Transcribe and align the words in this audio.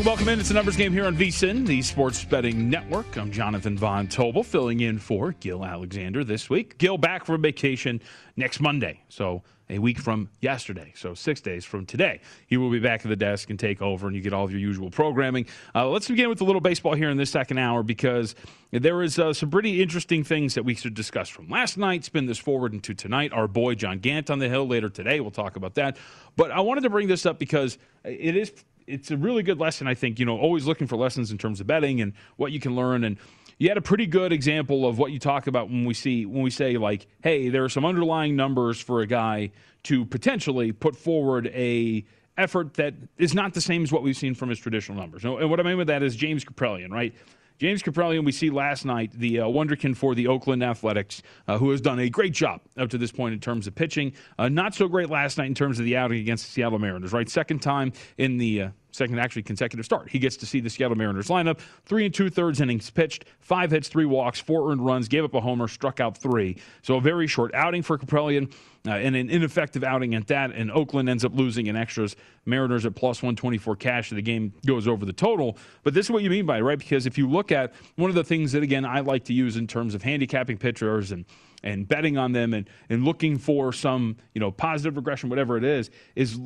Morning. 0.00 0.10
Welcome 0.10 0.32
in. 0.32 0.40
It's 0.40 0.50
a 0.50 0.54
numbers 0.54 0.76
game 0.76 0.92
here 0.92 1.04
on 1.04 1.14
VSIN, 1.14 1.66
the 1.66 1.82
Sports 1.82 2.24
Betting 2.24 2.70
Network. 2.70 3.18
I'm 3.18 3.30
Jonathan 3.30 3.76
Von 3.76 4.08
Tobel, 4.08 4.44
filling 4.44 4.80
in 4.80 4.98
for 4.98 5.32
Gil 5.32 5.62
Alexander 5.62 6.24
this 6.24 6.48
week. 6.48 6.78
Gil 6.78 6.96
back 6.96 7.26
from 7.26 7.42
vacation 7.42 8.00
next 8.36 8.60
Monday, 8.60 9.02
so 9.10 9.42
a 9.68 9.78
week 9.78 9.98
from 9.98 10.30
yesterday, 10.40 10.92
so 10.96 11.12
six 11.12 11.42
days 11.42 11.66
from 11.66 11.84
today. 11.84 12.20
He 12.46 12.56
will 12.56 12.70
be 12.70 12.78
back 12.78 13.04
at 13.04 13.08
the 13.10 13.16
desk 13.16 13.50
and 13.50 13.58
take 13.58 13.82
over, 13.82 14.06
and 14.06 14.16
you 14.16 14.22
get 14.22 14.32
all 14.32 14.44
of 14.44 14.50
your 14.50 14.60
usual 14.60 14.90
programming. 14.90 15.46
Uh, 15.74 15.88
let's 15.88 16.08
begin 16.08 16.30
with 16.30 16.40
a 16.40 16.44
little 16.44 16.62
baseball 16.62 16.94
here 16.94 17.10
in 17.10 17.18
this 17.18 17.30
second 17.30 17.58
hour 17.58 17.82
because 17.82 18.34
there 18.70 19.02
is 19.02 19.18
uh, 19.18 19.34
some 19.34 19.50
pretty 19.50 19.82
interesting 19.82 20.24
things 20.24 20.54
that 20.54 20.64
we 20.64 20.74
should 20.74 20.94
discuss 20.94 21.28
from 21.28 21.48
last 21.48 21.76
night. 21.76 22.04
Spin 22.04 22.24
this 22.26 22.38
forward 22.38 22.72
into 22.72 22.94
tonight. 22.94 23.32
Our 23.32 23.46
boy 23.46 23.74
John 23.74 23.98
Gant 23.98 24.30
on 24.30 24.38
the 24.38 24.48
hill 24.48 24.66
later 24.66 24.88
today. 24.88 25.20
We'll 25.20 25.30
talk 25.30 25.56
about 25.56 25.74
that. 25.74 25.98
But 26.36 26.50
I 26.50 26.60
wanted 26.60 26.82
to 26.82 26.90
bring 26.90 27.06
this 27.06 27.26
up 27.26 27.38
because 27.38 27.76
it 28.02 28.34
is 28.36 28.52
it's 28.90 29.10
a 29.10 29.16
really 29.16 29.42
good 29.42 29.58
lesson, 29.58 29.86
I 29.86 29.94
think. 29.94 30.18
You 30.18 30.26
know, 30.26 30.38
always 30.38 30.66
looking 30.66 30.86
for 30.86 30.96
lessons 30.96 31.30
in 31.30 31.38
terms 31.38 31.60
of 31.60 31.66
betting 31.66 32.00
and 32.00 32.12
what 32.36 32.52
you 32.52 32.60
can 32.60 32.74
learn. 32.74 33.04
And 33.04 33.16
you 33.58 33.68
had 33.68 33.78
a 33.78 33.82
pretty 33.82 34.06
good 34.06 34.32
example 34.32 34.86
of 34.86 34.98
what 34.98 35.12
you 35.12 35.18
talk 35.18 35.46
about 35.46 35.68
when 35.68 35.84
we 35.84 35.94
see 35.94 36.26
when 36.26 36.42
we 36.42 36.50
say 36.50 36.76
like, 36.76 37.06
hey, 37.22 37.48
there 37.48 37.64
are 37.64 37.68
some 37.68 37.84
underlying 37.84 38.36
numbers 38.36 38.80
for 38.80 39.00
a 39.00 39.06
guy 39.06 39.52
to 39.84 40.04
potentially 40.04 40.72
put 40.72 40.96
forward 40.96 41.46
a 41.48 42.04
effort 42.36 42.74
that 42.74 42.94
is 43.18 43.34
not 43.34 43.54
the 43.54 43.60
same 43.60 43.82
as 43.82 43.92
what 43.92 44.02
we've 44.02 44.16
seen 44.16 44.34
from 44.34 44.48
his 44.48 44.58
traditional 44.58 44.96
numbers. 44.98 45.24
And 45.24 45.50
what 45.50 45.60
I 45.60 45.62
mean 45.62 45.76
with 45.76 45.88
that 45.88 46.02
is 46.02 46.16
James 46.16 46.44
Kaprielian, 46.44 46.90
right? 46.90 47.14
James 47.60 47.82
Kaprielian, 47.82 48.24
we 48.24 48.32
see 48.32 48.48
last 48.48 48.86
night, 48.86 49.12
the 49.12 49.40
uh, 49.40 49.44
wonderkin 49.44 49.94
for 49.94 50.14
the 50.14 50.28
Oakland 50.28 50.64
Athletics, 50.64 51.22
uh, 51.46 51.58
who 51.58 51.70
has 51.70 51.82
done 51.82 51.98
a 51.98 52.08
great 52.08 52.32
job 52.32 52.62
up 52.78 52.88
to 52.88 52.96
this 52.96 53.12
point 53.12 53.34
in 53.34 53.40
terms 53.40 53.66
of 53.66 53.74
pitching. 53.74 54.14
Uh, 54.38 54.48
not 54.48 54.74
so 54.74 54.88
great 54.88 55.10
last 55.10 55.36
night 55.36 55.48
in 55.48 55.54
terms 55.54 55.78
of 55.78 55.84
the 55.84 55.94
outing 55.94 56.20
against 56.20 56.46
the 56.46 56.52
Seattle 56.52 56.78
Mariners, 56.78 57.12
right? 57.12 57.28
Second 57.28 57.60
time 57.60 57.92
in 58.16 58.38
the 58.38 58.62
uh, 58.62 58.68
second 58.92 59.18
actually 59.18 59.42
consecutive 59.42 59.84
start. 59.84 60.08
He 60.10 60.18
gets 60.18 60.36
to 60.38 60.46
see 60.46 60.60
the 60.60 60.70
Seattle 60.70 60.96
Mariners 60.96 61.28
lineup. 61.28 61.60
Three 61.84 62.04
and 62.04 62.14
two 62.14 62.30
thirds 62.30 62.60
innings 62.60 62.90
pitched, 62.90 63.24
five 63.40 63.70
hits, 63.70 63.88
three 63.88 64.04
walks, 64.06 64.40
four 64.40 64.70
earned 64.70 64.84
runs, 64.84 65.08
gave 65.08 65.24
up 65.24 65.34
a 65.34 65.40
homer, 65.40 65.68
struck 65.68 66.00
out 66.00 66.16
three. 66.16 66.56
So 66.82 66.96
a 66.96 67.00
very 67.00 67.26
short 67.26 67.54
outing 67.54 67.82
for 67.82 67.98
Kaprielian 67.98 68.52
Uh, 68.86 68.92
and 68.92 69.14
an 69.14 69.28
ineffective 69.28 69.84
outing 69.84 70.14
at 70.14 70.26
that, 70.28 70.52
and 70.52 70.70
Oakland 70.70 71.06
ends 71.06 71.22
up 71.22 71.34
losing 71.34 71.66
in 71.66 71.76
extras. 71.76 72.16
Mariners 72.46 72.86
at 72.86 72.94
plus 72.94 73.22
124 73.22 73.76
cash, 73.76 74.08
the 74.08 74.22
game 74.22 74.54
goes 74.64 74.88
over 74.88 75.04
the 75.04 75.12
total. 75.12 75.58
But 75.82 75.92
this 75.92 76.06
is 76.06 76.10
what 76.10 76.22
you 76.22 76.30
mean 76.30 76.46
by 76.46 76.58
it, 76.58 76.62
right? 76.62 76.78
Because 76.78 77.04
if 77.04 77.18
you 77.18 77.28
look 77.28 77.52
at 77.52 77.74
one 77.96 78.08
of 78.08 78.16
the 78.16 78.24
things 78.24 78.52
that, 78.52 78.62
again, 78.62 78.86
I 78.86 79.00
like 79.00 79.24
to 79.24 79.34
use 79.34 79.58
in 79.58 79.66
terms 79.66 79.94
of 79.94 80.02
handicapping 80.02 80.56
pitchers 80.56 81.12
and 81.12 81.26
and 81.62 81.86
betting 81.86 82.16
on 82.16 82.32
them 82.32 82.54
and, 82.54 82.70
and 82.88 83.04
looking 83.04 83.36
for 83.36 83.70
some, 83.70 84.16
you 84.32 84.40
know, 84.40 84.50
positive 84.50 84.96
regression, 84.96 85.28
whatever 85.28 85.58
it 85.58 85.64
is, 85.64 85.90
is 86.16 86.38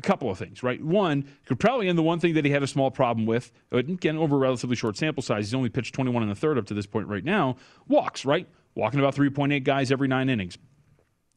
a 0.00 0.06
couple 0.06 0.30
of 0.30 0.38
things, 0.38 0.62
right? 0.62 0.82
One, 0.82 1.28
could 1.44 1.60
probably 1.60 1.88
end 1.88 1.98
the 1.98 2.02
one 2.02 2.18
thing 2.18 2.34
that 2.34 2.44
he 2.44 2.50
had 2.50 2.62
a 2.62 2.66
small 2.66 2.90
problem 2.90 3.26
with, 3.26 3.52
again, 3.70 4.16
over 4.16 4.36
a 4.36 4.38
relatively 4.38 4.74
short 4.74 4.96
sample 4.96 5.22
size, 5.22 5.46
he's 5.46 5.54
only 5.54 5.68
pitched 5.68 5.94
21 5.94 6.22
and 6.22 6.32
a 6.32 6.34
third 6.34 6.56
up 6.56 6.66
to 6.66 6.74
this 6.74 6.86
point 6.86 7.06
right 7.06 7.24
now, 7.24 7.56
walks, 7.86 8.24
right? 8.24 8.48
Walking 8.74 8.98
about 8.98 9.14
3.8 9.14 9.62
guys 9.62 9.92
every 9.92 10.08
nine 10.08 10.30
innings. 10.30 10.56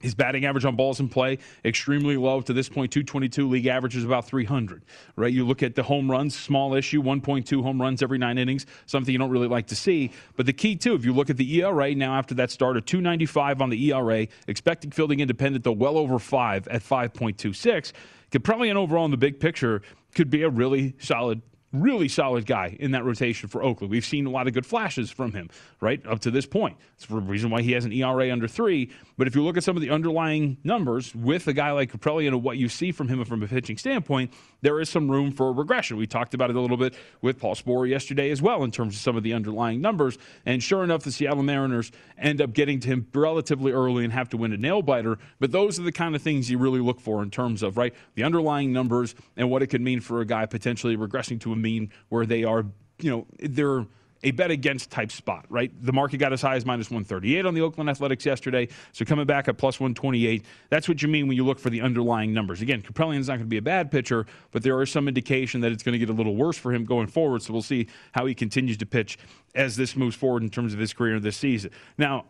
His 0.03 0.13
batting 0.13 0.45
average 0.45 0.65
on 0.65 0.75
balls 0.75 0.99
in 0.99 1.07
play 1.07 1.39
extremely 1.63 2.17
low 2.17 2.41
to 2.41 2.51
this 2.51 2.67
point. 2.67 2.91
222 2.91 3.47
league 3.47 3.67
average 3.67 3.95
is 3.95 4.03
about 4.03 4.27
300. 4.27 4.83
Right? 5.15 5.31
You 5.31 5.47
look 5.47 5.63
at 5.63 5.75
the 5.75 5.83
home 5.83 6.11
runs, 6.11 6.37
small 6.37 6.73
issue, 6.73 7.01
1.2 7.01 7.63
home 7.63 7.81
runs 7.81 8.03
every 8.03 8.17
nine 8.17 8.37
innings, 8.37 8.65
something 8.85 9.13
you 9.13 9.17
don't 9.17 9.29
really 9.29 9.47
like 9.47 9.67
to 9.67 9.77
see. 9.77 10.11
But 10.35 10.45
the 10.45 10.51
key 10.51 10.75
too, 10.75 10.93
if 10.93 11.05
you 11.05 11.13
look 11.13 11.29
at 11.29 11.37
the 11.37 11.61
ERA 11.61 11.95
now 11.95 12.15
after 12.15 12.35
that 12.35 12.51
start, 12.51 12.75
a 12.75 12.81
295 12.81 13.61
on 13.61 13.69
the 13.69 13.91
ERA, 13.91 14.27
expected 14.49 14.93
fielding 14.93 15.21
independent 15.21 15.63
though 15.63 15.71
well 15.71 15.97
over 15.97 16.19
five 16.19 16.67
at 16.67 16.83
5.26. 16.83 17.93
Could 18.33 18.43
probably 18.43 18.71
an 18.71 18.77
overall 18.77 19.05
in 19.05 19.11
the 19.11 19.17
big 19.17 19.39
picture 19.39 19.83
could 20.15 20.31
be 20.31 20.41
a 20.41 20.49
really 20.49 20.95
solid 20.97 21.43
really 21.71 22.07
solid 22.07 22.45
guy 22.47 22.75
in 22.79 22.91
that 22.91 23.03
rotation 23.03 23.47
for 23.49 23.63
Oakland. 23.63 23.91
We've 23.91 24.05
seen 24.05 24.25
a 24.25 24.29
lot 24.29 24.47
of 24.47 24.53
good 24.53 24.65
flashes 24.65 25.11
from 25.11 25.33
him, 25.33 25.49
right, 25.81 26.03
up 26.05 26.19
to 26.21 26.31
this 26.31 26.45
point. 26.45 26.77
It's 26.95 27.07
the 27.07 27.15
reason 27.15 27.49
why 27.49 27.61
he 27.63 27.71
has 27.73 27.85
an 27.85 27.91
ERA 27.91 28.31
under 28.31 28.47
three. 28.47 28.91
But 29.17 29.27
if 29.27 29.35
you 29.35 29.43
look 29.43 29.57
at 29.57 29.63
some 29.63 29.75
of 29.75 29.81
the 29.81 29.89
underlying 29.89 30.57
numbers 30.63 31.13
with 31.13 31.47
a 31.47 31.53
guy 31.53 31.71
like 31.71 31.91
Kaprielian 31.91 32.29
and 32.29 32.43
what 32.43 32.57
you 32.57 32.67
see 32.67 32.91
from 32.91 33.07
him 33.07 33.23
from 33.25 33.43
a 33.43 33.47
pitching 33.47 33.77
standpoint, 33.77 34.33
there 34.61 34.79
is 34.79 34.89
some 34.89 35.09
room 35.09 35.31
for 35.31 35.53
regression. 35.53 35.97
We 35.97 36.07
talked 36.07 36.33
about 36.33 36.49
it 36.49 36.55
a 36.55 36.59
little 36.59 36.77
bit 36.77 36.95
with 37.21 37.39
Paul 37.39 37.55
Sporer 37.55 37.87
yesterday 37.87 38.31
as 38.31 38.41
well 38.41 38.63
in 38.63 38.71
terms 38.71 38.95
of 38.95 39.01
some 39.01 39.15
of 39.15 39.23
the 39.23 39.33
underlying 39.33 39.81
numbers. 39.81 40.17
And 40.45 40.63
sure 40.63 40.83
enough, 40.83 41.03
the 41.03 41.11
Seattle 41.11 41.43
Mariners 41.43 41.91
end 42.17 42.41
up 42.41 42.53
getting 42.53 42.79
to 42.81 42.87
him 42.87 43.07
relatively 43.13 43.71
early 43.71 44.03
and 44.03 44.13
have 44.13 44.29
to 44.29 44.37
win 44.37 44.51
a 44.51 44.57
nail 44.57 44.81
biter. 44.81 45.19
But 45.39 45.51
those 45.51 45.79
are 45.79 45.83
the 45.83 45.91
kind 45.91 46.15
of 46.15 46.21
things 46.21 46.49
you 46.49 46.57
really 46.57 46.81
look 46.81 46.99
for 46.99 47.21
in 47.21 47.29
terms 47.29 47.61
of, 47.61 47.77
right, 47.77 47.93
the 48.15 48.23
underlying 48.23 48.73
numbers 48.73 49.13
and 49.37 49.49
what 49.49 49.61
it 49.61 49.67
could 49.67 49.81
mean 49.81 49.99
for 49.99 50.21
a 50.21 50.25
guy 50.25 50.45
potentially 50.45 50.97
regressing 50.97 51.39
to 51.41 51.53
a 51.53 51.55
mean 51.55 51.91
where 52.09 52.25
they 52.25 52.43
are, 52.43 52.65
you 52.99 53.11
know, 53.11 53.27
they're 53.39 53.85
a 54.23 54.31
bet 54.31 54.51
against 54.51 54.89
type 54.89 55.11
spot, 55.11 55.45
right? 55.49 55.71
The 55.83 55.93
market 55.93 56.17
got 56.17 56.33
as 56.33 56.41
high 56.41 56.55
as 56.55 56.65
minus 56.65 56.89
138 56.89 57.45
on 57.45 57.53
the 57.53 57.61
Oakland 57.61 57.89
Athletics 57.89 58.25
yesterday. 58.25 58.67
So 58.91 59.05
coming 59.05 59.25
back 59.25 59.47
at 59.47 59.57
plus 59.57 59.79
128, 59.79 60.45
that's 60.69 60.87
what 60.87 61.01
you 61.01 61.07
mean 61.07 61.27
when 61.27 61.37
you 61.37 61.45
look 61.45 61.59
for 61.59 61.69
the 61.69 61.81
underlying 61.81 62.33
numbers. 62.33 62.61
Again, 62.61 62.81
Kaprielian's 62.81 63.27
not 63.27 63.35
going 63.35 63.45
to 63.45 63.49
be 63.49 63.57
a 63.57 63.61
bad 63.61 63.91
pitcher, 63.91 64.25
but 64.51 64.63
there 64.63 64.81
is 64.81 64.91
some 64.91 65.07
indication 65.07 65.61
that 65.61 65.71
it's 65.71 65.83
going 65.83 65.93
to 65.93 65.99
get 65.99 66.09
a 66.09 66.13
little 66.13 66.35
worse 66.35 66.57
for 66.57 66.73
him 66.73 66.85
going 66.85 67.07
forward. 67.07 67.41
So 67.41 67.53
we'll 67.53 67.61
see 67.61 67.87
how 68.13 68.25
he 68.25 68.33
continues 68.33 68.77
to 68.77 68.85
pitch 68.85 69.17
as 69.55 69.75
this 69.75 69.95
moves 69.95 70.15
forward 70.15 70.43
in 70.43 70.49
terms 70.49 70.73
of 70.73 70.79
his 70.79 70.93
career 70.93 71.19
this 71.19 71.37
season. 71.37 71.71
Now, 71.97 72.25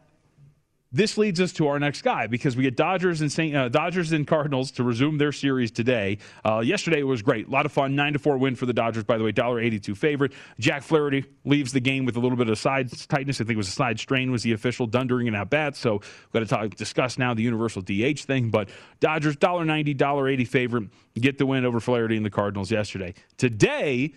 this 0.94 1.18
leads 1.18 1.42
us 1.42 1.52
to 1.54 1.68
our 1.68 1.80
next 1.80 2.04
guy 2.04 2.28
because 2.28 2.56
we 2.56 2.64
get 2.64 2.78
Dodgers 2.78 3.22
and 3.22 3.32
Saint, 3.32 3.56
uh, 3.56 3.68
Dodgers 3.68 4.12
and 4.12 4.28
Cardinals 4.28 4.70
to 4.72 4.84
resume 4.84 5.18
their 5.18 5.32
series 5.32 5.72
today. 5.72 6.20
Uh, 6.46 6.60
yesterday 6.60 7.00
it 7.00 7.04
was 7.04 7.24
great, 7.24 7.48
a 7.48 7.50
lot 7.50 7.66
of 7.66 7.72
fun. 7.72 7.96
Nine 7.96 8.14
to 8.14 8.20
four 8.20 8.38
win 8.38 8.56
for 8.56 8.68
the 8.68 8.74
Dodgers. 8.74 9.04
By 9.04 9.18
the 9.18 9.24
way, 9.24 9.32
dollar 9.32 9.60
eighty 9.60 9.80
two 9.80 9.96
favorite. 9.96 10.34
Jack 10.60 10.84
Flaherty 10.84 11.26
leaves 11.46 11.74
the 11.74 11.80
game 11.80 12.06
with 12.06 12.16
a 12.16 12.20
little 12.20 12.38
bit 12.38 12.48
of 12.48 12.58
side 12.60 12.92
tightness. 13.10 13.42
I 13.42 13.44
think 13.44 13.56
it 13.56 13.58
was 13.58 13.68
a 13.68 13.72
side 13.72 14.00
strain 14.00 14.32
was 14.32 14.44
the 14.44 14.54
official 14.54 14.86
done 14.86 15.08
during 15.08 15.28
an 15.28 15.34
at 15.36 15.50
bat. 15.50 15.76
So 15.76 15.94
we've 15.94 16.32
got 16.32 16.40
to 16.40 16.46
talk, 16.46 16.76
discuss 16.76 17.18
now 17.18 17.34
the 17.34 17.42
universal 17.42 17.82
DH 17.82 18.20
thing. 18.20 18.50
But 18.50 18.70
Dodgers 19.00 19.36
dollar 19.36 19.66
ninety, 19.66 19.96
dollar 19.96 20.30
eighty 20.30 20.46
favorite 20.46 20.90
get 21.20 21.40
the 21.40 21.46
win 21.46 21.66
over 21.66 21.80
Flaherty 21.80 22.18
and 22.18 22.26
the 22.26 22.30
Cardinals 22.30 22.72
yesterday. 22.72 23.16
Today 23.38 24.14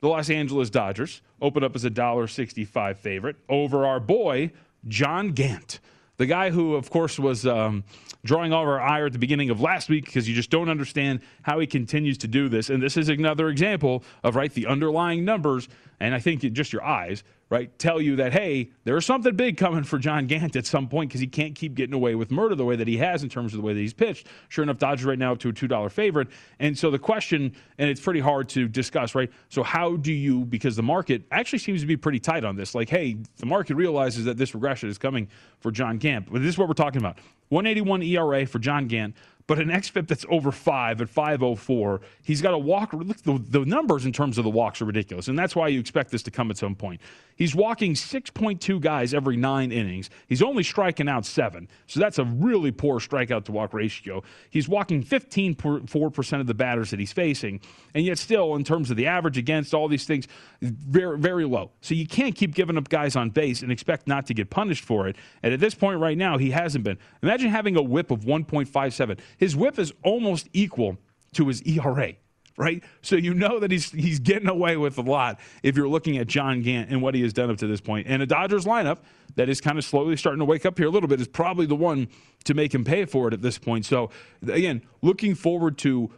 the 0.00 0.08
Los 0.08 0.30
Angeles 0.30 0.70
Dodgers 0.70 1.22
open 1.42 1.64
up 1.64 1.74
as 1.74 1.84
a 1.84 1.90
dollar 1.90 2.28
sixty 2.28 2.64
five 2.64 2.98
favorite 2.98 3.36
over 3.48 3.84
our 3.84 3.98
boy 3.98 4.52
John 4.86 5.32
Gant, 5.32 5.80
the 6.16 6.26
guy 6.26 6.50
who, 6.50 6.74
of 6.74 6.90
course, 6.90 7.18
was 7.18 7.46
um, 7.46 7.84
drawing 8.24 8.52
all 8.52 8.62
of 8.62 8.68
our 8.68 8.80
ire 8.80 9.06
at 9.06 9.12
the 9.12 9.18
beginning 9.18 9.50
of 9.50 9.60
last 9.60 9.88
week 9.88 10.04
because 10.04 10.28
you 10.28 10.34
just 10.34 10.50
don't 10.50 10.68
understand 10.68 11.20
how 11.42 11.58
he 11.58 11.66
continues 11.66 12.18
to 12.18 12.28
do 12.28 12.48
this. 12.48 12.70
And 12.70 12.82
this 12.82 12.96
is 12.96 13.08
another 13.08 13.48
example 13.48 14.04
of, 14.22 14.36
right, 14.36 14.52
the 14.52 14.66
underlying 14.66 15.24
numbers, 15.24 15.68
and 16.00 16.14
I 16.14 16.20
think 16.20 16.40
just 16.52 16.72
your 16.72 16.84
eyes 16.84 17.24
right, 17.50 17.76
tell 17.78 18.00
you 18.00 18.16
that, 18.16 18.32
hey, 18.32 18.70
there's 18.84 19.06
something 19.06 19.34
big 19.34 19.56
coming 19.56 19.82
for 19.82 19.98
John 19.98 20.26
Gant 20.26 20.54
at 20.54 20.66
some 20.66 20.88
point 20.88 21.08
because 21.08 21.20
he 21.20 21.26
can't 21.26 21.54
keep 21.54 21.74
getting 21.74 21.94
away 21.94 22.14
with 22.14 22.30
murder 22.30 22.54
the 22.54 22.64
way 22.64 22.76
that 22.76 22.86
he 22.86 22.98
has 22.98 23.22
in 23.22 23.28
terms 23.28 23.54
of 23.54 23.58
the 23.58 23.66
way 23.66 23.72
that 23.72 23.80
he's 23.80 23.94
pitched. 23.94 24.26
Sure 24.48 24.62
enough, 24.62 24.78
Dodgers 24.78 25.06
right 25.06 25.18
now 25.18 25.32
up 25.32 25.38
to 25.38 25.48
a 25.48 25.52
$2 25.52 25.90
favorite. 25.90 26.28
And 26.58 26.76
so 26.76 26.90
the 26.90 26.98
question, 26.98 27.54
and 27.78 27.88
it's 27.88 28.00
pretty 28.00 28.20
hard 28.20 28.48
to 28.50 28.68
discuss, 28.68 29.14
right? 29.14 29.30
So 29.48 29.62
how 29.62 29.96
do 29.96 30.12
you, 30.12 30.44
because 30.44 30.76
the 30.76 30.82
market 30.82 31.22
actually 31.30 31.60
seems 31.60 31.80
to 31.80 31.86
be 31.86 31.96
pretty 31.96 32.20
tight 32.20 32.44
on 32.44 32.54
this, 32.54 32.74
like, 32.74 32.90
hey, 32.90 33.16
the 33.38 33.46
market 33.46 33.76
realizes 33.76 34.24
that 34.26 34.36
this 34.36 34.54
regression 34.54 34.88
is 34.90 34.98
coming 34.98 35.28
for 35.60 35.70
John 35.70 35.96
Gant. 35.96 36.30
But 36.30 36.42
this 36.42 36.50
is 36.50 36.58
what 36.58 36.68
we're 36.68 36.74
talking 36.74 37.00
about 37.00 37.18
181 37.48 38.02
ERA 38.02 38.44
for 38.44 38.58
John 38.58 38.86
Gant 38.88 39.14
but 39.48 39.58
an 39.58 39.68
xFIP 39.68 40.06
that's 40.06 40.26
over 40.30 40.52
five 40.52 41.00
at 41.00 41.08
504, 41.08 42.02
he's 42.22 42.42
got 42.42 42.52
a 42.52 42.58
walk. 42.58 42.92
Look, 42.92 43.22
the, 43.22 43.42
the 43.48 43.64
numbers 43.64 44.04
in 44.04 44.12
terms 44.12 44.36
of 44.36 44.44
the 44.44 44.50
walks 44.50 44.82
are 44.82 44.84
ridiculous, 44.84 45.26
and 45.26 45.38
that's 45.38 45.56
why 45.56 45.68
you 45.68 45.80
expect 45.80 46.10
this 46.10 46.22
to 46.24 46.30
come 46.30 46.50
at 46.50 46.58
some 46.58 46.74
point. 46.74 47.00
He's 47.34 47.54
walking 47.54 47.94
6.2 47.94 48.80
guys 48.80 49.14
every 49.14 49.36
nine 49.36 49.72
innings. 49.72 50.10
He's 50.28 50.42
only 50.42 50.62
striking 50.62 51.08
out 51.08 51.24
seven, 51.24 51.66
so 51.86 51.98
that's 51.98 52.18
a 52.18 52.24
really 52.24 52.70
poor 52.70 53.00
strikeout 53.00 53.44
to 53.46 53.52
walk 53.52 53.72
ratio. 53.72 54.22
He's 54.50 54.68
walking 54.68 55.02
15.4% 55.02 56.40
of 56.40 56.46
the 56.46 56.54
batters 56.54 56.90
that 56.90 57.00
he's 57.00 57.12
facing, 57.14 57.60
and 57.94 58.04
yet 58.04 58.18
still, 58.18 58.54
in 58.54 58.64
terms 58.64 58.90
of 58.90 58.98
the 58.98 59.06
average 59.06 59.38
against 59.38 59.72
all 59.72 59.88
these 59.88 60.04
things, 60.04 60.28
very, 60.60 61.18
very 61.18 61.46
low. 61.46 61.70
So 61.80 61.94
you 61.94 62.06
can't 62.06 62.34
keep 62.34 62.54
giving 62.54 62.76
up 62.76 62.90
guys 62.90 63.16
on 63.16 63.30
base 63.30 63.62
and 63.62 63.72
expect 63.72 64.06
not 64.06 64.26
to 64.26 64.34
get 64.34 64.50
punished 64.50 64.84
for 64.84 65.08
it. 65.08 65.16
And 65.42 65.54
at 65.54 65.60
this 65.60 65.74
point 65.74 66.00
right 66.00 66.18
now, 66.18 66.36
he 66.36 66.50
hasn't 66.50 66.84
been. 66.84 66.98
Imagine 67.22 67.48
having 67.48 67.76
a 67.76 67.82
whip 67.82 68.10
of 68.10 68.20
1.57. 68.20 69.18
His 69.38 69.56
whip 69.56 69.78
is 69.78 69.92
almost 70.02 70.48
equal 70.52 70.98
to 71.34 71.48
his 71.48 71.62
ERA 71.62 72.14
right? 72.58 72.82
So 73.02 73.16
you 73.16 73.32
know 73.32 73.60
that 73.60 73.70
he's 73.70 73.90
he's 73.92 74.18
getting 74.18 74.48
away 74.48 74.76
with 74.76 74.98
a 74.98 75.02
lot 75.02 75.38
if 75.62 75.76
you're 75.76 75.88
looking 75.88 76.18
at 76.18 76.26
John 76.26 76.60
Gant 76.60 76.90
and 76.90 77.00
what 77.00 77.14
he 77.14 77.22
has 77.22 77.32
done 77.32 77.50
up 77.50 77.56
to 77.58 77.66
this 77.66 77.80
point. 77.80 78.06
And 78.08 78.20
a 78.20 78.26
Dodgers 78.26 78.66
lineup 78.66 78.98
that 79.36 79.48
is 79.48 79.60
kind 79.60 79.78
of 79.78 79.84
slowly 79.84 80.16
starting 80.16 80.40
to 80.40 80.44
wake 80.44 80.66
up 80.66 80.76
here 80.76 80.88
a 80.88 80.90
little 80.90 81.08
bit 81.08 81.20
is 81.20 81.28
probably 81.28 81.64
the 81.64 81.76
one 81.76 82.08
to 82.44 82.54
make 82.54 82.74
him 82.74 82.84
pay 82.84 83.04
for 83.04 83.28
it 83.28 83.34
at 83.34 83.40
this 83.40 83.58
point. 83.58 83.86
So 83.86 84.10
again, 84.46 84.82
looking 85.00 85.34
forward 85.34 85.78
to 85.78 86.10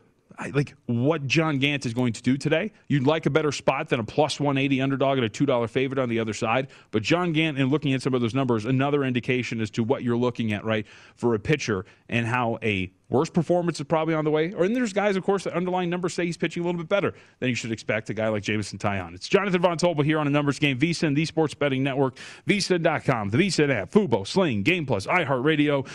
like 0.48 0.74
what 0.86 1.26
John 1.26 1.58
Gant 1.58 1.84
is 1.86 1.94
going 1.94 2.12
to 2.14 2.22
do 2.22 2.36
today. 2.36 2.72
You'd 2.88 3.06
like 3.06 3.26
a 3.26 3.30
better 3.30 3.52
spot 3.52 3.88
than 3.88 4.00
a 4.00 4.04
plus 4.04 4.40
180 4.40 4.80
underdog 4.80 5.18
and 5.18 5.26
a 5.26 5.28
$2 5.28 5.68
favorite 5.68 5.98
on 5.98 6.08
the 6.08 6.18
other 6.18 6.32
side. 6.32 6.68
But 6.90 7.02
John 7.02 7.32
Gant, 7.32 7.58
and 7.58 7.70
looking 7.70 7.92
at 7.92 8.02
some 8.02 8.14
of 8.14 8.20
those 8.20 8.34
numbers, 8.34 8.64
another 8.64 9.04
indication 9.04 9.60
as 9.60 9.70
to 9.72 9.84
what 9.84 10.02
you're 10.02 10.16
looking 10.16 10.52
at, 10.52 10.64
right, 10.64 10.86
for 11.14 11.34
a 11.34 11.38
pitcher 11.38 11.84
and 12.08 12.26
how 12.26 12.58
a 12.62 12.90
worse 13.10 13.28
performance 13.28 13.80
is 13.80 13.86
probably 13.86 14.14
on 14.14 14.24
the 14.24 14.30
way. 14.30 14.52
Or 14.52 14.64
and 14.64 14.74
there's 14.74 14.92
guys, 14.92 15.16
of 15.16 15.24
course, 15.24 15.44
that 15.44 15.52
underlying 15.52 15.90
numbers 15.90 16.14
say 16.14 16.24
he's 16.24 16.36
pitching 16.36 16.62
a 16.62 16.66
little 16.66 16.80
bit 16.80 16.88
better 16.88 17.12
than 17.40 17.48
you 17.48 17.54
should 17.54 17.72
expect 17.72 18.08
a 18.08 18.14
guy 18.14 18.28
like 18.28 18.42
Jameson 18.42 18.78
Taillon. 18.78 19.14
It's 19.14 19.28
Jonathan 19.28 19.60
Von 19.60 19.76
Tobel 19.76 20.04
here 20.04 20.18
on 20.18 20.26
a 20.26 20.30
numbers 20.30 20.58
game, 20.58 20.78
VSIN, 20.78 21.14
the 21.14 21.24
Sports 21.24 21.54
Betting 21.54 21.82
Network, 21.82 22.16
VSIN.com, 22.46 23.30
the 23.30 23.38
VSIN 23.38 23.70
app, 23.70 23.90
Fubo, 23.90 24.26
Sling, 24.26 24.62
Game 24.62 24.86
Plus, 24.86 25.06
iHeartRadio. 25.06 25.86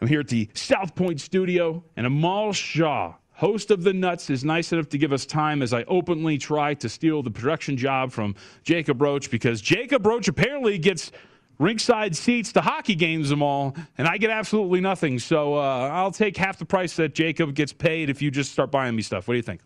I'm 0.00 0.08
here 0.08 0.20
at 0.20 0.28
the 0.28 0.48
South 0.54 0.94
Point 0.94 1.20
studio, 1.20 1.84
and 1.96 2.06
Amal 2.06 2.52
Shaw 2.52 3.14
host 3.34 3.70
of 3.70 3.82
the 3.82 3.92
Nuts, 3.92 4.30
is 4.30 4.44
nice 4.44 4.72
enough 4.72 4.88
to 4.90 4.98
give 4.98 5.12
us 5.12 5.26
time 5.26 5.62
as 5.62 5.72
I 5.72 5.84
openly 5.84 6.38
try 6.38 6.74
to 6.74 6.88
steal 6.88 7.22
the 7.22 7.30
production 7.30 7.76
job 7.76 8.12
from 8.12 8.34
Jacob 8.62 9.00
Roach 9.02 9.30
because 9.30 9.60
Jacob 9.60 10.06
Roach 10.06 10.28
apparently 10.28 10.78
gets 10.78 11.12
ringside 11.58 12.16
seats 12.16 12.52
to 12.52 12.60
hockey 12.60 12.94
games 12.94 13.28
them 13.28 13.42
all, 13.42 13.76
and 13.98 14.08
I 14.08 14.18
get 14.18 14.30
absolutely 14.30 14.80
nothing. 14.80 15.18
So 15.18 15.54
uh, 15.54 15.90
I'll 15.92 16.12
take 16.12 16.36
half 16.36 16.58
the 16.58 16.64
price 16.64 16.96
that 16.96 17.14
Jacob 17.14 17.54
gets 17.54 17.72
paid 17.72 18.10
if 18.10 18.22
you 18.22 18.30
just 18.30 18.52
start 18.52 18.70
buying 18.70 18.96
me 18.96 19.02
stuff. 19.02 19.28
What 19.28 19.34
do 19.34 19.36
you 19.36 19.42
think? 19.42 19.60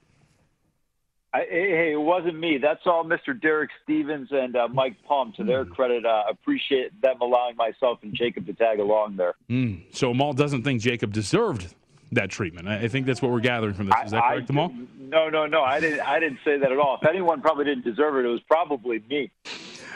I, 1.35 1.41
hey, 1.41 1.93
it 1.93 2.01
wasn't 2.01 2.39
me. 2.39 2.57
That's 2.57 2.81
all 2.87 3.05
Mr. 3.05 3.39
Derek 3.39 3.69
Stevens 3.85 4.29
and 4.31 4.57
uh, 4.57 4.67
Mike 4.69 4.97
Palm. 5.07 5.35
To 5.37 5.45
their 5.45 5.65
hmm. 5.65 5.73
credit, 5.73 6.07
uh, 6.07 6.23
appreciate 6.29 6.99
them 7.03 7.21
allowing 7.21 7.55
myself 7.57 7.99
and 8.03 8.15
Jacob 8.15 8.47
to 8.47 8.55
tag 8.55 8.81
along 8.81 9.17
there. 9.17 9.35
Mm. 9.51 9.95
So 9.95 10.11
Amal 10.11 10.33
doesn't 10.33 10.63
think 10.63 10.81
Jacob 10.81 11.13
deserved 11.13 11.75
that 12.13 12.31
treatment. 12.31 12.69
I 12.69 12.89
think 12.89 13.07
that's 13.07 13.21
what 13.21 13.31
we're 13.31 13.41
gathering 13.41 13.75
from 13.75 13.87
this. 13.87 13.95
Is 14.05 14.11
that 14.13 14.23
correct, 14.23 14.51
Amal? 14.51 14.73
No, 14.99 15.29
no, 15.29 15.47
no. 15.47 15.63
I 15.63 15.81
didn't. 15.81 16.01
I 16.01 16.21
didn't 16.21 16.39
say 16.45 16.59
that 16.59 16.73
at 16.73 16.79
all. 16.79 16.99
If 17.01 17.09
anyone 17.09 17.41
probably 17.41 17.65
didn't 17.65 17.85
deserve 17.85 18.17
it, 18.17 18.25
it 18.25 18.29
was 18.29 18.41
probably 18.49 19.03
me. 19.09 19.31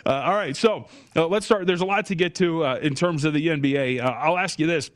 Uh, 0.05 0.11
all 0.11 0.35
right, 0.35 0.57
so 0.57 0.89
uh, 1.15 1.27
let's 1.29 1.47
start. 1.47 1.67
There's 1.67 1.81
a 1.81 1.87
lot 1.87 2.07
to 2.07 2.15
get 2.15 2.35
to 2.37 2.65
uh, 2.65 2.79
in 2.83 2.95
terms 2.95 3.25
of 3.25 3.35
the 3.35 3.47
NBA. 3.47 4.03
Uh, 4.03 4.09
I'll 4.09 4.39
ask 4.39 4.59
you 4.59 4.67
this. 4.67 4.91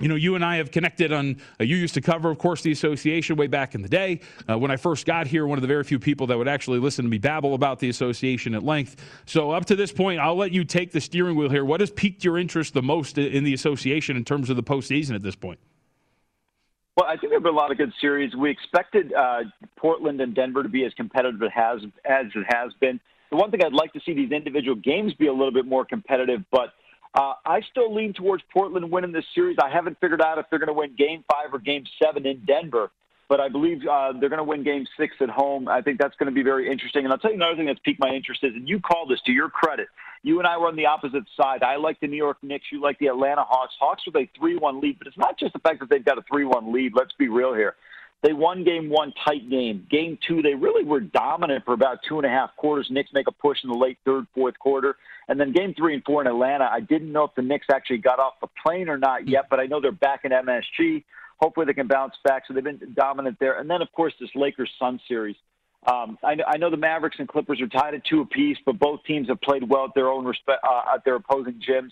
You 0.00 0.08
know, 0.08 0.16
you 0.16 0.34
and 0.34 0.44
I 0.44 0.56
have 0.56 0.72
connected 0.72 1.12
on. 1.12 1.36
Uh, 1.60 1.64
you 1.64 1.76
used 1.76 1.94
to 1.94 2.00
cover, 2.00 2.30
of 2.30 2.38
course, 2.38 2.62
the 2.62 2.72
association 2.72 3.36
way 3.36 3.46
back 3.46 3.76
in 3.76 3.82
the 3.82 3.88
day. 3.88 4.20
Uh, 4.50 4.58
when 4.58 4.72
I 4.72 4.76
first 4.76 5.06
got 5.06 5.28
here, 5.28 5.46
one 5.46 5.56
of 5.56 5.62
the 5.62 5.68
very 5.68 5.84
few 5.84 6.00
people 6.00 6.26
that 6.26 6.36
would 6.36 6.48
actually 6.48 6.80
listen 6.80 7.04
to 7.04 7.08
me 7.08 7.18
babble 7.18 7.54
about 7.54 7.78
the 7.78 7.88
association 7.88 8.56
at 8.56 8.64
length. 8.64 8.96
So, 9.24 9.52
up 9.52 9.66
to 9.66 9.76
this 9.76 9.92
point, 9.92 10.18
I'll 10.18 10.36
let 10.36 10.50
you 10.50 10.64
take 10.64 10.90
the 10.90 11.00
steering 11.00 11.36
wheel 11.36 11.48
here. 11.48 11.64
What 11.64 11.78
has 11.78 11.90
piqued 11.92 12.24
your 12.24 12.38
interest 12.38 12.74
the 12.74 12.82
most 12.82 13.18
in 13.18 13.44
the 13.44 13.54
association 13.54 14.16
in 14.16 14.24
terms 14.24 14.50
of 14.50 14.56
the 14.56 14.64
postseason 14.64 15.14
at 15.14 15.22
this 15.22 15.36
point? 15.36 15.60
Well, 16.96 17.06
I 17.06 17.16
think 17.16 17.30
there 17.30 17.34
have 17.34 17.42
been 17.42 17.54
a 17.54 17.56
lot 17.56 17.72
of 17.72 17.78
good 17.78 17.92
series. 18.00 18.34
We 18.36 18.50
expected 18.50 19.12
uh, 19.12 19.40
Portland 19.76 20.20
and 20.20 20.34
Denver 20.34 20.62
to 20.62 20.68
be 20.68 20.84
as 20.84 20.92
competitive 20.94 21.42
as 21.42 21.48
it 21.48 21.52
has 21.52 21.80
as 22.04 22.26
it 22.34 22.46
has 22.48 22.72
been. 22.80 23.00
The 23.30 23.36
one 23.36 23.50
thing 23.50 23.64
I'd 23.64 23.72
like 23.72 23.92
to 23.94 24.00
see 24.06 24.14
these 24.14 24.30
individual 24.30 24.76
games 24.76 25.12
be 25.14 25.26
a 25.26 25.32
little 25.32 25.52
bit 25.52 25.66
more 25.66 25.84
competitive, 25.84 26.44
but 26.52 26.72
uh, 27.14 27.34
I 27.44 27.62
still 27.70 27.92
lean 27.92 28.12
towards 28.12 28.44
Portland 28.52 28.88
winning 28.90 29.10
this 29.10 29.24
series. 29.34 29.56
I 29.62 29.70
haven't 29.70 29.98
figured 30.00 30.22
out 30.22 30.38
if 30.38 30.46
they're 30.50 30.60
going 30.60 30.68
to 30.68 30.72
win 30.72 30.94
Game 30.96 31.24
Five 31.28 31.52
or 31.52 31.58
Game 31.58 31.84
Seven 32.00 32.26
in 32.26 32.44
Denver 32.44 32.90
but 33.28 33.40
I 33.40 33.48
believe 33.48 33.82
uh, 33.86 34.12
they're 34.18 34.28
going 34.28 34.38
to 34.38 34.44
win 34.44 34.62
Game 34.62 34.86
Six 34.98 35.14
at 35.20 35.28
home. 35.28 35.68
I 35.68 35.80
think 35.80 35.98
that's 35.98 36.16
going 36.16 36.28
to 36.28 36.34
be 36.34 36.42
very 36.42 36.70
interesting. 36.70 37.04
And 37.04 37.12
I'll 37.12 37.18
tell 37.18 37.30
you 37.30 37.36
another 37.36 37.56
thing 37.56 37.66
that's 37.66 37.80
piqued 37.84 38.00
my 38.00 38.10
interest 38.10 38.44
is, 38.44 38.52
and 38.54 38.68
you 38.68 38.80
called 38.80 39.10
this 39.10 39.20
to 39.26 39.32
your 39.32 39.48
credit. 39.48 39.88
You 40.22 40.38
and 40.38 40.46
I 40.46 40.56
were 40.56 40.68
on 40.68 40.76
the 40.76 40.86
opposite 40.86 41.24
side. 41.36 41.62
I 41.62 41.76
like 41.76 42.00
the 42.00 42.06
New 42.06 42.16
York 42.16 42.38
Knicks. 42.42 42.66
You 42.72 42.80
like 42.80 42.98
the 42.98 43.08
Atlanta 43.08 43.44
Hawks. 43.44 43.74
Hawks 43.78 44.04
with 44.06 44.16
a 44.16 44.28
three-one 44.38 44.80
lead, 44.80 44.98
but 44.98 45.06
it's 45.06 45.18
not 45.18 45.38
just 45.38 45.52
the 45.52 45.58
fact 45.58 45.80
that 45.80 45.90
they've 45.90 46.04
got 46.04 46.18
a 46.18 46.22
three-one 46.30 46.72
lead. 46.72 46.92
Let's 46.94 47.12
be 47.18 47.28
real 47.28 47.54
here. 47.54 47.74
They 48.24 48.32
won 48.32 48.64
game 48.64 48.88
one, 48.88 49.12
tight 49.22 49.50
game. 49.50 49.86
Game 49.90 50.18
two, 50.26 50.40
they 50.40 50.54
really 50.54 50.82
were 50.82 51.00
dominant 51.00 51.66
for 51.66 51.74
about 51.74 51.98
two 52.08 52.16
and 52.16 52.24
a 52.24 52.30
half 52.30 52.56
quarters. 52.56 52.86
Knicks 52.90 53.10
make 53.12 53.28
a 53.28 53.32
push 53.32 53.58
in 53.62 53.68
the 53.68 53.76
late 53.76 53.98
third, 54.06 54.26
fourth 54.34 54.58
quarter. 54.58 54.96
And 55.28 55.38
then 55.38 55.52
game 55.52 55.74
three 55.76 55.92
and 55.92 56.02
four 56.04 56.22
in 56.22 56.26
Atlanta, 56.26 56.64
I 56.64 56.80
didn't 56.80 57.12
know 57.12 57.24
if 57.24 57.34
the 57.34 57.42
Knicks 57.42 57.66
actually 57.70 57.98
got 57.98 58.18
off 58.18 58.34
the 58.40 58.48
plane 58.64 58.88
or 58.88 58.96
not 58.96 59.28
yet, 59.28 59.48
but 59.50 59.60
I 59.60 59.66
know 59.66 59.78
they're 59.78 59.92
back 59.92 60.24
in 60.24 60.32
MSG. 60.32 61.04
Hopefully 61.38 61.66
they 61.66 61.74
can 61.74 61.88
bounce 61.88 62.14
back. 62.24 62.44
So 62.46 62.54
they've 62.54 62.64
been 62.64 62.80
dominant 62.94 63.38
there. 63.40 63.58
And 63.58 63.68
then, 63.68 63.82
of 63.82 63.90
course, 63.92 64.14
this 64.20 64.30
Lakers 64.34 64.70
Sun 64.78 65.00
series. 65.08 65.36
Um, 65.86 66.18
I, 66.22 66.36
I 66.46 66.56
know 66.56 66.70
the 66.70 66.76
Mavericks 66.78 67.16
and 67.18 67.28
Clippers 67.28 67.60
are 67.60 67.66
tied 67.66 67.94
at 67.94 68.04
two 68.06 68.20
apiece, 68.20 68.56
but 68.64 68.78
both 68.78 69.04
teams 69.04 69.28
have 69.28 69.40
played 69.40 69.68
well 69.68 69.84
at 69.84 69.94
their 69.94 70.08
own 70.08 70.24
respect 70.24 70.64
uh, 70.66 70.94
at 70.94 71.04
their 71.04 71.16
opposing 71.16 71.60
gyms. 71.66 71.90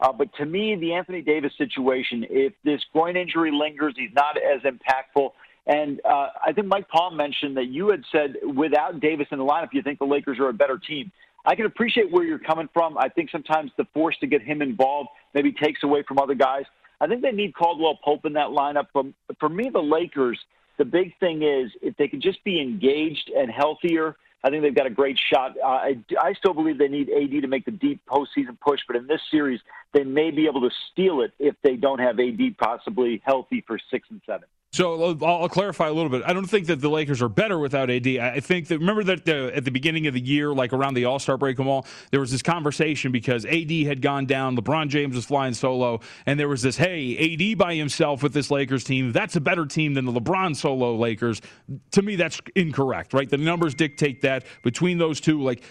Uh, 0.00 0.12
but 0.12 0.34
to 0.34 0.46
me, 0.46 0.76
the 0.76 0.94
Anthony 0.94 1.20
Davis 1.20 1.52
situation, 1.56 2.26
if 2.28 2.52
this 2.64 2.80
groin 2.92 3.16
injury 3.16 3.50
lingers, 3.52 3.94
he's 3.96 4.12
not 4.14 4.36
as 4.36 4.62
impactful. 4.62 5.30
And 5.66 6.00
uh, 6.04 6.28
I 6.44 6.52
think 6.52 6.66
Mike 6.66 6.88
Palm 6.88 7.16
mentioned 7.16 7.56
that 7.56 7.66
you 7.66 7.90
had 7.90 8.02
said 8.10 8.36
without 8.56 9.00
Davis 9.00 9.28
in 9.30 9.38
the 9.38 9.44
lineup, 9.44 9.68
you 9.72 9.82
think 9.82 9.98
the 9.98 10.06
Lakers 10.06 10.38
are 10.38 10.48
a 10.48 10.54
better 10.54 10.78
team. 10.78 11.12
I 11.44 11.54
can 11.54 11.66
appreciate 11.66 12.10
where 12.10 12.24
you're 12.24 12.38
coming 12.38 12.68
from. 12.72 12.98
I 12.98 13.08
think 13.08 13.30
sometimes 13.30 13.70
the 13.76 13.86
force 13.94 14.16
to 14.20 14.26
get 14.26 14.42
him 14.42 14.62
involved 14.62 15.10
maybe 15.34 15.52
takes 15.52 15.82
away 15.82 16.02
from 16.06 16.18
other 16.18 16.34
guys. 16.34 16.64
I 17.00 17.06
think 17.06 17.22
they 17.22 17.32
need 17.32 17.54
Caldwell 17.54 17.98
Pope 18.04 18.26
in 18.26 18.34
that 18.34 18.48
lineup. 18.48 18.86
For, 18.92 19.04
for 19.38 19.48
me, 19.48 19.70
the 19.72 19.80
Lakers, 19.80 20.38
the 20.78 20.84
big 20.84 21.18
thing 21.18 21.42
is 21.42 21.70
if 21.82 21.96
they 21.96 22.08
can 22.08 22.20
just 22.20 22.42
be 22.44 22.60
engaged 22.60 23.30
and 23.34 23.50
healthier, 23.50 24.16
I 24.42 24.50
think 24.50 24.62
they've 24.62 24.74
got 24.74 24.86
a 24.86 24.90
great 24.90 25.18
shot. 25.18 25.56
Uh, 25.62 25.66
I, 25.66 25.98
I 26.20 26.32
still 26.34 26.54
believe 26.54 26.78
they 26.78 26.88
need 26.88 27.10
AD 27.10 27.42
to 27.42 27.46
make 27.46 27.64
the 27.64 27.70
deep 27.70 28.00
postseason 28.06 28.58
push, 28.60 28.80
but 28.86 28.96
in 28.96 29.06
this 29.06 29.20
series, 29.30 29.60
they 29.92 30.04
may 30.04 30.30
be 30.30 30.46
able 30.46 30.62
to 30.62 30.70
steal 30.90 31.20
it 31.20 31.32
if 31.38 31.54
they 31.62 31.76
don't 31.76 31.98
have 31.98 32.18
AD 32.18 32.56
possibly 32.58 33.20
healthy 33.24 33.62
for 33.66 33.78
six 33.90 34.08
and 34.10 34.20
seven. 34.26 34.48
So 34.72 35.18
I'll, 35.24 35.48
clarify 35.48 35.88
a 35.88 35.92
little 35.92 36.10
bit. 36.10 36.22
I 36.24 36.32
don't 36.32 36.46
think 36.46 36.68
that 36.68 36.80
the 36.80 36.88
Lakers 36.88 37.20
are 37.22 37.28
better 37.28 37.58
without 37.58 37.90
AD. 37.90 38.06
I 38.06 38.38
think 38.38 38.68
that 38.68 38.78
remember 38.78 39.02
that 39.02 39.24
the, 39.24 39.50
at 39.52 39.64
the 39.64 39.72
beginning 39.72 40.06
of 40.06 40.14
the 40.14 40.20
year, 40.20 40.54
like 40.54 40.72
around 40.72 40.94
the 40.94 41.06
All 41.06 41.18
Star 41.18 41.36
break 41.36 41.58
and 41.58 41.66
all, 41.66 41.84
there 42.12 42.20
was 42.20 42.30
this 42.30 42.40
conversation 42.40 43.10
because 43.10 43.44
AD 43.46 43.70
had 43.70 44.00
gone 44.00 44.26
down, 44.26 44.56
LeBron 44.56 44.88
James 44.88 45.16
was 45.16 45.24
flying 45.24 45.54
solo, 45.54 45.98
and 46.24 46.38
there 46.38 46.46
was 46.46 46.62
this, 46.62 46.76
hey, 46.76 47.34
AD 47.34 47.58
by 47.58 47.74
himself 47.74 48.22
with 48.22 48.32
this 48.32 48.48
Lakers 48.48 48.84
team, 48.84 49.10
that's 49.10 49.34
a 49.34 49.40
better 49.40 49.66
team 49.66 49.94
than 49.94 50.04
the 50.04 50.12
LeBron 50.12 50.54
solo 50.54 50.94
Lakers. 50.94 51.42
To 51.90 52.02
me, 52.02 52.14
that's 52.14 52.40
incorrect, 52.54 53.12
right? 53.12 53.28
The 53.28 53.38
numbers 53.38 53.74
dictate 53.74 54.22
that 54.22 54.46
between 54.62 54.98
those 54.98 55.20
two, 55.20 55.42
like 55.42 55.64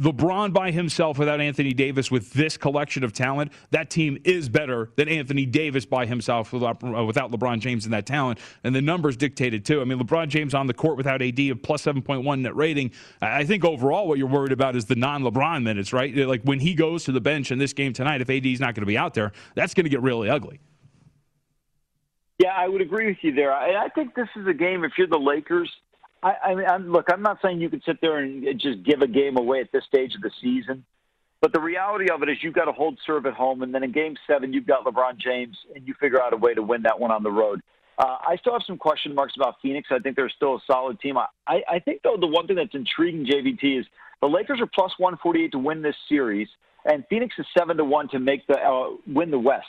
LeBron 0.00 0.52
by 0.52 0.70
himself 0.70 1.18
without 1.18 1.40
Anthony 1.40 1.72
Davis 1.72 2.10
with 2.10 2.32
this 2.32 2.56
collection 2.56 3.04
of 3.04 3.12
talent, 3.12 3.52
that 3.70 3.90
team 3.90 4.18
is 4.24 4.48
better 4.48 4.90
than 4.96 5.08
Anthony 5.08 5.46
Davis 5.46 5.86
by 5.86 6.04
himself 6.06 6.52
without, 6.52 6.82
uh, 6.82 7.28
LeBron 7.28 7.60
James 7.60 7.84
and 7.84 7.94
that 7.94 8.06
talent. 8.06 8.38
And 8.64 8.74
the 8.74 8.82
numbers 8.82 9.16
dictated 9.16 9.64
too. 9.64 9.80
I 9.80 9.84
mean, 9.84 9.98
LeBron 9.98 10.28
James 10.28 10.54
on 10.54 10.66
the 10.66 10.74
court 10.74 10.96
without 10.96 11.22
AD 11.22 11.38
of 11.50 11.62
plus 11.62 11.84
7.1 11.84 12.40
net 12.40 12.56
rating. 12.56 12.90
I 13.22 13.44
think 13.44 13.64
overall 13.64 14.08
what 14.08 14.18
you're 14.18 14.26
worried 14.26 14.52
about 14.52 14.74
is 14.74 14.86
the 14.86 14.96
non 14.96 15.22
LeBron 15.22 15.62
minutes, 15.62 15.92
right? 15.92 16.14
Like 16.16 16.42
when 16.42 16.58
he 16.58 16.74
goes 16.74 17.04
to 17.04 17.12
the 17.12 17.20
bench 17.20 17.52
in 17.52 17.58
this 17.58 17.72
game 17.72 17.92
tonight, 17.92 18.20
if 18.20 18.28
AD 18.28 18.46
is 18.46 18.60
not 18.60 18.74
going 18.74 18.82
to 18.82 18.86
be 18.86 18.98
out 18.98 19.14
there, 19.14 19.32
that's 19.54 19.74
going 19.74 19.84
to 19.84 19.90
get 19.90 20.02
really 20.02 20.28
ugly. 20.28 20.60
Yeah, 22.38 22.52
I 22.56 22.66
would 22.66 22.80
agree 22.80 23.06
with 23.06 23.18
you 23.22 23.32
there. 23.32 23.52
I, 23.52 23.84
I 23.84 23.88
think 23.90 24.14
this 24.16 24.28
is 24.34 24.46
a 24.48 24.52
game, 24.52 24.84
if 24.84 24.92
you're 24.98 25.06
the 25.06 25.18
Lakers, 25.18 25.70
I, 26.24 26.36
I 26.42 26.54
mean, 26.54 26.66
I'm, 26.66 26.90
look, 26.90 27.08
I'm 27.12 27.22
not 27.22 27.38
saying 27.42 27.60
you 27.60 27.68
can 27.68 27.82
sit 27.84 28.00
there 28.00 28.18
and 28.18 28.44
just 28.58 28.82
give 28.82 29.02
a 29.02 29.06
game 29.06 29.36
away 29.36 29.60
at 29.60 29.70
this 29.72 29.84
stage 29.84 30.14
of 30.14 30.22
the 30.22 30.30
season, 30.40 30.84
but 31.42 31.52
the 31.52 31.60
reality 31.60 32.10
of 32.10 32.22
it 32.22 32.30
is 32.30 32.38
you've 32.40 32.54
got 32.54 32.64
to 32.64 32.72
hold 32.72 32.98
serve 33.06 33.26
at 33.26 33.34
home, 33.34 33.62
and 33.62 33.74
then 33.74 33.82
in 33.82 33.92
Game 33.92 34.16
Seven 34.26 34.52
you've 34.52 34.66
got 34.66 34.86
LeBron 34.86 35.18
James, 35.18 35.54
and 35.74 35.86
you 35.86 35.94
figure 36.00 36.20
out 36.20 36.32
a 36.32 36.36
way 36.38 36.54
to 36.54 36.62
win 36.62 36.82
that 36.82 36.98
one 36.98 37.10
on 37.10 37.22
the 37.22 37.30
road. 37.30 37.60
Uh, 37.98 38.16
I 38.26 38.36
still 38.40 38.54
have 38.54 38.62
some 38.66 38.78
question 38.78 39.14
marks 39.14 39.34
about 39.36 39.56
Phoenix. 39.60 39.88
I 39.92 39.98
think 39.98 40.16
they're 40.16 40.32
still 40.34 40.56
a 40.56 40.60
solid 40.66 40.98
team. 40.98 41.18
I, 41.18 41.26
I 41.46 41.78
think 41.78 42.00
though 42.02 42.16
the 42.18 42.26
one 42.26 42.46
thing 42.46 42.56
that's 42.56 42.74
intriguing 42.74 43.26
JVT 43.26 43.80
is 43.80 43.86
the 44.22 44.26
Lakers 44.26 44.60
are 44.60 44.66
plus 44.66 44.92
148 44.98 45.52
to 45.52 45.58
win 45.58 45.82
this 45.82 45.94
series, 46.08 46.48
and 46.86 47.04
Phoenix 47.10 47.34
is 47.38 47.46
seven 47.56 47.76
to 47.76 47.84
one 47.84 48.08
to 48.08 48.18
make 48.18 48.46
the 48.46 48.58
uh, 48.58 48.96
win 49.06 49.30
the 49.30 49.38
West. 49.38 49.66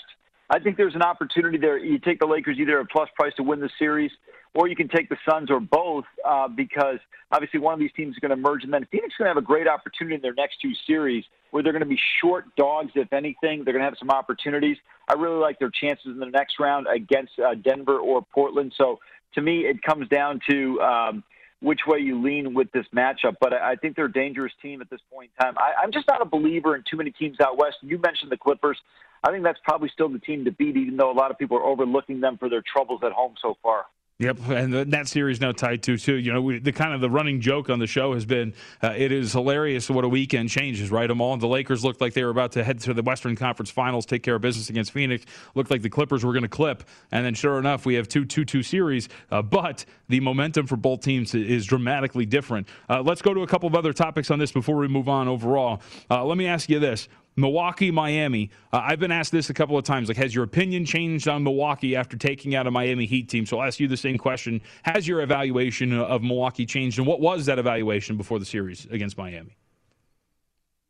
I 0.50 0.60
think 0.60 0.78
there's 0.78 0.96
an 0.96 1.02
opportunity 1.02 1.58
there. 1.58 1.78
You 1.78 2.00
take 2.00 2.20
the 2.20 2.28
Lakers 2.28 2.58
either 2.60 2.80
a 2.80 2.86
plus 2.86 3.10
price 3.16 3.34
to 3.38 3.44
win 3.44 3.60
the 3.60 3.70
series, 3.80 4.12
or 4.54 4.68
you 4.68 4.76
can 4.76 4.88
take 4.88 5.10
the 5.10 5.18
Suns 5.28 5.50
or 5.50 5.60
both 5.60 6.06
uh, 6.26 6.48
because 6.48 7.00
obviously 7.32 7.60
one 7.60 7.74
of 7.74 7.80
these 7.80 7.92
teams 7.96 8.16
is 8.16 8.20
going 8.20 8.30
to 8.30 8.38
emerge. 8.38 8.64
And 8.64 8.74
then 8.74 8.88
Phoenix 8.92 9.14
is 9.14 9.18
going 9.18 9.26
to 9.26 9.30
have 9.30 9.44
a 9.44 9.46
great 9.46 9.68
opportunity 9.68 10.16
in 10.16 10.22
their 10.22 10.34
next 10.34 10.62
two 10.62 10.72
series 10.88 11.24
where 11.52 11.64
they're 11.64 11.74
going 11.74 11.82
to 11.82 11.90
be 11.90 12.00
short 12.22 12.46
dogs, 12.56 12.92
if 12.96 13.12
anything. 13.12 13.64
They're 13.64 13.74
going 13.74 13.84
to 13.84 13.90
have 13.90 13.98
some 14.00 14.12
opportunities. 14.12 14.78
I 15.10 15.14
really 15.14 15.40
like 15.40 15.60
their 15.60 15.72
chances 15.72 16.08
in 16.08 16.20
the 16.20 16.26
next 16.28 16.60
round 16.60 16.88
against 16.88 17.34
uh, 17.40 17.56
Denver 17.56 17.98
or 17.98 18.26
Portland. 18.34 18.74
So 18.78 19.00
to 19.34 19.42
me, 19.42 19.62
it 19.62 19.82
comes 19.82 20.08
down 20.10 20.40
to. 20.50 20.82
Um, 20.82 21.24
which 21.66 21.82
way 21.88 21.98
you 21.98 22.22
lean 22.22 22.54
with 22.54 22.72
this 22.72 22.86
matchup. 22.96 23.36
But 23.42 23.52
I, 23.54 23.76
think 23.76 23.96
they're 23.96 24.06
a 24.06 24.12
dangerous 24.12 24.54
team 24.62 24.82
at 24.82 24.90
this 24.90 25.02
point 25.12 25.32
in 25.38 25.46
time. 25.46 25.56
I, 25.58 25.82
I'm 25.82 25.92
just 25.92 26.08
not 26.08 26.22
a 26.22 26.26
believer 26.26 26.76
in 26.76 26.84
too 26.90 26.96
many 26.96 27.10
teams 27.10 27.38
out 27.42 27.58
west. 27.58 27.78
You 27.82 27.98
mentioned 27.98 28.32
the 28.32 28.38
Clippers. 28.38 28.78
I 29.24 29.32
think 29.32 29.44
that's 29.44 29.60
probably 29.64 29.90
still 29.90 30.08
the 30.08 30.20
team 30.20 30.46
to 30.46 30.52
beat, 30.52 30.78
even 30.78 30.96
though 30.96 31.12
a 31.12 31.18
lot 31.18 31.32
of 31.32 31.40
people 31.40 31.58
are 31.58 31.64
overlooking 31.64 32.22
them 32.22 32.38
for 32.38 32.50
their 32.50 32.62
troubles 32.62 33.02
at 33.04 33.12
home 33.12 33.34
so 33.42 33.58
far. 33.64 33.86
Yep, 34.20 34.48
and 34.48 34.74
that 34.94 35.10
series 35.10 35.42
now 35.42 35.52
tied 35.52 35.84
to 35.84 35.98
too. 35.98 36.16
You 36.16 36.32
know, 36.32 36.42
we, 36.42 36.60
the 36.60 36.72
kind 36.72 36.94
of 36.94 37.02
the 37.02 37.10
running 37.10 37.42
joke 37.42 37.70
on 37.70 37.80
the 37.80 37.88
show 37.88 38.14
has 38.14 38.26
been 38.26 38.54
uh, 38.82 38.94
it 38.96 39.12
is 39.12 39.34
hilarious 39.34 39.90
what 39.90 40.06
a 40.06 40.08
weekend 40.08 40.50
changes, 40.50 40.90
right? 40.90 41.08
Them 41.08 41.20
all. 41.20 41.36
The 41.36 41.50
Lakers 41.50 41.84
looked 41.84 42.00
like 42.00 42.14
they 42.14 42.24
were 42.24 42.30
about 42.30 42.54
to 42.54 42.64
head 42.64 42.80
to 42.82 42.94
the 42.94 43.04
Western 43.04 43.36
Conference 43.36 43.70
Finals, 43.70 44.06
take 44.06 44.24
care 44.24 44.36
of 44.36 44.42
business 44.42 44.70
against 44.70 44.94
Phoenix. 44.94 45.26
Looked 45.54 45.70
like 45.70 45.82
the 45.82 45.90
Clippers 45.90 46.24
were 46.24 46.32
going 46.32 46.44
to 46.44 46.48
clip, 46.48 46.86
and 47.12 47.26
then 47.26 47.34
sure 47.34 47.60
enough, 47.60 47.86
we 47.86 47.96
have 47.96 48.08
two 48.08 48.24
two 48.24 48.46
two 48.46 48.64
series. 48.64 49.10
Uh, 49.32 49.42
but 49.42 49.84
the 50.08 50.22
momentum 50.22 50.66
for 50.66 50.78
both 50.78 51.02
teams 51.02 51.36
is 51.36 51.66
dramatically 51.66 52.26
different. 52.26 52.70
Uh, 52.90 53.02
let's 53.02 53.22
go 53.22 53.34
to 53.34 53.42
a 53.42 53.48
couple 53.48 53.68
of 53.68 53.76
other 53.76 53.92
topics 53.92 54.32
on 54.32 54.40
this 54.40 54.54
before 54.54 54.78
we 54.78 54.88
move 54.88 55.10
on. 55.10 55.28
Overall, 55.28 55.82
uh, 56.10 56.24
let 56.24 56.38
me 56.38 56.48
ask 56.48 56.70
you 56.70 56.80
this: 56.80 57.10
Milwaukee, 57.38 57.92
Miami. 57.92 58.50
Uh, 58.72 58.82
I've 58.84 59.00
been 59.00 59.12
asked 59.12 59.32
this 59.32 59.50
a 59.50 59.54
couple 59.54 59.78
of 59.78 59.84
times. 59.84 60.08
Like, 60.08 60.18
has 60.18 60.34
your 60.34 60.46
opinion 60.46 60.86
changed 60.86 61.28
on 61.28 61.44
Milwaukee 61.44 61.96
after 61.96 62.18
taking 62.18 62.56
out 62.56 62.66
a 62.66 62.72
Miami 62.72 63.06
Heat 63.06 63.28
team? 63.28 63.46
So 63.46 63.60
I'll 63.60 63.68
ask 63.68 63.80
you 63.80 63.88
the 63.88 63.98
same 63.98 64.18
question. 64.18 64.62
Has 64.84 65.08
your 65.08 65.22
evaluation 65.22 65.94
of 65.94 66.24
Milwaukee 66.24 66.66
changed? 66.66 66.98
And 66.98 67.06
what 67.06 67.20
was 67.20 67.46
that 67.48 67.60
evaluation 67.60 68.16
before 68.16 68.40
the 68.40 68.46
series 68.46 68.86
against 68.86 69.18
Miami? 69.18 69.58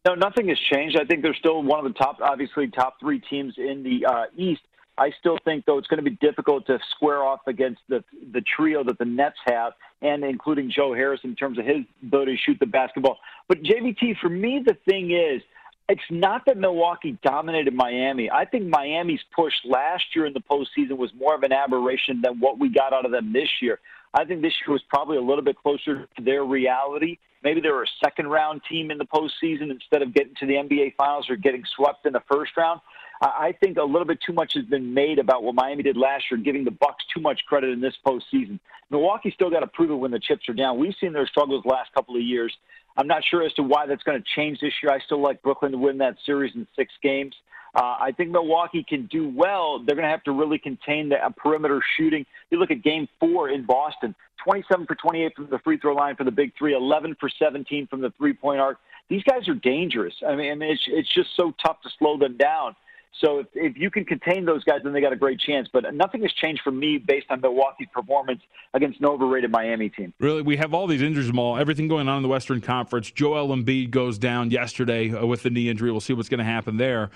No, 0.05 0.13
nothing 0.13 0.49
has 0.49 0.59
changed. 0.71 0.97
I 0.99 1.05
think 1.05 1.23
they're 1.23 1.35
still 1.35 1.63
one 1.63 1.83
of 1.83 1.91
the 1.91 1.97
top, 1.97 2.19
obviously, 2.21 2.67
top 2.67 2.99
three 2.99 3.19
teams 3.19 3.55
in 3.57 3.81
the 3.81 4.05
uh, 4.05 4.25
East. 4.37 4.61
I 4.99 5.11
still 5.19 5.39
think, 5.43 5.65
though, 5.65 5.79
it's 5.79 5.87
going 5.87 6.01
to 6.01 6.09
be 6.09 6.15
difficult 6.21 6.67
to 6.67 6.77
square 6.91 7.23
off 7.23 7.41
against 7.47 7.81
the 7.89 8.03
the 8.31 8.41
trio 8.55 8.83
that 8.83 8.97
the 8.97 9.03
Nets 9.03 9.35
have, 9.45 9.73
and 10.01 10.23
including 10.23 10.71
Joe 10.73 10.93
Harris 10.93 11.19
in 11.23 11.35
terms 11.35 11.57
of 11.57 11.65
his 11.65 11.77
ability 12.03 12.35
to 12.35 12.37
shoot 12.37 12.57
the 12.59 12.67
basketball. 12.67 13.17
But 13.49 13.63
JVT, 13.63 14.19
for 14.21 14.29
me, 14.29 14.61
the 14.63 14.77
thing 14.87 15.09
is– 15.09 15.41
it's 15.87 16.01
not 16.09 16.45
that 16.47 16.57
Milwaukee 16.57 17.17
dominated 17.23 17.73
Miami. 17.73 18.29
I 18.31 18.45
think 18.45 18.67
Miami's 18.67 19.19
push 19.35 19.53
last 19.63 20.03
year 20.15 20.25
in 20.25 20.33
the 20.33 20.41
postseason 20.41 20.97
was 20.97 21.11
more 21.19 21.35
of 21.35 21.43
an 21.43 21.51
aberration 21.51 22.21
than 22.21 22.39
what 22.39 22.59
we 22.59 22.69
got 22.69 22.91
out 22.91 23.05
of 23.05 23.11
them 23.11 23.31
this 23.31 23.49
year. 23.61 23.79
I 24.13 24.25
think 24.25 24.41
this 24.41 24.53
year 24.65 24.73
was 24.73 24.81
probably 24.89 25.17
a 25.17 25.21
little 25.21 25.43
bit 25.43 25.57
closer 25.57 26.07
to 26.15 26.23
their 26.23 26.43
reality. 26.43 27.17
Maybe 27.43 27.61
they 27.61 27.69
were 27.69 27.83
a 27.83 28.03
second 28.03 28.27
round 28.27 28.61
team 28.67 28.89
in 28.89 28.97
the 28.97 29.05
postseason 29.05 29.69
instead 29.69 30.01
of 30.01 30.13
getting 30.13 30.33
to 30.39 30.47
the 30.47 30.53
NBA 30.53 30.95
Finals 30.95 31.29
or 31.29 31.35
getting 31.35 31.63
swept 31.75 32.07
in 32.07 32.13
the 32.13 32.23
first 32.31 32.57
round. 32.57 32.81
I 33.21 33.53
think 33.61 33.77
a 33.77 33.83
little 33.83 34.05
bit 34.05 34.19
too 34.25 34.33
much 34.33 34.53
has 34.55 34.65
been 34.65 34.93
made 34.93 35.19
about 35.19 35.43
what 35.43 35.55
Miami 35.55 35.83
did 35.83 35.95
last 35.95 36.25
year, 36.29 36.39
giving 36.39 36.65
the 36.65 36.71
Bucks 36.71 37.03
too 37.13 37.21
much 37.21 37.41
credit 37.47 37.69
in 37.69 37.79
this 37.79 37.93
postseason. 38.05 38.59
Milwaukee 38.89 39.31
still 39.33 39.49
got 39.49 39.61
to 39.61 39.67
prove 39.67 39.91
it 39.91 39.95
when 39.95 40.11
the 40.11 40.19
chips 40.19 40.49
are 40.49 40.53
down. 40.53 40.77
We've 40.77 40.95
seen 40.99 41.13
their 41.13 41.27
struggles 41.27 41.63
the 41.63 41.69
last 41.69 41.93
couple 41.93 42.15
of 42.15 42.21
years. 42.21 42.55
I'm 42.97 43.07
not 43.07 43.23
sure 43.29 43.43
as 43.43 43.53
to 43.53 43.63
why 43.63 43.85
that's 43.87 44.03
going 44.03 44.21
to 44.21 44.25
change 44.35 44.59
this 44.59 44.73
year. 44.81 44.91
I 44.91 44.99
still 44.99 45.21
like 45.21 45.41
Brooklyn 45.41 45.71
to 45.73 45.77
win 45.77 45.97
that 45.99 46.15
series 46.25 46.53
in 46.55 46.67
six 46.75 46.93
games. 47.03 47.33
Uh, 47.75 47.97
I 47.99 48.13
think 48.15 48.29
Milwaukee 48.29 48.85
can 48.87 49.05
do 49.07 49.27
well. 49.35 49.79
They're 49.79 49.95
going 49.95 50.05
to 50.05 50.09
have 50.09 50.23
to 50.23 50.31
really 50.31 50.57
contain 50.57 51.09
the 51.09 51.17
uh, 51.17 51.29
perimeter 51.29 51.81
shooting. 51.97 52.25
You 52.49 52.57
look 52.57 52.71
at 52.71 52.83
game 52.83 53.07
four 53.19 53.49
in 53.49 53.65
Boston 53.65 54.15
27 54.45 54.85
for 54.85 54.95
28 54.95 55.35
from 55.35 55.47
the 55.49 55.59
free 55.59 55.77
throw 55.77 55.93
line 55.93 56.15
for 56.15 56.23
the 56.23 56.31
big 56.31 56.53
three, 56.57 56.73
11 56.73 57.17
for 57.19 57.29
17 57.29 57.87
from 57.87 57.99
the 57.99 58.13
three 58.17 58.33
point 58.33 58.61
arc. 58.61 58.77
These 59.09 59.23
guys 59.23 59.47
are 59.49 59.55
dangerous. 59.55 60.13
I 60.25 60.35
mean, 60.35 60.61
it's, 60.61 60.81
it's 60.87 61.13
just 61.13 61.29
so 61.35 61.53
tough 61.63 61.81
to 61.81 61.89
slow 61.99 62.17
them 62.17 62.37
down. 62.37 62.75
So 63.21 63.39
if, 63.39 63.47
if 63.53 63.77
you 63.77 63.89
can 63.89 64.05
contain 64.05 64.45
those 64.45 64.63
guys, 64.63 64.81
then 64.83 64.93
they 64.93 65.01
got 65.01 65.13
a 65.13 65.17
great 65.17 65.39
chance. 65.39 65.67
But 65.71 65.93
nothing 65.93 66.21
has 66.23 66.33
changed 66.33 66.61
for 66.63 66.71
me 66.71 66.97
based 66.97 67.27
on 67.29 67.41
Milwaukee's 67.41 67.87
performance 67.93 68.41
against 68.73 68.99
an 68.99 69.05
overrated 69.05 69.51
Miami 69.51 69.89
team. 69.89 70.13
Really, 70.19 70.41
we 70.41 70.57
have 70.57 70.73
all 70.73 70.87
these 70.87 71.01
injuries, 71.01 71.27
Jamal. 71.27 71.57
Everything 71.57 71.87
going 71.87 72.09
on 72.09 72.17
in 72.17 72.23
the 72.23 72.29
Western 72.29 72.61
Conference. 72.61 73.09
Joel 73.11 73.55
Embiid 73.55 73.91
goes 73.91 74.17
down 74.17 74.51
yesterday 74.51 75.13
uh, 75.13 75.25
with 75.25 75.43
the 75.43 75.49
knee 75.49 75.69
injury. 75.69 75.91
We'll 75.91 76.01
see 76.01 76.13
what's 76.13 76.29
going 76.29 76.39
to 76.39 76.43
happen 76.43 76.77
there. 76.77 77.09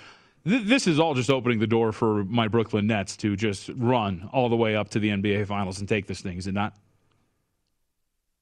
This 0.46 0.88
is 0.88 1.00
all 1.00 1.16
just 1.16 1.30
opening 1.30 1.60
the 1.60 1.68
door 1.68 1.92
for 1.92 2.24
my 2.24 2.48
Brooklyn 2.48 2.88
Nets 2.88 3.18
to 3.18 3.36
just 3.36 3.70
run 3.76 4.30
all 4.32 4.48
the 4.48 4.56
way 4.56 4.76
up 4.76 4.90
to 4.92 5.00
the 5.00 5.10
NBA 5.10 5.46
Finals 5.48 5.80
and 5.80 5.88
take 5.88 6.08
this 6.08 6.22
thing, 6.22 6.38
is 6.38 6.48
it 6.48 6.54
not? 6.54 6.76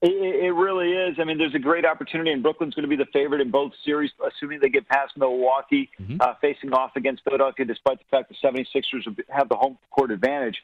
It, 0.02 0.10
it 0.10 0.52
really 0.52 0.92
is. 0.92 1.18
I 1.20 1.24
mean, 1.24 1.40
there's 1.40 1.56
a 1.56 1.60
great 1.60 1.84
opportunity, 1.84 2.32
and 2.32 2.44
Brooklyn's 2.44 2.76
going 2.76 2.88
to 2.88 2.90
be 2.90 2.96
the 2.96 3.10
favorite 3.12 3.42
in 3.42 3.50
both 3.50 3.72
series, 3.84 4.12
assuming 4.26 4.60
they 4.62 4.70
get 4.70 4.88
past 4.88 5.18
Milwaukee, 5.18 5.90
mm-hmm. 6.00 6.18
uh, 6.20 6.36
facing 6.40 6.72
off 6.72 6.92
against 6.96 7.24
Philadelphia, 7.24 7.66
despite 7.66 7.98
the 7.98 8.06
fact 8.12 8.30
the 8.30 8.48
76ers 8.48 9.18
have 9.30 9.50
the 9.50 9.56
home 9.56 9.78
court 9.90 10.12
advantage. 10.12 10.58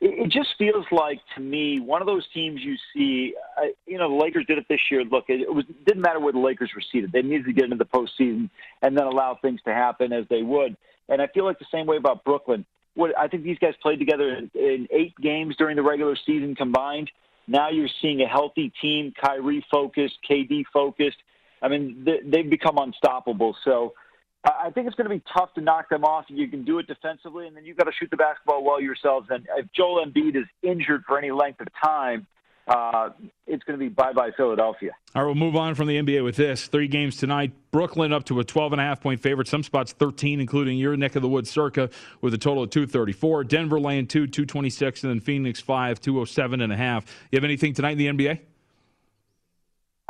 It, 0.00 0.26
it 0.26 0.28
just 0.32 0.48
feels 0.58 0.86
like, 0.90 1.20
to 1.36 1.40
me, 1.40 1.78
one 1.78 2.02
of 2.02 2.06
those 2.06 2.26
teams 2.34 2.62
you 2.62 2.74
see, 2.92 3.34
uh, 3.56 3.66
you 3.86 3.96
know, 3.96 4.08
the 4.08 4.24
Lakers 4.24 4.44
did 4.46 4.58
it 4.58 4.66
this 4.68 4.80
year. 4.90 5.04
Look, 5.04 5.26
it, 5.28 5.42
it 5.42 5.54
was 5.54 5.64
didn't 5.86 6.02
matter 6.02 6.18
where 6.18 6.32
the 6.32 6.40
Lakers 6.40 6.72
were 6.74 6.82
seated. 6.90 7.12
They 7.12 7.22
needed 7.22 7.46
to 7.46 7.52
get 7.52 7.64
into 7.64 7.76
the 7.76 7.84
postseason 7.84 8.50
and 8.82 8.96
then 8.96 9.04
allow 9.04 9.38
things 9.40 9.60
to 9.66 9.72
happen 9.72 10.12
as 10.12 10.24
they 10.28 10.42
would. 10.42 10.76
And 11.08 11.22
I 11.22 11.28
feel 11.28 11.44
like 11.44 11.60
the 11.60 11.66
same 11.72 11.86
way 11.86 11.96
about 11.96 12.24
Brooklyn. 12.24 12.66
What 12.94 13.16
I 13.16 13.28
think 13.28 13.44
these 13.44 13.58
guys 13.58 13.74
played 13.80 14.00
together 14.00 14.34
in, 14.34 14.50
in 14.54 14.88
eight 14.90 15.14
games 15.22 15.54
during 15.56 15.76
the 15.76 15.82
regular 15.82 16.16
season 16.26 16.56
combined– 16.56 17.08
now 17.50 17.68
you're 17.68 17.88
seeing 18.00 18.22
a 18.22 18.28
healthy 18.28 18.72
team, 18.80 19.12
Kyrie 19.20 19.66
focused, 19.70 20.14
KD 20.30 20.62
focused. 20.72 21.16
I 21.60 21.66
mean, 21.68 22.06
they've 22.24 22.48
become 22.48 22.78
unstoppable. 22.78 23.56
So 23.64 23.94
I 24.44 24.70
think 24.70 24.86
it's 24.86 24.94
going 24.94 25.10
to 25.10 25.14
be 25.14 25.22
tough 25.36 25.52
to 25.54 25.60
knock 25.60 25.88
them 25.88 26.04
off. 26.04 26.26
You 26.28 26.46
can 26.46 26.64
do 26.64 26.78
it 26.78 26.86
defensively, 26.86 27.48
and 27.48 27.56
then 27.56 27.64
you've 27.64 27.76
got 27.76 27.84
to 27.84 27.92
shoot 27.92 28.08
the 28.08 28.16
basketball 28.16 28.62
well 28.62 28.80
yourselves. 28.80 29.26
And 29.30 29.48
if 29.58 29.66
Joel 29.76 30.06
Embiid 30.06 30.36
is 30.36 30.46
injured 30.62 31.02
for 31.08 31.18
any 31.18 31.32
length 31.32 31.60
of 31.60 31.66
time, 31.84 32.28
uh, 32.70 33.10
it's 33.48 33.64
going 33.64 33.76
to 33.76 33.84
be 33.84 33.88
bye 33.88 34.12
bye 34.12 34.30
Philadelphia. 34.36 34.92
All 35.14 35.22
right, 35.22 35.26
we'll 35.26 35.34
move 35.34 35.56
on 35.56 35.74
from 35.74 35.88
the 35.88 36.00
NBA 36.00 36.22
with 36.22 36.36
this. 36.36 36.68
Three 36.68 36.86
games 36.86 37.16
tonight. 37.16 37.52
Brooklyn 37.72 38.12
up 38.12 38.24
to 38.26 38.38
a 38.38 38.44
12 38.44 38.72
and 38.72 38.80
a 38.80 38.84
half 38.84 39.00
point 39.00 39.20
favorite. 39.20 39.48
Some 39.48 39.64
spots 39.64 39.92
13, 39.92 40.40
including 40.40 40.78
your 40.78 40.96
neck 40.96 41.16
of 41.16 41.22
the 41.22 41.28
woods, 41.28 41.50
circa, 41.50 41.90
with 42.20 42.32
a 42.32 42.38
total 42.38 42.62
of 42.62 42.70
234. 42.70 43.42
Denver 43.44 43.80
laying 43.80 44.06
two, 44.06 44.28
226, 44.28 45.02
and 45.02 45.10
then 45.10 45.20
Phoenix 45.20 45.60
five, 45.60 46.00
207 46.00 46.60
and 46.60 46.72
a 46.72 46.76
half. 46.76 47.04
You 47.32 47.36
have 47.36 47.44
anything 47.44 47.74
tonight 47.74 47.98
in 47.98 47.98
the 47.98 48.06
NBA? 48.06 48.40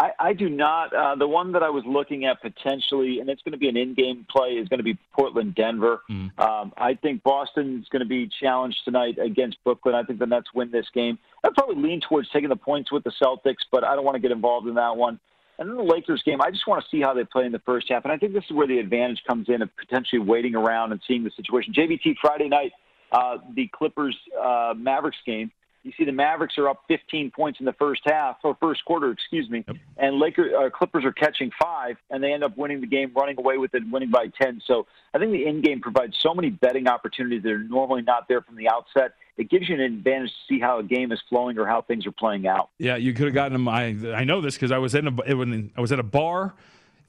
I, 0.01 0.13
I 0.19 0.33
do 0.33 0.49
not. 0.49 0.95
Uh, 0.95 1.15
the 1.15 1.29
one 1.29 1.53
that 1.53 1.63
I 1.63 1.69
was 1.69 1.85
looking 1.87 2.25
at 2.25 2.41
potentially, 2.41 3.21
and 3.21 3.29
it's 3.29 3.43
going 3.43 3.53
to 3.53 3.59
be 3.59 3.69
an 3.69 3.77
in-game 3.77 4.27
play, 4.31 4.53
is 4.53 4.67
going 4.67 4.79
to 4.79 4.85
be 4.85 4.97
Portland 5.13 5.55
Denver. 5.55 6.01
Mm. 6.11 6.39
Um, 6.39 6.73
I 6.79 6.95
think 6.95 7.23
Boston 7.23 7.81
is 7.83 7.89
going 7.91 8.01
to 8.01 8.09
be 8.09 8.31
challenged 8.41 8.79
tonight 8.87 9.19
against 9.23 9.63
Brooklyn. 9.63 9.95
I 9.95 10.03
think 10.03 10.19
the 10.19 10.25
Nets 10.25 10.47
win 10.55 10.71
this 10.71 10.87
game. 10.95 11.19
I'd 11.45 11.53
probably 11.53 11.83
lean 11.83 12.01
towards 12.01 12.31
taking 12.31 12.49
the 12.49 12.57
points 12.57 12.91
with 12.91 13.05
the 13.05 13.13
Celtics, 13.23 13.63
but 13.71 13.85
I 13.85 13.95
don't 13.95 14.07
want 14.07 14.15
to 14.15 14.21
get 14.21 14.31
involved 14.31 14.67
in 14.69 14.75
that 14.77 14.97
one. 14.97 15.21
And 15.59 15.69
then 15.69 15.77
the 15.77 15.83
Lakers 15.83 16.23
game, 16.25 16.41
I 16.41 16.51
just 16.51 16.67
want 16.67 16.83
to 16.83 16.89
see 16.91 17.03
how 17.03 17.13
they 17.13 17.25
play 17.25 17.45
in 17.45 17.53
the 17.53 17.59
first 17.59 17.91
half. 17.91 18.05
And 18.05 18.13
I 18.13 18.17
think 18.17 18.33
this 18.33 18.45
is 18.49 18.57
where 18.57 18.67
the 18.67 18.79
advantage 18.79 19.23
comes 19.29 19.51
in 19.51 19.61
of 19.61 19.69
potentially 19.77 20.21
waiting 20.21 20.55
around 20.55 20.93
and 20.93 21.01
seeing 21.07 21.25
the 21.25 21.31
situation. 21.37 21.75
JVT 21.75 22.15
Friday 22.23 22.49
night, 22.49 22.73
uh, 23.13 23.37
the 23.55 23.69
Clippers 23.71 24.17
uh, 24.43 24.73
Mavericks 24.75 25.19
game 25.27 25.51
you 25.83 25.93
see 25.97 26.05
the 26.05 26.13
Mavericks 26.13 26.59
are 26.59 26.69
up 26.69 26.83
15 26.89 27.31
points 27.31 27.61
in 27.61 27.67
the 27.67 27.73
first 27.73 28.03
half 28.05 28.37
or 28.45 28.57
first 28.61 28.85
quarter, 28.85 29.11
excuse 29.11 29.49
me, 29.49 29.65
yep. 29.67 29.77
and 29.97 30.19
Lakers 30.19 30.53
uh, 30.53 30.69
Clippers 30.71 31.05
are 31.05 31.13
catching 31.13 31.51
five, 31.61 31.97
and 32.11 32.23
they 32.23 32.33
end 32.33 32.45
up 32.45 32.57
winning 32.57 32.81
the 32.81 32.87
game, 32.87 33.13
running 33.15 33.39
away 33.39 33.57
with 33.57 33.75
it, 33.75 33.83
winning 33.91 34.11
by 34.11 34.29
10. 34.41 34.61
So 34.67 34.87
I 35.15 35.19
think 35.19 35.33
the 35.33 35.47
in 35.47 35.63
game 35.63 35.81
provides 35.81 36.17
so 36.19 36.35
many 36.35 36.51
betting 36.51 36.87
opportunities 36.87 37.43
that 37.43 37.53
are 37.53 37.59
normally 37.59 38.03
not 38.03 38.29
there 38.29 38.43
from 38.43 38.57
the 38.57 38.69
outset. 38.69 39.15
It 39.37 39.49
gives 39.49 39.69
you 39.69 39.75
an 39.75 39.81
advantage 39.81 40.31
to 40.31 40.55
see 40.55 40.61
how 40.61 40.79
a 40.79 40.83
game 40.83 41.13
is 41.13 41.21
flowing 41.29 41.59
or 41.59 41.67
how 41.67 41.81
things 41.83 42.07
are 42.07 42.13
playing 42.13 42.47
out. 42.47 42.69
Yeah, 42.79 42.97
you 42.97 43.15
could 43.15 43.27
have 43.27 43.35
gotten 43.35 43.55
them. 43.55 43.69
I 43.69 43.97
I 44.15 44.25
know 44.25 44.41
this 44.41 44.55
because 44.55 44.73
I 44.73 44.79
was 44.79 44.95
in 44.95 45.09
a 45.09 45.71
I 45.77 45.81
was 45.81 45.93
at 45.93 45.99
a 45.99 46.05
bar 46.05 46.55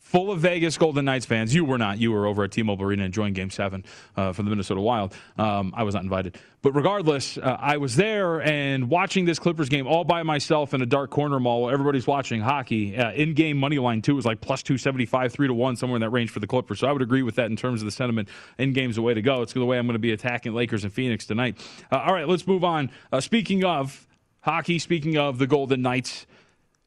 full 0.01 0.29
of 0.29 0.39
Vegas 0.39 0.77
Golden 0.77 1.05
Knights 1.05 1.25
fans. 1.25 1.55
You 1.55 1.63
were 1.63 1.77
not. 1.77 1.98
You 1.98 2.12
were 2.12 2.25
over 2.27 2.43
at 2.43 2.51
T-Mobile 2.51 2.84
Arena 2.84 3.05
enjoying 3.05 3.34
Game 3.34 3.50
Seven 3.50 3.86
uh, 4.17 4.34
for 4.34 4.43
the 4.43 4.50
Minnesota 4.50 4.81
Wild. 4.81 5.15
Um, 5.38 5.74
I 5.74 5.84
was 5.84 5.96
not 5.96 6.03
invited, 6.03 6.38
but 6.62 6.74
regardless, 6.74 7.38
uh, 7.38 7.58
I 7.60 7.77
was 7.77 7.96
there 7.96 8.41
and 8.41 8.89
watching 8.89 9.24
this 9.24 9.39
Clippers 9.39 9.70
game 9.70 9.88
all 9.88 10.03
by 10.03 10.24
myself 10.24 10.74
in 10.74 10.81
a 10.81 10.86
dark 10.86 11.12
corner 11.12 11.39
mall. 11.39 11.70
Everybody's 11.70 12.08
watching 12.08 12.41
hockey. 12.41 12.98
Uh, 12.98 13.13
in-game 13.13 13.58
money 13.58 13.79
line 13.79 14.01
too 14.01 14.15
was 14.15 14.25
like 14.25 14.41
plus 14.41 14.62
two 14.63 14.77
seventy 14.77 15.05
five, 15.05 15.31
three 15.31 15.48
to 15.48 15.53
one, 15.53 15.77
somewhere 15.77 15.96
in 15.96 16.01
that 16.01 16.10
range 16.10 16.29
for 16.29 16.41
the 16.41 16.48
Clippers. 16.48 16.79
So 16.79 16.88
I 16.88 16.91
would 16.91 17.01
agree 17.01 17.24
with 17.24 17.36
that 17.36 17.46
in 17.46 17.55
terms 17.55 17.81
of 17.81 17.86
the 17.86 17.91
sentiment. 17.91 18.27
In-game's 18.58 18.98
the 18.98 19.01
way 19.01 19.13
to 19.13 19.22
go. 19.22 19.43
It's 19.43 19.53
the 19.53 19.63
way 19.63 19.77
I'm 19.77 19.86
going 19.86 19.93
to 19.93 20.00
be 20.00 20.12
attacking 20.12 20.53
Lakers 20.53 20.84
and 20.84 20.91
Phoenix 20.91 21.25
tonight. 21.25 21.58
Uh, 21.89 22.00
all 22.00 22.13
right, 22.13 22.27
let's 22.27 22.46
move 22.46 22.65
on. 22.65 22.91
Uh, 23.13 23.22
speaking 23.22 23.63
of 23.63 24.08
hockey, 24.41 24.77
speaking 24.77 25.17
of 25.17 25.38
the 25.38 25.48
Golden 25.48 25.81
Knights. 25.81 26.25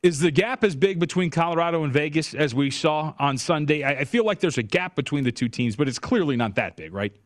Is 0.05 0.21
the 0.21 0.31
gap 0.31 0.65
as 0.65 0.77
big 0.77 1.01
between 1.01 1.31
Colorado 1.31 1.83
and 1.83 1.91
Vegas 1.91 2.35
as 2.35 2.55
we 2.55 2.71
saw 2.71 3.15
on 3.19 3.39
Sunday? 3.39 3.83
I, 3.83 4.01
I 4.01 4.05
feel 4.05 4.23
like 4.27 4.39
there's 4.39 4.59
a 4.59 4.63
gap 4.63 4.95
between 4.97 5.25
the 5.25 5.33
two 5.33 5.49
teams, 5.49 5.77
but 5.77 5.89
it's 5.89 5.99
clearly 5.99 6.37
not 6.37 6.57
that 6.57 6.77
big, 6.77 6.93
right? 6.93 7.17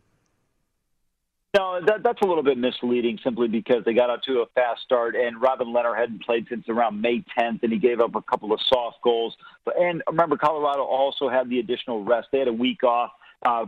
No, 1.57 1.81
that, 1.85 2.05
that's 2.05 2.23
a 2.23 2.25
little 2.25 2.45
bit 2.45 2.57
misleading 2.57 3.19
simply 3.25 3.49
because 3.49 3.85
they 3.85 3.95
got 3.95 4.11
out 4.11 4.23
to 4.29 4.43
a 4.43 4.47
fast 4.55 4.83
start, 4.83 5.17
and 5.17 5.43
Robin 5.43 5.67
Lehner 5.67 5.99
hadn't 5.99 6.23
played 6.23 6.47
since 6.49 6.69
around 6.69 7.01
May 7.01 7.25
10th, 7.37 7.65
and 7.65 7.73
he 7.73 7.81
gave 7.81 7.99
up 7.99 8.15
a 8.15 8.23
couple 8.23 8.53
of 8.53 8.61
soft 8.69 8.99
goals. 9.03 9.37
And 9.77 10.01
remember, 10.07 10.37
Colorado 10.37 10.85
also 10.85 11.29
had 11.29 11.51
the 11.51 11.59
additional 11.59 12.05
rest. 12.05 12.29
They 12.31 12.39
had 12.39 12.47
a 12.47 12.53
week 12.53 12.85
off. 12.85 13.11
Uh, 13.45 13.65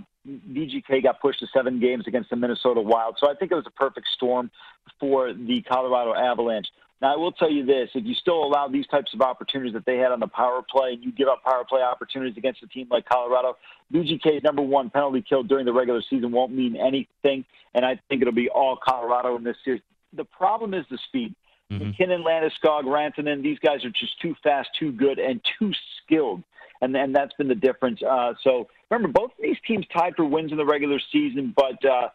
got 1.02 1.20
pushed 1.20 1.40
to 1.40 1.48
seven 1.52 1.80
games 1.80 2.04
against 2.06 2.30
the 2.30 2.36
Minnesota 2.36 2.80
Wild. 2.80 3.16
So 3.18 3.28
I 3.28 3.34
think 3.34 3.50
it 3.50 3.56
was 3.56 3.66
a 3.66 3.72
perfect 3.72 4.06
storm 4.14 4.52
for 5.00 5.32
the 5.32 5.62
Colorado 5.62 6.14
Avalanche. 6.14 6.68
Now, 7.00 7.14
I 7.14 7.16
will 7.16 7.33
tell 7.33 7.50
you 7.50 7.64
this: 7.64 7.90
if 7.95 8.04
you 8.04 8.14
still 8.14 8.45
allow 8.45 8.69
these 8.69 8.87
types 8.87 9.14
of 9.14 9.23
opportunities 9.23 9.73
that 9.73 9.87
they 9.87 9.97
had 9.97 10.12
on 10.12 10.21
the 10.21 10.28
power 10.28 10.62
play, 10.69 10.92
and 10.92 11.02
you 11.02 11.12
give 11.12 11.28
up 11.28 11.42
power 11.42 11.64
play 11.69 11.80
opportunities 11.83 12.37
against 12.37 12.62
a 12.62 12.66
team 12.66 12.88
like 12.90 13.09
Colorado, 13.09 13.57
VGK's 13.92 14.42
number 14.42 14.62
one 14.62 14.90
penalty 14.90 15.25
kill 15.26 15.42
during 15.42 15.64
the 15.64 15.73
regular 15.73 16.02
season 16.09 16.30
won't 16.30 16.52
mean 16.52 16.76
anything, 16.76 17.45
and 17.75 17.85
I 17.85 18.00
think 18.09 18.23
it'll 18.23 18.35
be 18.35 18.49
all 18.50 18.76
Colorado 18.76 19.37
in 19.37 19.45
this 19.45 19.57
series. 19.64 19.83
The 20.12 20.25
problem 20.25 20.75
is 20.75 20.85
the 20.90 20.99
speed. 21.09 21.35
Mm-hmm. 21.71 21.87
MacKinnon, 21.87 22.25
Landeskog, 22.25 22.85
Rantanen, 22.85 23.42
these 23.42 23.59
guys 23.61 23.85
are 23.85 23.90
just 23.90 24.21
too 24.21 24.35
fast, 24.42 24.69
too 24.78 24.92
good, 24.92 25.19
and 25.19 25.40
too 25.59 25.73
skilled. 26.02 26.42
And, 26.83 26.97
and 26.97 27.14
that's 27.14 27.33
been 27.35 27.49
the 27.49 27.54
difference. 27.54 28.00
Uh, 28.02 28.33
so 28.42 28.69
remember, 28.90 29.12
both 29.12 29.30
of 29.30 29.42
these 29.42 29.59
teams 29.66 29.87
tied 29.92 30.16
for 30.16 30.25
wins 30.25 30.50
in 30.50 30.57
the 30.57 30.64
regular 30.64 30.99
season, 31.12 31.54
but 31.54 31.85
uh, 31.85 32.09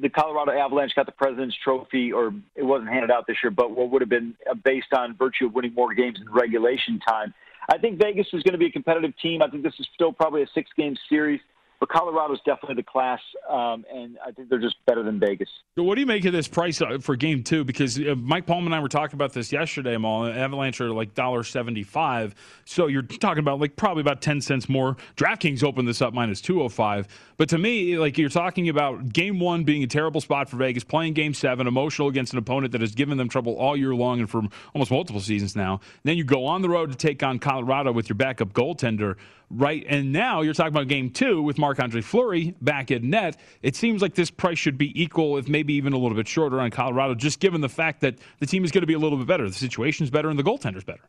the 0.00 0.08
Colorado 0.08 0.52
Avalanche 0.52 0.94
got 0.94 1.06
the 1.06 1.12
President's 1.12 1.56
Trophy, 1.62 2.12
or 2.12 2.32
it 2.54 2.62
wasn't 2.62 2.90
handed 2.90 3.10
out 3.10 3.26
this 3.26 3.36
year, 3.42 3.50
but 3.50 3.70
what 3.70 3.90
would 3.90 4.02
have 4.02 4.08
been 4.08 4.34
uh, 4.50 4.54
based 4.54 4.92
on 4.92 5.16
virtue 5.16 5.46
of 5.46 5.54
winning 5.54 5.74
more 5.74 5.94
games 5.94 6.18
in 6.20 6.30
regulation 6.32 7.00
time. 7.00 7.34
I 7.68 7.78
think 7.78 7.98
Vegas 7.98 8.26
is 8.32 8.42
going 8.42 8.52
to 8.52 8.58
be 8.58 8.66
a 8.66 8.70
competitive 8.70 9.12
team. 9.22 9.42
I 9.42 9.48
think 9.48 9.62
this 9.62 9.74
is 9.78 9.88
still 9.94 10.12
probably 10.12 10.42
a 10.42 10.46
six 10.54 10.70
game 10.76 10.96
series. 11.08 11.40
But 11.80 11.88
Colorado 11.88 12.34
is 12.34 12.40
definitely 12.44 12.74
the 12.74 12.82
class, 12.82 13.20
um, 13.48 13.86
and 13.90 14.18
I 14.24 14.32
think 14.32 14.50
they're 14.50 14.58
just 14.58 14.76
better 14.86 15.02
than 15.02 15.18
Vegas. 15.18 15.48
So 15.78 15.82
what 15.82 15.94
do 15.94 16.02
you 16.02 16.06
make 16.06 16.26
of 16.26 16.32
this 16.34 16.46
price 16.46 16.82
uh, 16.82 16.98
for 17.00 17.16
Game 17.16 17.42
Two? 17.42 17.64
Because 17.64 17.98
uh, 17.98 18.14
Mike 18.18 18.44
Palm 18.44 18.66
and 18.66 18.74
I 18.74 18.80
were 18.80 18.88
talking 18.88 19.14
about 19.14 19.32
this 19.32 19.50
yesterday. 19.50 19.96
Mall 19.96 20.26
Avalanche 20.26 20.82
are 20.82 20.90
like 20.90 21.14
dollar 21.14 21.42
seventy 21.42 21.82
five, 21.82 22.34
so 22.66 22.86
you're 22.86 23.00
talking 23.00 23.38
about 23.38 23.60
like 23.60 23.76
probably 23.76 24.02
about 24.02 24.20
ten 24.20 24.42
cents 24.42 24.68
more. 24.68 24.98
DraftKings 25.16 25.64
opened 25.64 25.88
this 25.88 26.02
up 26.02 26.12
minus 26.12 26.42
two 26.42 26.56
hundred 26.56 26.66
oh 26.66 26.68
five, 26.68 27.08
but 27.38 27.48
to 27.48 27.56
me, 27.56 27.96
like 27.96 28.18
you're 28.18 28.28
talking 28.28 28.68
about 28.68 29.10
Game 29.10 29.40
One 29.40 29.64
being 29.64 29.82
a 29.82 29.86
terrible 29.86 30.20
spot 30.20 30.50
for 30.50 30.58
Vegas, 30.58 30.84
playing 30.84 31.14
Game 31.14 31.32
Seven, 31.32 31.66
emotional 31.66 32.08
against 32.08 32.34
an 32.34 32.38
opponent 32.38 32.72
that 32.72 32.82
has 32.82 32.94
given 32.94 33.16
them 33.16 33.30
trouble 33.30 33.56
all 33.56 33.74
year 33.74 33.94
long 33.94 34.20
and 34.20 34.28
for 34.28 34.42
almost 34.74 34.90
multiple 34.90 35.22
seasons 35.22 35.56
now. 35.56 35.72
And 35.72 36.02
then 36.04 36.18
you 36.18 36.24
go 36.24 36.44
on 36.44 36.60
the 36.60 36.68
road 36.68 36.90
to 36.90 36.96
take 36.96 37.22
on 37.22 37.38
Colorado 37.38 37.90
with 37.90 38.10
your 38.10 38.16
backup 38.16 38.52
goaltender 38.52 39.16
right? 39.50 39.84
And 39.88 40.12
now 40.12 40.42
you're 40.42 40.54
talking 40.54 40.72
about 40.72 40.88
game 40.88 41.10
two 41.10 41.42
with 41.42 41.58
Marc 41.58 41.80
Andre 41.80 42.00
Fleury 42.00 42.54
back 42.60 42.90
at 42.90 43.02
net. 43.02 43.38
It 43.62 43.76
seems 43.76 44.00
like 44.00 44.14
this 44.14 44.30
price 44.30 44.58
should 44.58 44.78
be 44.78 45.00
equal, 45.00 45.36
if 45.36 45.48
maybe 45.48 45.74
even 45.74 45.92
a 45.92 45.98
little 45.98 46.16
bit 46.16 46.28
shorter 46.28 46.60
on 46.60 46.70
Colorado, 46.70 47.14
just 47.14 47.40
given 47.40 47.60
the 47.60 47.68
fact 47.68 48.00
that 48.00 48.16
the 48.38 48.46
team 48.46 48.64
is 48.64 48.70
going 48.70 48.82
to 48.82 48.86
be 48.86 48.94
a 48.94 48.98
little 48.98 49.18
bit 49.18 49.26
better. 49.26 49.48
The 49.48 49.54
situation's 49.54 50.10
better 50.10 50.28
and 50.28 50.38
the 50.38 50.44
goaltender's 50.44 50.84
better. 50.84 51.02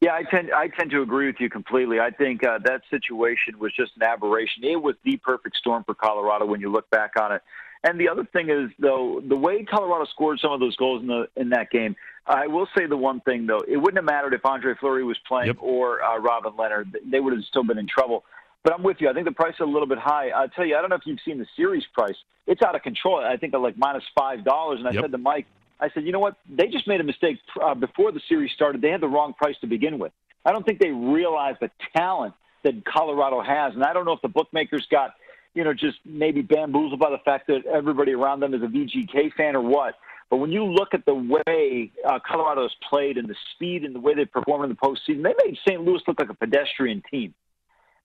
Yeah, 0.00 0.12
I 0.14 0.22
tend 0.22 0.50
I 0.50 0.68
tend 0.68 0.90
to 0.92 1.02
agree 1.02 1.26
with 1.26 1.36
you 1.40 1.50
completely. 1.50 2.00
I 2.00 2.10
think 2.10 2.42
uh, 2.42 2.58
that 2.64 2.80
situation 2.90 3.58
was 3.58 3.72
just 3.74 3.92
an 3.96 4.02
aberration. 4.02 4.64
It 4.64 4.82
was 4.82 4.94
the 5.04 5.18
perfect 5.18 5.56
storm 5.56 5.84
for 5.84 5.94
Colorado 5.94 6.46
when 6.46 6.60
you 6.60 6.72
look 6.72 6.88
back 6.90 7.12
on 7.20 7.32
it. 7.32 7.42
And 7.82 8.00
the 8.00 8.08
other 8.08 8.24
thing 8.24 8.50
is, 8.50 8.70
though, 8.78 9.22
the 9.26 9.36
way 9.36 9.64
Colorado 9.64 10.06
scored 10.06 10.38
some 10.40 10.52
of 10.52 10.60
those 10.60 10.76
goals 10.76 11.02
in 11.02 11.08
the 11.08 11.28
in 11.36 11.50
that 11.50 11.70
game, 11.70 11.96
I 12.26 12.46
will 12.46 12.68
say 12.76 12.86
the 12.86 12.96
one 12.96 13.20
thing 13.20 13.46
though, 13.46 13.60
it 13.66 13.76
wouldn't 13.76 13.96
have 13.96 14.04
mattered 14.04 14.34
if 14.34 14.44
Andre 14.44 14.74
Fleury 14.78 15.04
was 15.04 15.18
playing 15.26 15.48
yep. 15.48 15.56
or 15.60 16.02
uh, 16.02 16.18
Robin 16.18 16.52
Lehner; 16.52 16.84
they 17.10 17.20
would 17.20 17.32
have 17.32 17.44
still 17.44 17.64
been 17.64 17.78
in 17.78 17.86
trouble. 17.86 18.24
But 18.62 18.74
I'm 18.74 18.82
with 18.82 18.98
you. 19.00 19.08
I 19.08 19.14
think 19.14 19.24
the 19.24 19.32
price 19.32 19.54
is 19.54 19.60
a 19.60 19.64
little 19.64 19.88
bit 19.88 19.98
high. 19.98 20.28
I'll 20.30 20.48
tell 20.48 20.66
you, 20.66 20.76
I 20.76 20.80
don't 20.80 20.90
know 20.90 20.96
if 20.96 21.06
you've 21.06 21.20
seen 21.24 21.38
the 21.38 21.46
series 21.56 21.84
price. 21.94 22.16
It's 22.46 22.60
out 22.62 22.74
of 22.74 22.82
control. 22.82 23.24
I 23.24 23.36
think 23.36 23.54
at 23.54 23.60
like 23.60 23.78
minus 23.78 24.04
five 24.16 24.44
dollars. 24.44 24.80
And 24.80 24.88
I 24.88 24.92
yep. 24.92 25.04
said 25.04 25.12
to 25.12 25.18
Mike, 25.18 25.46
I 25.80 25.88
said, 25.90 26.04
you 26.04 26.12
know 26.12 26.20
what? 26.20 26.36
They 26.48 26.66
just 26.68 26.86
made 26.86 27.00
a 27.00 27.04
mistake 27.04 27.38
uh, 27.62 27.74
before 27.74 28.12
the 28.12 28.20
series 28.28 28.52
started. 28.52 28.82
They 28.82 28.90
had 28.90 29.00
the 29.00 29.08
wrong 29.08 29.32
price 29.32 29.56
to 29.62 29.66
begin 29.66 29.98
with. 29.98 30.12
I 30.44 30.52
don't 30.52 30.64
think 30.64 30.78
they 30.78 30.90
realized 30.90 31.58
the 31.60 31.70
talent 31.96 32.34
that 32.62 32.84
Colorado 32.84 33.40
has, 33.40 33.74
and 33.74 33.82
I 33.82 33.92
don't 33.94 34.04
know 34.04 34.12
if 34.12 34.22
the 34.22 34.28
bookmakers 34.28 34.86
got 34.90 35.14
you 35.54 35.64
know, 35.64 35.74
just 35.74 35.98
maybe 36.04 36.42
bamboozled 36.42 37.00
by 37.00 37.10
the 37.10 37.18
fact 37.18 37.48
that 37.48 37.66
everybody 37.66 38.12
around 38.12 38.40
them 38.40 38.54
is 38.54 38.62
a 38.62 38.66
VGK 38.66 39.32
fan 39.34 39.56
or 39.56 39.62
what. 39.62 39.94
But 40.30 40.36
when 40.36 40.52
you 40.52 40.64
look 40.64 40.94
at 40.94 41.04
the 41.04 41.14
way 41.14 41.90
uh, 42.08 42.20
Colorado 42.24 42.62
has 42.62 42.70
played 42.88 43.18
and 43.18 43.28
the 43.28 43.34
speed 43.54 43.84
and 43.84 43.94
the 43.94 44.00
way 44.00 44.14
they 44.14 44.24
performed 44.24 44.64
in 44.64 44.70
the 44.70 44.76
postseason, 44.76 45.24
they 45.24 45.34
made 45.44 45.58
St. 45.66 45.82
Louis 45.82 46.00
look 46.06 46.20
like 46.20 46.30
a 46.30 46.34
pedestrian 46.34 47.02
team. 47.10 47.34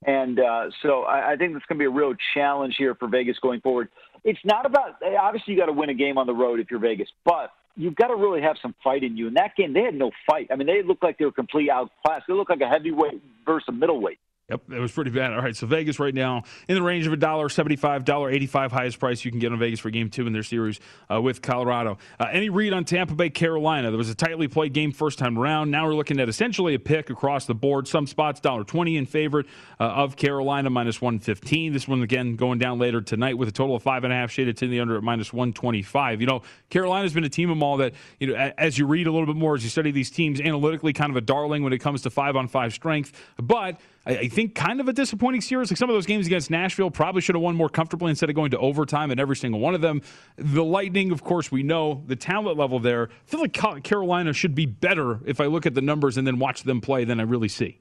And 0.06 0.40
uh, 0.40 0.70
so 0.82 1.04
I, 1.04 1.34
I 1.34 1.36
think 1.36 1.56
it's 1.56 1.66
going 1.68 1.78
to 1.78 1.84
be 1.84 1.86
a 1.86 1.90
real 1.90 2.14
challenge 2.34 2.76
here 2.78 2.96
for 2.96 3.08
Vegas 3.08 3.38
going 3.40 3.62
forward. 3.62 3.90
It's 4.24 4.40
not 4.44 4.66
about 4.66 4.96
obviously 5.20 5.54
you 5.54 5.60
got 5.60 5.68
to 5.68 5.74
win 5.74 5.90
a 5.90 5.94
game 5.94 6.18
on 6.18 6.26
the 6.26 6.34
road 6.34 6.60
if 6.60 6.70
you're 6.70 6.80
Vegas, 6.80 7.08
but 7.24 7.52
you've 7.76 7.96
got 7.96 8.08
to 8.08 8.16
really 8.16 8.42
have 8.42 8.56
some 8.62 8.74
fight 8.84 9.04
in 9.04 9.16
you. 9.16 9.28
In 9.28 9.36
that 9.36 9.56
game, 9.56 9.74
they 9.74 9.84
had 9.84 9.94
no 9.94 10.12
fight. 10.28 10.48
I 10.52 10.56
mean, 10.56 10.68
they 10.68 10.82
looked 10.82 11.04
like 11.04 11.18
they 11.18 11.26
were 11.26 11.32
completely 11.32 11.72
outclassed. 11.72 12.26
They 12.28 12.34
looked 12.34 12.50
like 12.50 12.62
a 12.62 12.68
heavyweight 12.68 13.22
versus 13.46 13.66
a 13.70 13.72
middleweight. 13.72 14.20
Yep, 14.48 14.62
it 14.74 14.80
was 14.80 14.92
pretty 14.92 15.10
bad. 15.10 15.34
All 15.34 15.42
right, 15.42 15.56
so 15.56 15.66
Vegas 15.66 16.00
right 16.00 16.14
now 16.14 16.44
in 16.68 16.76
the 16.76 16.84
range 16.84 17.08
of 17.08 17.14
a 17.14 17.18
dollar 17.18 17.50
seventy-five, 17.50 18.06
dollar 18.06 18.30
eighty-five, 18.30 18.72
highest 18.72 19.00
price 19.00 19.26
you 19.26 19.32
can 19.32 19.40
get 19.40 19.52
on 19.52 19.58
Vegas 19.58 19.80
for 19.80 19.90
Game 19.90 20.12
Two 20.12 20.28
in 20.28 20.34
their 20.34 20.44
series 20.44 20.80
uh, 21.12 21.20
with 21.20 21.42
Colorado. 21.42 21.98
Uh, 22.20 22.28
any 22.32 22.50
read 22.50 22.72
on 22.72 22.86
Tampa 22.86 23.16
Bay, 23.16 23.32
Carolina? 23.32 23.90
There 23.90 23.98
was 23.98 24.12
a 24.12 24.14
tightly 24.14 24.48
played 24.48 24.72
game 24.72 24.92
first 24.92 25.18
time 25.18 25.40
around. 25.40 25.72
Now 25.72 25.88
we're 25.88 25.96
looking 25.96 26.20
at 26.20 26.30
essentially 26.30 26.76
a 26.76 26.80
pick 26.80 27.10
across 27.10 27.48
the 27.48 27.56
board. 27.56 27.88
Some 27.88 28.06
spots 28.06 28.40
dollar 28.40 28.64
twenty 28.64 28.98
in 28.98 29.08
favor 29.08 29.46
uh, 29.80 29.84
of 29.84 30.16
Carolina, 30.16 30.70
minus 30.70 31.02
one 31.02 31.18
fifteen. 31.18 31.74
This 31.74 31.88
one 31.88 32.04
again 32.04 32.36
going 32.36 32.60
down 32.60 32.78
later 32.78 33.02
tonight 33.02 33.40
with 33.40 33.50
a 33.50 33.52
total 33.52 33.76
of 33.76 33.82
five 33.82 34.04
and 34.04 34.14
a 34.14 34.16
half 34.16 34.30
shaded 34.30 34.58
to 34.58 34.68
the 34.68 34.80
under 34.80 34.96
at 34.96 35.02
minus 35.02 35.34
one 35.34 35.54
twenty-five. 35.54 36.22
You 36.22 36.28
know, 36.28 36.44
Carolina's 36.70 37.14
been 37.14 37.24
a 37.24 37.30
team 37.30 37.50
of 37.50 37.64
all 37.64 37.78
that. 37.78 37.96
You 38.20 38.28
know, 38.28 38.52
as 38.60 38.78
you 38.78 38.86
read 38.86 39.08
a 39.08 39.12
little 39.12 39.26
bit 39.26 39.38
more 39.38 39.56
as 39.56 39.64
you 39.64 39.72
study 39.72 39.90
these 39.90 40.12
teams, 40.12 40.40
analytically 40.40 40.94
kind 40.94 41.10
of 41.10 41.16
a 41.16 41.22
darling 41.22 41.64
when 41.64 41.74
it 41.74 41.80
comes 41.80 42.04
to 42.04 42.12
five 42.12 42.36
on 42.36 42.48
five 42.48 42.74
strength, 42.74 43.12
but 43.42 43.82
I, 44.06 44.18
I, 44.18 44.28
think 44.28 44.56
kind 44.56 44.80
of 44.80 44.88
a 44.88 44.94
disappointing 44.94 45.42
series. 45.42 45.72
Like 45.72 45.78
some 45.78 45.90
of 45.90 45.96
those 45.96 46.06
games 46.06 46.28
against 46.28 46.52
Nashville 46.52 46.92
probably 46.92 47.22
should 47.22 47.36
have 47.36 47.42
won 47.42 47.56
more 47.56 47.70
comfortably 47.70 48.10
instead 48.10 48.30
of 48.30 48.36
going 48.36 48.52
to 48.52 48.58
overtime 48.60 49.12
in 49.12 49.20
every 49.20 49.36
single 49.36 49.60
one 49.60 49.74
of 49.74 49.82
them. 49.82 50.02
The 50.38 50.64
Lightning, 50.64 51.12
of 51.12 51.24
course, 51.24 51.52
we 51.52 51.64
know 51.64 52.04
the 52.08 52.16
talent 52.16 52.58
level 52.58 52.80
there. 52.80 53.10
I 53.10 53.30
feel 53.30 53.42
like 53.42 53.84
Carolina 53.84 54.34
should 54.34 54.56
be 54.56 54.66
better 54.66 55.20
if 55.26 55.40
I 55.40 55.46
look 55.46 55.66
at 55.66 55.74
the 55.74 55.82
numbers 55.82 56.18
and 56.18 56.26
then 56.26 56.40
watch 56.40 56.64
them 56.64 56.82
play 56.82 57.04
than 57.04 57.20
I 57.20 57.24
really 57.24 57.50
see. 57.50 57.80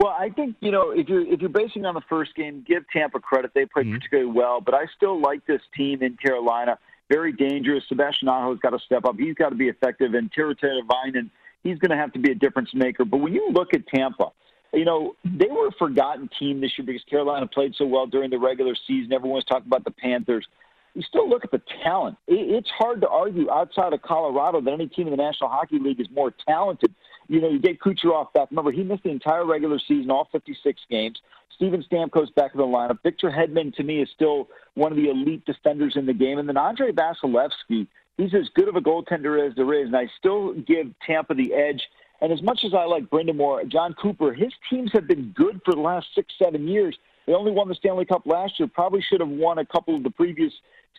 Well, 0.00 0.14
I 0.18 0.28
think 0.30 0.56
you 0.60 0.70
know 0.70 0.90
if 0.90 1.08
you're 1.08 1.26
if 1.26 1.40
you're 1.40 1.48
basing 1.48 1.86
on 1.86 1.94
the 1.94 2.02
first 2.08 2.34
game, 2.34 2.64
give 2.66 2.84
Tampa 2.92 3.20
credit; 3.20 3.52
they 3.54 3.64
played 3.64 3.86
mm-hmm. 3.86 3.94
particularly 3.94 4.30
well. 4.30 4.60
But 4.60 4.74
I 4.74 4.86
still 4.96 5.20
like 5.20 5.46
this 5.46 5.62
team 5.74 6.02
in 6.02 6.16
Carolina. 6.16 6.78
Very 7.10 7.32
dangerous. 7.32 7.84
Sebastian 7.88 8.28
Aho 8.28 8.50
has 8.50 8.58
got 8.60 8.70
to 8.70 8.78
step 8.80 9.04
up. 9.04 9.16
He's 9.18 9.34
got 9.34 9.50
to 9.50 9.54
be 9.54 9.68
effective. 9.68 10.14
And 10.14 10.32
Teuvo 10.32 10.54
Teravainen– 10.58 11.30
he's 11.64 11.78
going 11.78 11.90
to 11.90 11.96
have 11.96 12.12
to 12.12 12.20
be 12.20 12.30
a 12.30 12.34
difference 12.34 12.70
maker. 12.72 13.04
But 13.04 13.16
when 13.16 13.32
you 13.32 13.50
look 13.50 13.74
at 13.74 13.86
Tampa, 13.88 14.30
you 14.72 14.84
know, 14.84 15.16
they 15.24 15.48
were 15.48 15.68
a 15.68 15.72
forgotten 15.72 16.28
team 16.38 16.60
this 16.60 16.72
year 16.78 16.86
because 16.86 17.02
Carolina 17.04 17.46
played 17.46 17.74
so 17.76 17.86
well 17.86 18.06
during 18.06 18.30
the 18.30 18.38
regular 18.38 18.74
season. 18.86 19.12
Everyone 19.12 19.36
was 19.36 19.44
talking 19.44 19.66
about 19.66 19.84
the 19.84 19.90
Panthers. 19.90 20.46
You 20.94 21.02
still 21.02 21.28
look 21.28 21.44
at 21.44 21.50
the 21.50 21.62
talent. 21.82 22.16
It's 22.28 22.70
hard 22.70 23.00
to 23.00 23.08
argue 23.08 23.50
outside 23.50 23.92
of 23.92 24.02
Colorado 24.02 24.60
that 24.60 24.72
any 24.72 24.86
team 24.86 25.08
in 25.08 25.10
the 25.10 25.16
National 25.16 25.50
Hockey 25.50 25.78
League 25.80 26.00
is 26.00 26.06
more 26.14 26.32
talented. 26.46 26.94
You 27.26 27.40
know, 27.40 27.48
you 27.48 27.58
get 27.58 27.80
Kucherov 27.80 28.32
back. 28.32 28.50
Remember, 28.50 28.70
he 28.70 28.84
missed 28.84 29.02
the 29.02 29.10
entire 29.10 29.44
regular 29.44 29.80
season, 29.88 30.10
all 30.12 30.28
56 30.30 30.80
games. 30.88 31.20
Steven 31.56 31.84
Stamkos 31.90 32.32
back 32.34 32.52
in 32.54 32.58
the 32.58 32.66
lineup. 32.66 32.98
Victor 33.02 33.30
Hedman, 33.30 33.74
to 33.74 33.82
me, 33.82 34.02
is 34.02 34.08
still 34.14 34.48
one 34.74 34.92
of 34.92 34.96
the 34.96 35.08
elite 35.08 35.44
defenders 35.46 35.94
in 35.96 36.06
the 36.06 36.12
game. 36.12 36.38
And 36.38 36.48
then 36.48 36.56
Andrei 36.56 36.92
Vasilevskiy, 36.92 37.86
he's 38.16 38.34
as 38.34 38.48
good 38.54 38.68
of 38.68 38.76
a 38.76 38.80
goaltender 38.80 39.46
as 39.46 39.54
there 39.56 39.72
is. 39.74 39.86
And 39.86 39.96
I 39.96 40.08
still 40.18 40.54
give 40.54 40.92
Tampa 41.06 41.34
the 41.34 41.52
edge 41.52 41.82
and 42.24 42.32
as 42.32 42.42
much 42.42 42.60
as 42.64 42.72
I 42.72 42.84
like 42.84 43.10
Brind'Amour, 43.10 43.68
Jon 43.68 43.94
Cooper, 43.94 44.32
his 44.32 44.50
teams 44.70 44.90
have 44.94 45.06
been 45.06 45.32
good 45.36 45.60
for 45.62 45.74
the 45.74 45.80
last 45.80 46.06
six, 46.14 46.32
seven 46.42 46.66
years. 46.66 46.96
They 47.26 47.34
only 47.34 47.52
won 47.52 47.68
the 47.68 47.74
Stanley 47.74 48.06
Cup 48.06 48.22
last 48.24 48.58
year. 48.58 48.66
Probably 48.66 49.02
should 49.02 49.20
have 49.20 49.28
won 49.28 49.58
a 49.58 49.66
couple 49.66 49.96
of 49.96 50.02
the 50.02 50.10
previous 50.10 50.52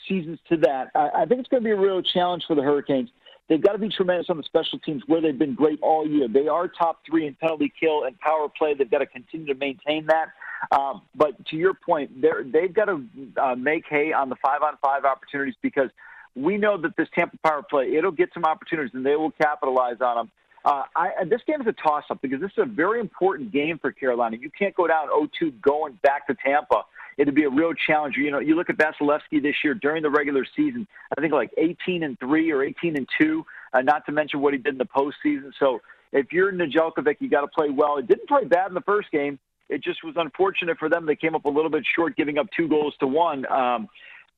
seasons 0.08 0.40
to 0.50 0.58
that. 0.58 0.92
I, 0.94 1.22
I 1.22 1.26
think 1.26 1.40
it's 1.40 1.50
going 1.50 1.64
to 1.64 1.68
be 1.68 1.72
a 1.72 1.80
real 1.80 2.02
challenge 2.02 2.44
for 2.48 2.56
the 2.56 2.62
Hurricanes. 2.62 3.10
They've 3.48 3.62
got 3.62 3.72
to 3.72 3.78
be 3.78 3.90
tremendous 3.90 4.28
on 4.30 4.38
the 4.38 4.44
special 4.44 4.78
teams 4.80 5.04
where 5.08 5.20
they've 5.22 5.38
been 5.38 5.56
great 5.56 5.80
all 5.82 6.08
year. 6.08 6.28
They 6.28 6.48
are 6.48 6.68
top 6.68 7.02
three 7.10 7.26
in 7.26 7.36
penalty 7.36 7.72
kill 7.80 8.04
and 8.04 8.20
power 8.20 8.48
play. 8.48 8.76
They've 8.76 8.90
got 8.90 9.00
to 9.00 9.06
continue 9.06 9.48
to 9.48 9.56
maintain 9.56 10.08
that. 10.08 10.30
Um, 10.76 11.02
but 11.16 11.44
to 11.48 11.56
your 11.56 11.76
point, 11.76 12.22
they've 12.22 12.74
got 12.74 12.86
to 12.86 13.04
uh, 13.42 13.56
make 13.56 13.86
hay 13.88 14.14
on 14.14 14.30
the 14.30 14.36
five 14.44 14.62
on 14.64 14.78
five 14.82 15.06
opportunities 15.06 15.56
because 15.62 15.90
we 16.36 16.58
know 16.58 16.78
that 16.82 16.96
this 16.98 17.08
Tampa 17.16 17.38
power 17.44 17.64
play, 17.64 17.96
it'll 17.96 18.12
get 18.12 18.30
some 18.34 18.46
opportunities 18.46 18.94
and 18.94 19.06
they 19.06 19.16
will 19.16 19.32
capitalize 19.32 19.98
on 20.02 20.18
them. 20.18 20.32
Uh, 20.66 20.84
I, 20.96 21.10
this 21.30 21.42
game 21.46 21.62
is 21.62 21.68
a 21.68 21.74
toss-up 21.74 22.22
because 22.22 22.42
this 22.42 22.52
is 22.52 22.58
a 22.58 22.66
very 22.66 23.00
important 23.00 23.52
game 23.52 23.78
for 23.78 23.92
Carolina. 23.92 24.38
You 24.40 24.50
can't 24.50 24.76
go 24.76 24.88
down 24.88 25.10
0-2 25.10 25.62
going 25.62 26.00
back 26.02 26.26
to 26.28 26.36
Tampa. 26.44 26.84
It'd 27.18 27.36
be 27.36 27.44
a 27.44 27.50
real 27.50 27.74
challenge. 27.74 28.16
You 28.18 28.32
know, 28.32 28.40
you 28.40 28.56
look 28.56 28.70
at 28.70 28.78
Vasilevskiy 28.78 29.42
this 29.42 29.56
year 29.64 29.76
during 29.76 30.02
the 30.02 30.10
regular 30.10 30.44
season. 30.56 30.88
I 31.16 31.22
think 31.22 31.34
like 31.34 31.52
18 31.58 32.04
and 32.04 32.20
three 32.20 32.52
or 32.52 32.64
18 32.64 32.98
and 32.98 33.08
two. 33.20 33.46
Uh, 33.74 33.82
not 33.82 34.06
to 34.08 34.12
mention 34.12 34.42
what 34.42 34.54
he 34.54 34.60
did 34.60 34.74
in 34.74 34.78
the 34.78 34.86
postseason. 34.86 35.52
So 35.60 35.82
if 36.12 36.34
you're 36.34 36.52
Nedeljkovic, 36.52 37.18
you 37.20 37.30
got 37.30 37.42
to 37.42 37.48
play 37.48 37.70
well. 37.70 37.98
It 37.98 38.08
didn't 38.08 38.28
play 38.28 38.44
bad 38.46 38.70
in 38.70 38.74
the 38.74 38.82
first 38.82 39.12
game. 39.12 39.38
It 39.70 39.84
just 39.84 40.04
was 40.04 40.16
unfortunate 40.18 40.78
for 40.78 40.90
them. 40.90 41.06
They 41.06 41.16
came 41.16 41.36
up 41.36 41.46
a 41.46 41.50
little 41.50 41.72
bit 41.72 41.84
short, 41.96 42.16
giving 42.16 42.38
up 42.38 42.48
two 42.56 42.68
goals 42.68 42.94
to 43.00 43.08
one. 43.08 43.46
Um, 43.48 43.88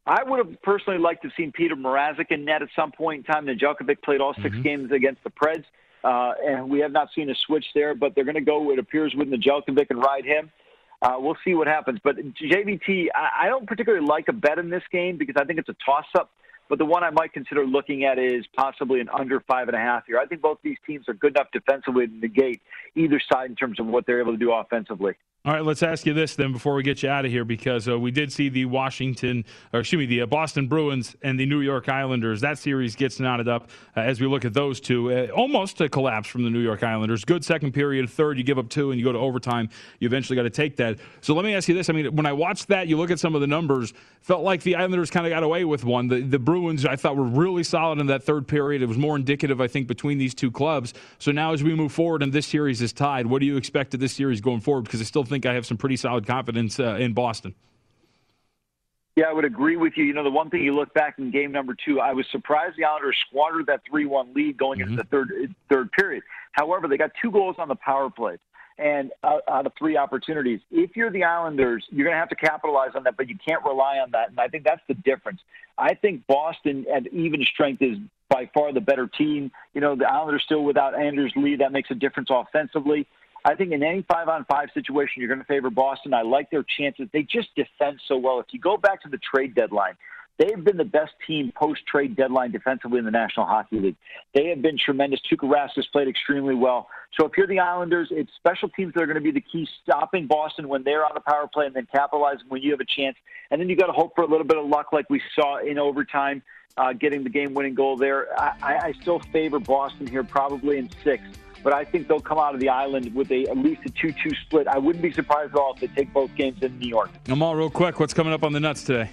I 0.07 0.23
would 0.23 0.45
have 0.45 0.61
personally 0.61 0.99
liked 0.99 1.23
to 1.23 1.27
have 1.27 1.35
seen 1.35 1.51
Petr 1.51 1.73
Mrazek 1.73 2.31
in 2.31 2.45
net 2.45 2.61
at 2.61 2.69
some 2.75 2.91
point 2.91 3.27
in 3.27 3.33
time. 3.33 3.45
Nedeljkovic 3.45 4.01
played 4.01 4.21
all 4.21 4.33
6 4.33 4.45
mm-hmm. 4.45 4.61
games 4.61 4.91
against 4.91 5.23
the 5.23 5.29
Preds. 5.29 5.65
Uh, 6.03 6.33
and 6.45 6.69
we 6.69 6.79
have 6.79 6.91
not 6.91 7.09
seen 7.13 7.29
a 7.29 7.35
switch 7.45 7.65
there, 7.75 7.93
but 7.93 8.15
they're 8.15 8.23
going 8.23 8.35
to 8.35 8.41
go, 8.41 8.71
it 8.71 8.79
appears, 8.79 9.13
with 9.15 9.27
Nedeljkovic 9.27 9.87
and 9.89 9.99
ride 9.99 10.25
him. 10.25 10.49
Uh, 11.01 11.15
we'll 11.17 11.37
see 11.43 11.53
what 11.53 11.67
happens. 11.67 11.99
But 12.03 12.15
JVT, 12.17 13.07
I, 13.13 13.45
I 13.45 13.47
don't 13.49 13.67
particularly 13.67 14.05
like 14.05 14.29
a 14.29 14.33
bet 14.33 14.57
in 14.57 14.69
this 14.69 14.83
game 14.91 15.17
because 15.17 15.35
I 15.37 15.43
think 15.43 15.59
it's 15.59 15.69
a 15.69 15.75
toss-up. 15.85 16.31
But 16.69 16.79
the 16.79 16.85
one 16.85 17.03
I 17.03 17.09
might 17.11 17.31
consider 17.33 17.65
looking 17.65 18.03
at 18.03 18.19
is 18.19 18.45
possibly 18.55 18.99
an 18.99 19.09
under 19.09 19.39
five 19.41 19.67
and 19.67 19.77
a 19.77 19.79
half 19.79 20.05
here. 20.05 20.19
I 20.19 20.25
think 20.25 20.41
both 20.41 20.57
these 20.63 20.77
teams 20.85 21.07
are 21.07 21.13
good 21.13 21.37
enough 21.37 21.47
defensively 21.53 22.07
to 22.07 22.13
negate 22.13 22.61
either 22.95 23.21
side 23.31 23.49
in 23.49 23.55
terms 23.55 23.79
of 23.79 23.85
what 23.85 24.05
they're 24.05 24.19
able 24.19 24.33
to 24.33 24.37
do 24.37 24.51
offensively. 24.51 25.13
All 25.47 25.53
right, 25.53 25.63
let's 25.63 25.81
ask 25.81 26.05
you 26.05 26.13
this 26.13 26.35
then 26.35 26.51
before 26.51 26.73
we 26.73 26.83
get 26.83 27.01
you 27.03 27.09
out 27.09 27.23
of 27.23 27.31
here, 27.31 27.45
because 27.45 27.87
uh, 27.87 27.97
we 27.97 28.11
did 28.11 28.33
see 28.33 28.49
the 28.49 28.65
Washington, 28.65 29.45
or 29.71 29.79
excuse 29.79 29.97
me, 29.97 30.05
the 30.05 30.23
uh, 30.23 30.25
Boston 30.25 30.67
Bruins 30.67 31.15
and 31.21 31.39
the 31.39 31.45
New 31.45 31.61
York 31.61 31.87
Islanders. 31.87 32.41
That 32.41 32.57
series 32.57 32.97
gets 32.97 33.17
knotted 33.17 33.47
up 33.47 33.69
uh, 33.95 34.01
as 34.01 34.19
we 34.19 34.27
look 34.27 34.43
at 34.43 34.53
those 34.53 34.81
two. 34.81 35.09
Uh, 35.09 35.27
almost 35.27 35.79
a 35.79 35.87
collapse 35.87 36.27
from 36.27 36.43
the 36.43 36.49
New 36.49 36.59
York 36.59 36.83
Islanders. 36.83 37.23
Good 37.23 37.45
second 37.45 37.71
period, 37.71 38.09
third, 38.09 38.37
you 38.37 38.43
give 38.43 38.59
up 38.59 38.67
two, 38.67 38.91
and 38.91 38.99
you 38.99 39.05
go 39.05 39.13
to 39.13 39.19
overtime. 39.19 39.69
You 39.99 40.07
eventually 40.07 40.35
got 40.35 40.43
to 40.43 40.49
take 40.49 40.75
that. 40.75 40.99
So 41.21 41.33
let 41.33 41.45
me 41.45 41.55
ask 41.55 41.69
you 41.69 41.75
this: 41.75 41.89
I 41.89 41.93
mean, 41.93 42.13
when 42.13 42.25
I 42.25 42.33
watched 42.33 42.67
that, 42.67 42.89
you 42.89 42.97
look 42.97 43.09
at 43.09 43.17
some 43.17 43.33
of 43.33 43.39
the 43.39 43.47
numbers. 43.47 43.93
Felt 44.19 44.43
like 44.43 44.63
the 44.63 44.75
Islanders 44.75 45.09
kind 45.09 45.25
of 45.25 45.29
got 45.29 45.43
away 45.43 45.63
with 45.63 45.85
one. 45.85 46.09
The, 46.09 46.19
the 46.19 46.39
Bruins, 46.39 46.85
I 46.85 46.97
thought, 46.97 47.15
were 47.15 47.23
really 47.23 47.63
solid 47.63 47.99
in 47.99 48.07
that 48.07 48.21
third 48.21 48.49
period. 48.49 48.81
It 48.81 48.87
was 48.87 48.97
more 48.97 49.15
indicative, 49.15 49.61
I 49.61 49.69
think, 49.69 49.87
between 49.87 50.17
these 50.17 50.35
two 50.35 50.51
clubs. 50.51 50.93
So 51.19 51.31
now, 51.31 51.53
as 51.53 51.63
we 51.63 51.73
move 51.73 51.93
forward 51.93 52.21
and 52.21 52.33
this 52.33 52.45
series 52.45 52.81
is 52.81 52.91
tied, 52.91 53.27
what 53.27 53.39
do 53.39 53.45
you 53.45 53.55
expect 53.55 53.93
of 53.93 54.01
this 54.01 54.11
series 54.11 54.41
going 54.41 54.59
forward? 54.59 54.83
Because 54.83 54.99
I 54.99 55.05
still 55.05 55.23
think 55.23 55.36
I 55.45 55.53
have 55.53 55.65
some 55.65 55.77
pretty 55.77 55.95
solid 55.95 56.25
confidence 56.25 56.79
uh, 56.79 56.95
in 56.95 57.13
Boston. 57.13 57.55
Yeah, 59.15 59.25
I 59.25 59.33
would 59.33 59.45
agree 59.45 59.77
with 59.77 59.93
you. 59.95 60.03
You 60.03 60.13
know, 60.13 60.23
the 60.23 60.29
one 60.29 60.51
thing 60.51 60.63
you 60.63 60.75
look 60.75 60.93
back 60.93 61.17
in 61.17 61.31
game 61.31 61.51
number 61.51 61.75
two, 61.83 61.99
I 61.99 62.13
was 62.13 62.27
surprised 62.31 62.77
the 62.77 62.83
Islanders 62.83 63.17
squandered 63.27 63.65
that 63.65 63.81
three-one 63.89 64.33
lead 64.35 64.57
going 64.57 64.79
mm-hmm. 64.79 64.91
into 64.91 65.03
the 65.03 65.09
third 65.09 65.55
third 65.69 65.91
period. 65.91 66.23
However, 66.51 66.87
they 66.87 66.97
got 66.97 67.11
two 67.21 67.31
goals 67.31 67.55
on 67.57 67.67
the 67.67 67.75
power 67.75 68.09
play 68.09 68.37
and 68.77 69.11
uh, 69.23 69.39
out 69.49 69.65
of 69.65 69.73
three 69.77 69.97
opportunities. 69.97 70.59
If 70.69 70.95
you're 70.95 71.09
the 71.09 71.23
Islanders, 71.23 71.83
you're 71.89 72.05
going 72.05 72.13
to 72.13 72.19
have 72.19 72.29
to 72.29 72.35
capitalize 72.35 72.91
on 72.95 73.03
that, 73.05 73.17
but 73.17 73.27
you 73.27 73.35
can't 73.47 73.63
rely 73.65 73.97
on 73.97 74.11
that. 74.11 74.29
And 74.29 74.39
I 74.39 74.47
think 74.47 74.63
that's 74.63 74.81
the 74.87 74.93
difference. 74.93 75.41
I 75.77 75.95
think 75.95 76.25
Boston 76.27 76.85
at 76.93 77.07
even 77.07 77.43
strength 77.43 77.81
is 77.81 77.97
by 78.29 78.49
far 78.53 78.71
the 78.73 78.81
better 78.81 79.07
team. 79.07 79.51
You 79.73 79.81
know, 79.81 79.95
the 79.95 80.05
Islanders 80.05 80.43
still 80.43 80.63
without 80.63 80.99
Anders 80.99 81.33
Lee. 81.35 81.55
That 81.55 81.71
makes 81.71 81.89
a 81.91 81.95
difference 81.95 82.29
offensively. 82.31 83.07
I 83.45 83.55
think 83.55 83.71
in 83.71 83.83
any 83.83 84.01
five 84.01 84.27
on 84.27 84.45
five 84.45 84.69
situation, 84.73 85.21
you're 85.21 85.29
going 85.29 85.39
to 85.39 85.45
favor 85.45 85.69
Boston. 85.69 86.13
I 86.13 86.21
like 86.21 86.49
their 86.49 86.63
chances. 86.63 87.07
They 87.13 87.23
just 87.23 87.49
defend 87.55 87.99
so 88.07 88.17
well. 88.17 88.39
If 88.39 88.47
you 88.51 88.59
go 88.59 88.77
back 88.77 89.01
to 89.03 89.09
the 89.09 89.17
trade 89.17 89.55
deadline, 89.55 89.93
they've 90.37 90.63
been 90.63 90.77
the 90.77 90.85
best 90.85 91.13
team 91.25 91.51
post 91.55 91.81
trade 91.87 92.15
deadline 92.15 92.51
defensively 92.51 92.99
in 92.99 93.05
the 93.05 93.11
National 93.11 93.45
Hockey 93.45 93.79
League. 93.79 93.95
They 94.33 94.47
have 94.47 94.61
been 94.61 94.77
tremendous. 94.77 95.19
Tuukka 95.31 95.49
Rask 95.49 95.71
has 95.75 95.87
played 95.87 96.07
extremely 96.07 96.55
well. 96.55 96.89
So 97.19 97.25
if 97.25 97.33
you're 97.37 97.47
the 97.47 97.59
Islanders, 97.59 98.09
it's 98.11 98.31
special 98.35 98.69
teams 98.69 98.93
that 98.93 99.01
are 99.01 99.07
going 99.07 99.15
to 99.15 99.21
be 99.21 99.31
the 99.31 99.41
key, 99.41 99.67
stopping 99.83 100.27
Boston 100.27 100.67
when 100.67 100.83
they're 100.83 101.05
on 101.05 101.11
the 101.13 101.21
power 101.21 101.47
play 101.51 101.65
and 101.65 101.75
then 101.75 101.87
capitalizing 101.91 102.45
when 102.49 102.61
you 102.61 102.71
have 102.71 102.81
a 102.81 102.85
chance. 102.85 103.17
And 103.49 103.61
then 103.61 103.69
you 103.69 103.75
got 103.75 103.87
to 103.87 103.93
hope 103.93 104.13
for 104.15 104.23
a 104.23 104.27
little 104.27 104.45
bit 104.45 104.57
of 104.57 104.65
luck, 104.65 104.91
like 104.91 105.09
we 105.09 105.21
saw 105.33 105.57
in 105.57 105.79
overtime, 105.79 106.43
uh, 106.75 106.93
getting 106.93 107.23
the 107.23 107.29
game 107.29 107.53
winning 107.53 107.73
goal 107.73 107.95
there. 107.95 108.27
I, 108.39 108.53
I 108.61 108.93
still 109.01 109.19
favor 109.31 109.59
Boston 109.59 110.05
here, 110.05 110.23
probably 110.23 110.77
in 110.77 110.89
six 111.03 111.23
but 111.63 111.73
I 111.73 111.83
think 111.83 112.07
they'll 112.07 112.19
come 112.19 112.37
out 112.37 112.53
of 112.53 112.59
the 112.59 112.69
island 112.69 113.13
with 113.13 113.31
a 113.31 113.47
at 113.47 113.57
least 113.57 113.81
a 113.85 113.89
two-two 113.89 114.31
split. 114.45 114.67
I 114.67 114.77
wouldn't 114.77 115.01
be 115.01 115.11
surprised 115.11 115.53
at 115.53 115.59
all 115.59 115.73
if 115.73 115.81
they 115.81 115.87
take 115.87 116.13
both 116.13 116.33
games 116.35 116.61
in 116.61 116.77
New 116.79 116.89
York. 116.89 117.11
Amal, 117.27 117.55
real 117.55 117.69
quick, 117.69 117.99
what's 117.99 118.13
coming 118.13 118.33
up 118.33 118.43
on 118.43 118.53
the 118.53 118.59
nuts 118.59 118.83
today? 118.83 119.09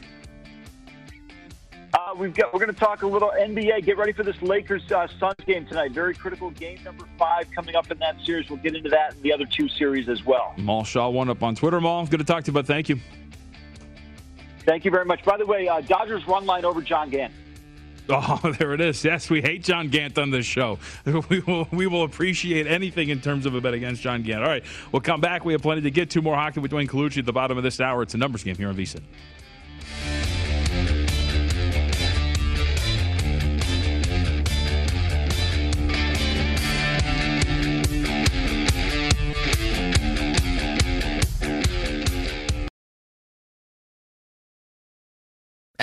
Uh, 1.94 2.12
we've 2.16 2.34
got. 2.34 2.52
We're 2.52 2.58
going 2.58 2.72
to 2.72 2.78
talk 2.78 3.02
a 3.02 3.06
little 3.06 3.32
NBA. 3.38 3.84
Get 3.84 3.96
ready 3.96 4.12
for 4.12 4.24
this 4.24 4.40
Lakers 4.42 4.90
uh, 4.90 5.06
Suns 5.20 5.36
game 5.46 5.64
tonight. 5.64 5.92
Very 5.92 6.12
critical 6.12 6.50
game 6.50 6.82
number 6.84 7.06
five 7.16 7.48
coming 7.52 7.76
up 7.76 7.88
in 7.90 7.98
that 7.98 8.16
series. 8.24 8.50
We'll 8.50 8.58
get 8.58 8.74
into 8.74 8.90
that 8.90 9.14
and 9.14 9.22
the 9.22 9.32
other 9.32 9.44
two 9.46 9.68
series 9.68 10.08
as 10.08 10.24
well. 10.24 10.54
Mal 10.58 10.82
Shaw 10.82 11.08
one 11.08 11.30
up 11.30 11.44
on 11.44 11.54
Twitter. 11.54 11.80
Mal, 11.80 12.06
good 12.06 12.18
to 12.18 12.24
talk 12.24 12.42
to 12.44 12.48
you, 12.48 12.52
but 12.52 12.66
thank 12.66 12.88
you. 12.88 12.98
Thank 14.66 14.84
you 14.84 14.90
very 14.90 15.04
much. 15.04 15.24
By 15.24 15.36
the 15.36 15.46
way, 15.46 15.68
uh, 15.68 15.82
Dodgers 15.82 16.26
run 16.26 16.46
line 16.46 16.64
over 16.64 16.82
John 16.82 17.10
Gant. 17.10 17.32
Oh, 18.08 18.54
there 18.58 18.74
it 18.74 18.80
is. 18.80 19.02
Yes, 19.04 19.30
we 19.30 19.40
hate 19.40 19.62
John 19.62 19.88
Gant 19.88 20.18
on 20.18 20.30
this 20.30 20.46
show. 20.46 20.78
We 21.30 21.40
will, 21.40 21.68
we 21.70 21.86
will 21.86 22.02
appreciate 22.02 22.66
anything 22.66 23.08
in 23.08 23.20
terms 23.20 23.46
of 23.46 23.54
a 23.54 23.60
bet 23.60 23.72
against 23.72 24.02
John 24.02 24.22
Gant. 24.22 24.42
All 24.42 24.48
right, 24.48 24.64
we'll 24.92 25.00
come 25.00 25.20
back. 25.20 25.44
We 25.44 25.52
have 25.52 25.62
plenty 25.62 25.80
to 25.82 25.90
get 25.90 26.10
to. 26.10 26.22
More 26.22 26.34
hockey 26.34 26.60
with 26.60 26.70
Dwayne 26.70 26.88
Colucci 26.88 27.18
at 27.18 27.26
the 27.26 27.32
bottom 27.32 27.56
of 27.56 27.62
this 27.64 27.80
hour. 27.80 28.02
It's 28.02 28.14
a 28.14 28.18
numbers 28.18 28.44
game 28.44 28.56
here 28.56 28.68
on 28.68 28.76
VSIN. 28.76 29.00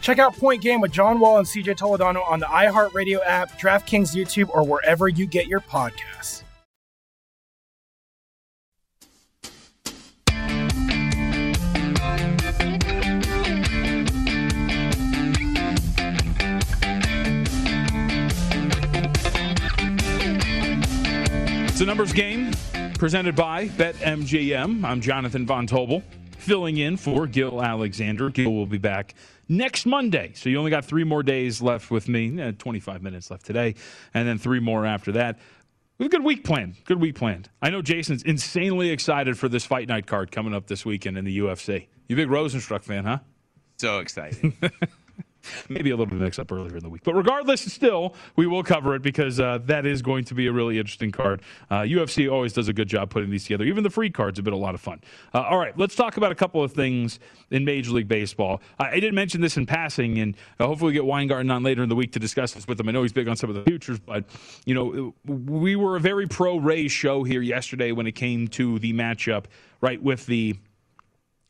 Check 0.00 0.18
out 0.18 0.36
Point 0.36 0.62
Game 0.62 0.80
with 0.80 0.92
John 0.92 1.20
Wall 1.20 1.38
and 1.38 1.46
CJ 1.46 1.76
Toledano 1.76 2.26
on 2.28 2.40
the 2.40 2.46
iHeartRadio 2.46 3.18
app, 3.24 3.58
DraftKings 3.58 4.14
YouTube, 4.14 4.48
or 4.50 4.64
wherever 4.64 5.08
you 5.08 5.26
get 5.26 5.46
your 5.46 5.60
podcasts. 5.60 6.42
It's 21.78 21.84
a 21.84 21.86
numbers 21.86 22.12
game 22.12 22.50
presented 22.94 23.36
by 23.36 23.68
BetMGM. 23.68 24.84
I'm 24.84 25.00
Jonathan 25.00 25.46
Von 25.46 25.68
Tobel, 25.68 26.02
filling 26.36 26.78
in 26.78 26.96
for 26.96 27.28
Gil 27.28 27.62
Alexander. 27.62 28.30
Gil 28.30 28.52
will 28.52 28.66
be 28.66 28.78
back 28.78 29.14
next 29.48 29.86
Monday. 29.86 30.32
So 30.34 30.48
you 30.48 30.58
only 30.58 30.70
got 30.70 30.84
three 30.84 31.04
more 31.04 31.22
days 31.22 31.60
left 31.62 31.90
with 31.90 32.08
me, 32.08 32.40
eh, 32.40 32.52
25 32.58 33.02
minutes 33.02 33.30
left 33.30 33.46
today, 33.46 33.74
and 34.14 34.28
then 34.28 34.38
three 34.38 34.60
more 34.60 34.86
after 34.86 35.12
that. 35.12 35.38
We 35.98 36.04
have 36.04 36.12
a 36.12 36.16
good 36.16 36.24
week 36.24 36.44
planned. 36.44 36.76
Good 36.84 37.00
week 37.00 37.16
planned. 37.16 37.50
I 37.60 37.70
know 37.70 37.82
Jason's 37.82 38.22
insanely 38.22 38.90
excited 38.90 39.36
for 39.36 39.48
this 39.48 39.64
fight 39.64 39.88
night 39.88 40.06
card 40.06 40.30
coming 40.30 40.54
up 40.54 40.68
this 40.68 40.84
weekend 40.84 41.18
in 41.18 41.24
the 41.24 41.38
UFC. 41.38 41.88
You 42.08 42.14
big 42.14 42.28
Rozenstruik 42.28 42.84
fan, 42.84 43.04
huh? 43.04 43.18
So 43.78 43.98
excited. 43.98 44.52
maybe 45.68 45.90
a 45.90 45.96
little 45.96 46.06
bit 46.06 46.20
mixed 46.20 46.38
up 46.38 46.50
earlier 46.52 46.76
in 46.76 46.82
the 46.82 46.88
week. 46.88 47.02
But 47.04 47.14
regardless, 47.14 47.60
still, 47.72 48.14
we 48.36 48.46
will 48.46 48.62
cover 48.62 48.94
it 48.94 49.02
because 49.02 49.40
uh, 49.40 49.58
that 49.64 49.86
is 49.86 50.02
going 50.02 50.24
to 50.24 50.34
be 50.34 50.46
a 50.46 50.52
really 50.52 50.78
interesting 50.78 51.10
card. 51.10 51.42
Uh, 51.70 51.80
UFC 51.80 52.30
always 52.30 52.52
does 52.52 52.68
a 52.68 52.72
good 52.72 52.88
job 52.88 53.10
putting 53.10 53.30
these 53.30 53.44
together. 53.44 53.64
Even 53.64 53.82
the 53.82 53.90
free 53.90 54.10
cards 54.10 54.38
have 54.38 54.44
been 54.44 54.54
a 54.54 54.58
lot 54.58 54.74
of 54.74 54.80
fun. 54.80 55.00
Uh, 55.34 55.42
all 55.42 55.58
right, 55.58 55.76
let's 55.78 55.94
talk 55.94 56.16
about 56.16 56.32
a 56.32 56.34
couple 56.34 56.62
of 56.62 56.72
things 56.72 57.18
in 57.50 57.64
Major 57.64 57.92
League 57.92 58.08
Baseball. 58.08 58.60
I, 58.78 58.90
I 58.90 59.00
didn't 59.00 59.14
mention 59.14 59.40
this 59.40 59.56
in 59.56 59.66
passing, 59.66 60.18
and 60.18 60.36
uh, 60.58 60.66
hopefully 60.66 60.90
we 60.90 60.94
get 60.94 61.04
Weingarten 61.04 61.50
on 61.50 61.62
later 61.62 61.82
in 61.82 61.88
the 61.88 61.96
week 61.96 62.12
to 62.12 62.18
discuss 62.18 62.52
this 62.52 62.66
with 62.66 62.80
him. 62.80 62.88
I 62.88 62.92
know 62.92 63.02
he's 63.02 63.12
big 63.12 63.28
on 63.28 63.36
some 63.36 63.50
of 63.50 63.56
the 63.56 63.62
futures, 63.62 63.98
but, 63.98 64.24
you 64.64 64.74
know, 64.74 65.14
we 65.24 65.76
were 65.76 65.96
a 65.96 66.00
very 66.00 66.26
pro 66.26 66.58
Rays 66.58 66.92
show 66.92 67.24
here 67.24 67.42
yesterday 67.42 67.92
when 67.92 68.06
it 68.06 68.12
came 68.12 68.48
to 68.48 68.78
the 68.78 68.92
matchup, 68.92 69.44
right, 69.80 70.02
with 70.02 70.26
the 70.26 70.56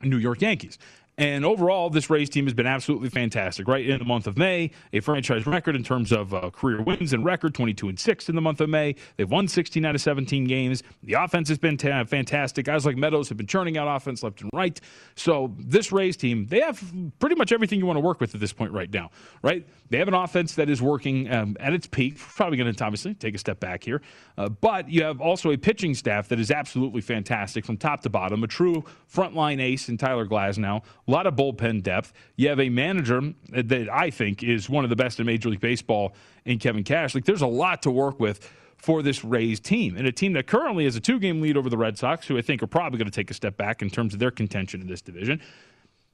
New 0.02 0.18
York 0.18 0.40
Yankees. 0.40 0.78
And 1.18 1.44
overall, 1.44 1.90
this 1.90 2.08
Rays 2.08 2.30
team 2.30 2.44
has 2.44 2.54
been 2.54 2.66
absolutely 2.66 3.08
fantastic. 3.08 3.66
Right 3.66 3.84
in 3.84 3.98
the 3.98 4.04
month 4.04 4.28
of 4.28 4.38
May, 4.38 4.70
a 4.92 5.00
franchise 5.00 5.48
record 5.48 5.74
in 5.74 5.82
terms 5.82 6.12
of 6.12 6.32
uh, 6.32 6.50
career 6.50 6.80
wins 6.80 7.12
and 7.12 7.24
record, 7.24 7.54
22 7.54 7.88
and 7.88 7.98
six 7.98 8.28
in 8.28 8.36
the 8.36 8.40
month 8.40 8.60
of 8.60 8.68
May. 8.68 8.94
They've 9.16 9.28
won 9.28 9.48
16 9.48 9.84
out 9.84 9.96
of 9.96 10.00
17 10.00 10.44
games. 10.44 10.84
The 11.02 11.14
offense 11.14 11.48
has 11.48 11.58
been 11.58 11.76
ta- 11.76 12.04
fantastic. 12.04 12.66
Guys 12.66 12.86
like 12.86 12.96
Meadows 12.96 13.28
have 13.30 13.36
been 13.36 13.48
churning 13.48 13.76
out 13.76 13.88
offense 13.88 14.22
left 14.22 14.42
and 14.42 14.50
right. 14.54 14.80
So 15.16 15.52
this 15.58 15.90
Rays 15.90 16.16
team, 16.16 16.46
they 16.46 16.60
have 16.60 16.80
pretty 17.18 17.34
much 17.34 17.50
everything 17.50 17.80
you 17.80 17.86
want 17.86 17.96
to 17.96 18.00
work 18.00 18.20
with 18.20 18.36
at 18.36 18.40
this 18.40 18.52
point 18.52 18.70
right 18.70 18.92
now. 18.92 19.10
Right? 19.42 19.66
They 19.90 19.98
have 19.98 20.08
an 20.08 20.14
offense 20.14 20.54
that 20.54 20.70
is 20.70 20.80
working 20.80 21.32
um, 21.32 21.56
at 21.58 21.72
its 21.72 21.88
peak. 21.88 22.16
Probably 22.16 22.58
going 22.58 22.72
to 22.72 22.84
obviously 22.84 23.14
take 23.14 23.34
a 23.34 23.38
step 23.38 23.58
back 23.58 23.82
here, 23.82 24.02
uh, 24.36 24.48
but 24.48 24.88
you 24.88 25.02
have 25.02 25.20
also 25.20 25.50
a 25.50 25.56
pitching 25.56 25.94
staff 25.94 26.28
that 26.28 26.38
is 26.38 26.52
absolutely 26.52 27.00
fantastic 27.00 27.64
from 27.64 27.76
top 27.76 28.02
to 28.02 28.10
bottom. 28.10 28.44
A 28.44 28.46
true 28.46 28.84
frontline 29.12 29.60
ace 29.60 29.88
in 29.88 29.96
Tyler 29.96 30.26
Glasnow 30.26 30.84
a 31.08 31.10
lot 31.10 31.26
of 31.26 31.34
bullpen 31.34 31.82
depth. 31.82 32.12
You 32.36 32.48
have 32.50 32.60
a 32.60 32.68
manager 32.68 33.32
that 33.50 33.88
I 33.90 34.10
think 34.10 34.42
is 34.42 34.68
one 34.68 34.84
of 34.84 34.90
the 34.90 34.96
best 34.96 35.18
in 35.18 35.26
Major 35.26 35.48
League 35.48 35.60
Baseball 35.60 36.14
in 36.44 36.58
Kevin 36.58 36.84
Cash. 36.84 37.14
Like, 37.14 37.24
there's 37.24 37.42
a 37.42 37.46
lot 37.46 37.82
to 37.82 37.90
work 37.90 38.20
with 38.20 38.52
for 38.76 39.02
this 39.02 39.24
Rays 39.24 39.58
team, 39.58 39.96
and 39.96 40.06
a 40.06 40.12
team 40.12 40.34
that 40.34 40.46
currently 40.46 40.84
has 40.84 40.94
a 40.94 41.00
two 41.00 41.18
game 41.18 41.40
lead 41.40 41.56
over 41.56 41.68
the 41.68 41.76
Red 41.76 41.98
Sox, 41.98 42.28
who 42.28 42.38
I 42.38 42.42
think 42.42 42.62
are 42.62 42.68
probably 42.68 42.98
going 42.98 43.10
to 43.10 43.14
take 43.14 43.30
a 43.30 43.34
step 43.34 43.56
back 43.56 43.82
in 43.82 43.90
terms 43.90 44.14
of 44.14 44.20
their 44.20 44.30
contention 44.30 44.80
in 44.80 44.86
this 44.86 45.02
division. 45.02 45.40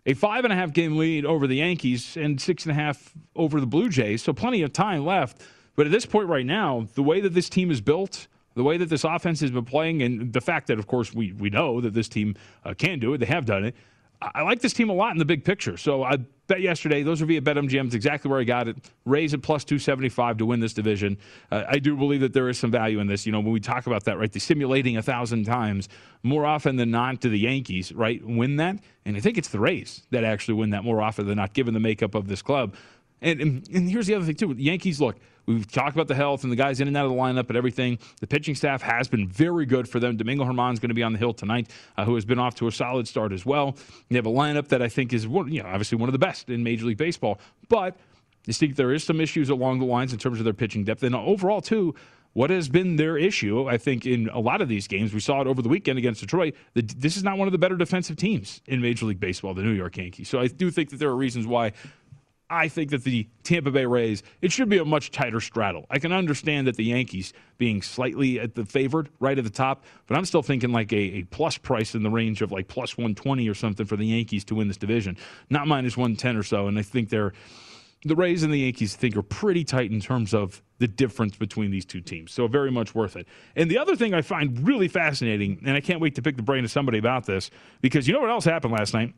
A 0.07 0.15
five 0.15 0.45
and 0.45 0.53
a 0.53 0.57
half 0.57 0.73
game 0.73 0.97
lead 0.97 1.27
over 1.27 1.47
the 1.47 1.57
Yankees 1.57 2.17
and 2.17 2.41
six 2.41 2.65
and 2.65 2.73
a 2.73 2.75
half 2.75 3.13
over 3.37 3.61
the 3.61 3.67
Blue 3.67 3.89
Jays, 3.89 4.23
so 4.23 4.33
plenty 4.33 4.63
of 4.63 4.73
time 4.73 5.05
left. 5.05 5.43
But 5.77 5.87
at 5.87 5.93
this 5.93 6.07
point, 6.07 6.29
right 6.29 6.47
now, 6.47 6.87
the 6.95 7.03
way 7.03 7.21
that 7.21 7.35
this 7.35 7.49
team 7.49 7.71
is 7.71 7.81
built, 7.81 8.29
the 8.55 8.63
way 8.63 8.77
that 8.79 8.89
this 8.89 9.05
offense 9.05 9.41
has 9.41 9.51
been 9.51 9.65
playing, 9.65 10.03
and 10.03 10.33
the 10.33 10.41
fact 10.41 10.69
that, 10.69 10.79
of 10.79 10.87
course, 10.87 11.13
we, 11.13 11.33
we 11.33 11.51
know 11.51 11.81
that 11.81 11.95
this 11.95 12.09
team 12.09 12.35
uh, 12.65 12.75
can 12.75 12.99
do 12.99 13.13
it, 13.13 13.19
they 13.19 13.27
have 13.27 13.45
done 13.45 13.65
it. 13.65 13.75
I 14.35 14.43
like 14.43 14.61
this 14.61 14.73
team 14.73 14.89
a 14.89 14.93
lot 14.93 15.13
in 15.13 15.19
the 15.19 15.25
big 15.25 15.45
picture. 15.45 15.77
So 15.77 16.03
I 16.03 16.17
bet 16.47 16.61
yesterday, 16.61 17.03
those 17.03 17.21
are 17.21 17.27
via 17.27 17.41
BetMGM. 17.41 17.87
It's 17.87 17.95
exactly 17.95 18.31
where 18.31 18.41
I 18.41 18.45
got 18.45 18.69
it. 18.69 18.77
Raise 19.05 19.35
it 19.35 19.43
plus 19.43 19.65
275 19.65 20.39
to 20.39 20.47
win 20.47 20.61
this 20.61 20.73
division. 20.73 21.19
Uh, 21.51 21.65
I 21.69 21.79
do 21.79 21.97
believe 21.97 22.21
that 22.21 22.33
there 22.33 22.49
is 22.49 22.59
some 22.59 22.71
value 22.71 23.01
in 23.01 23.07
this. 23.07 23.27
You 23.27 23.33
know, 23.33 23.41
when 23.41 23.53
we 23.53 23.61
talk 23.61 23.87
about 23.87 24.05
that, 24.05 24.19
right, 24.19 24.31
the 24.31 24.41
simulating 24.41 24.97
a 24.97 25.03
thousand 25.03 25.45
times, 25.45 25.89
more 26.23 26.47
often 26.47 26.77
than 26.77 26.91
not, 26.91 27.21
to 27.23 27.29
the 27.29 27.39
Yankees, 27.39 27.93
right, 27.93 28.25
win 28.25 28.57
that. 28.57 28.79
And 29.05 29.17
I 29.17 29.21
think 29.21 29.39
it's 29.39 29.49
the 29.49 29.61
Rays 29.61 30.03
that 30.11 30.25
actually 30.25 30.55
win 30.55 30.71
that 30.71 30.85
more 30.85 31.03
often 31.03 31.27
than 31.27 31.37
not, 31.37 31.53
given 31.53 31.75
the 31.75 31.81
makeup 31.81 32.15
of 32.15 32.29
this 32.29 32.43
club. 32.43 32.75
And, 33.21 33.41
and, 33.41 33.69
and 33.75 33.91
here's 33.91 34.07
the 34.07 34.15
other 34.15 34.25
thing, 34.25 34.37
too. 34.37 34.55
Yankees, 34.57 35.01
look, 35.01 35.17
we've 35.47 35.71
talked 35.71 35.95
about 35.95 36.09
the 36.09 36.15
health 36.15 36.43
and 36.43 36.53
the 36.53 36.57
guys 36.57 36.81
in 36.81 36.89
and 36.89 36.97
out 36.97 37.05
of 37.05 37.11
the 37.11 37.17
lineup 37.17 37.49
and 37.49 37.57
everything. 37.57 37.99
The 38.21 38.27
pitching 38.27 38.55
staff 38.55 38.83
has 38.83 39.09
been 39.09 39.29
very 39.29 39.67
good 39.67 39.89
for 39.89 40.01
them. 40.01 40.17
Domingo 40.17 40.45
Germán's 40.45 40.81
going 40.81 40.89
to 40.89 40.95
be 40.95 41.03
on 41.03 41.13
the 41.13 41.19
hill 41.19 41.35
tonight, 41.35 41.71
uh, 41.97 42.05
who 42.05 42.15
has 42.15 42.25
been 42.25 42.39
off 42.39 42.55
to 42.57 42.67
a 42.67 42.73
solid 42.73 43.09
start 43.09 43.33
as 43.33 43.45
well. 43.45 43.77
They 44.09 44.17
have 44.17 44.27
a 44.27 44.31
lineup 44.31 44.69
that 44.69 44.83
I 44.83 44.89
think 44.89 45.13
is, 45.13 45.25
you 45.25 45.63
know, 45.63 45.69
obviously 45.69 45.99
one 45.99 46.09
of 46.09 46.13
the 46.13 46.19
best 46.19 46.49
in 46.49 46.63
Major 46.63 46.87
League 46.87 46.99
Baseball. 46.99 47.39
But 47.69 47.97
I 48.49 48.53
think 48.53 48.77
there 48.77 48.93
is 48.93 49.05
some 49.05 49.21
issues 49.21 49.51
along 49.51 49.79
the 49.79 49.87
lines 49.87 50.13
in 50.13 50.19
terms 50.19 50.39
of 50.39 50.45
their 50.45 50.55
pitching 50.55 50.85
depth. 50.85 51.03
And 51.03 51.15
overall, 51.15 51.61
too, 51.61 51.95
what 52.35 52.51
has 52.51 52.69
been 52.69 52.97
their 52.97 53.17
issue, 53.17 53.69
I 53.69 53.79
think, 53.79 54.07
in 54.07 54.29
a 54.29 54.41
lot 54.41 54.61
of 54.61 54.69
these 54.69 54.89
games, 54.89 55.15
we 55.15 55.21
saw 55.21 55.41
it 55.41 55.47
over 55.47 55.63
the 55.63 55.69
weekend 55.69 55.99
against 55.99 56.21
Detroit, 56.21 56.55
this 56.75 57.17
is 57.17 57.23
not 57.23 57.39
one 57.39 57.47
of 57.47 57.53
the 57.53 57.59
better 57.59 57.77
defensive 57.77 58.17
teams 58.17 58.61
in 58.67 58.81
Major 58.81 59.07
League 59.07 59.21
Baseball, 59.21 59.55
the 59.55 59.63
New 59.63 59.71
York 59.71 59.97
Yankees. 59.97 60.29
So 60.29 60.41
I 60.41 60.49
do 60.49 60.71
think 60.71 60.91
that 60.91 60.99
there 60.99 61.09
are 61.09 61.17
reasons 61.17 61.47
why 61.47 61.73
I 62.55 62.69
think 62.69 62.91
that 62.91 63.03
the 63.03 63.29
Tampa 63.43 63.73
Bay 63.73 63.85
Rays, 63.85 64.23
it 64.41 64.53
should 64.53 64.69
be 64.69 64.79
a 64.79 64.85
much 64.85 65.11
tighter 65.11 65.41
straddle. 65.41 65.87
I 65.91 65.99
can 65.99 66.13
understand 66.13 66.69
that 66.69 66.77
the 66.77 66.85
Yankees 66.85 67.33
being 67.59 67.83
slightly 67.83 68.39
at 68.39 68.55
the 68.55 68.65
favored 68.65 69.09
right 69.19 69.37
at 69.37 69.43
the 69.43 69.51
top, 69.51 69.85
but 70.07 70.17
I'm 70.17 70.25
still 70.25 70.43
thinking 70.43 70.71
like 70.71 70.93
a, 70.93 70.97
a 70.97 71.23
plus 71.25 71.59
price 71.59 71.95
in 71.95 72.05
the 72.05 72.11
range 72.11 72.43
of 72.43 72.53
like 72.53 72.69
plus 72.69 72.97
120 72.97 73.49
or 73.49 73.55
something 73.55 73.85
for 73.85 73.97
the 73.97 74.07
Yankees 74.07 74.45
to 74.45 74.55
win 74.55 74.69
this 74.69 74.77
division, 74.77 75.17
not 75.51 75.67
minus 75.67 75.97
110 75.97 76.37
or 76.37 76.45
so. 76.45 76.69
And 76.69 76.79
I 76.79 76.83
think 76.83 77.09
they're 77.09 77.33
the 78.05 78.15
Rays 78.15 78.43
and 78.43 78.53
the 78.53 78.59
Yankees, 78.59 78.95
think, 78.95 79.17
are 79.17 79.23
pretty 79.23 79.65
tight 79.65 79.91
in 79.91 79.99
terms 79.99 80.35
of 80.35 80.63
the 80.79 80.87
difference 80.87 81.37
between 81.37 81.71
these 81.71 81.87
two 81.87 82.03
teams. 82.03 82.33
So 82.33 82.47
very 82.47 82.71
much 82.71 82.95
worth 82.95 83.17
it. 83.17 83.27
And 83.57 83.71
the 83.71 83.79
other 83.79 83.97
thing 83.97 84.13
I 84.13 84.21
find 84.21 84.67
really 84.67 84.89
fascinating, 84.89 85.63
and 85.65 85.75
I 85.75 85.81
can't 85.81 86.01
wait 86.01 86.15
to 86.17 86.23
pick 86.23 86.37
the 86.37 86.43
brain 86.43 86.65
of 86.65 86.71
somebody 86.71 86.99
about 86.99 87.25
this, 87.25 87.51
because 87.81 88.07
you 88.07 88.13
know 88.13 88.21
what 88.21 88.31
else 88.31 88.45
happened 88.45 88.75
last 88.75 88.93
night? 88.93 89.15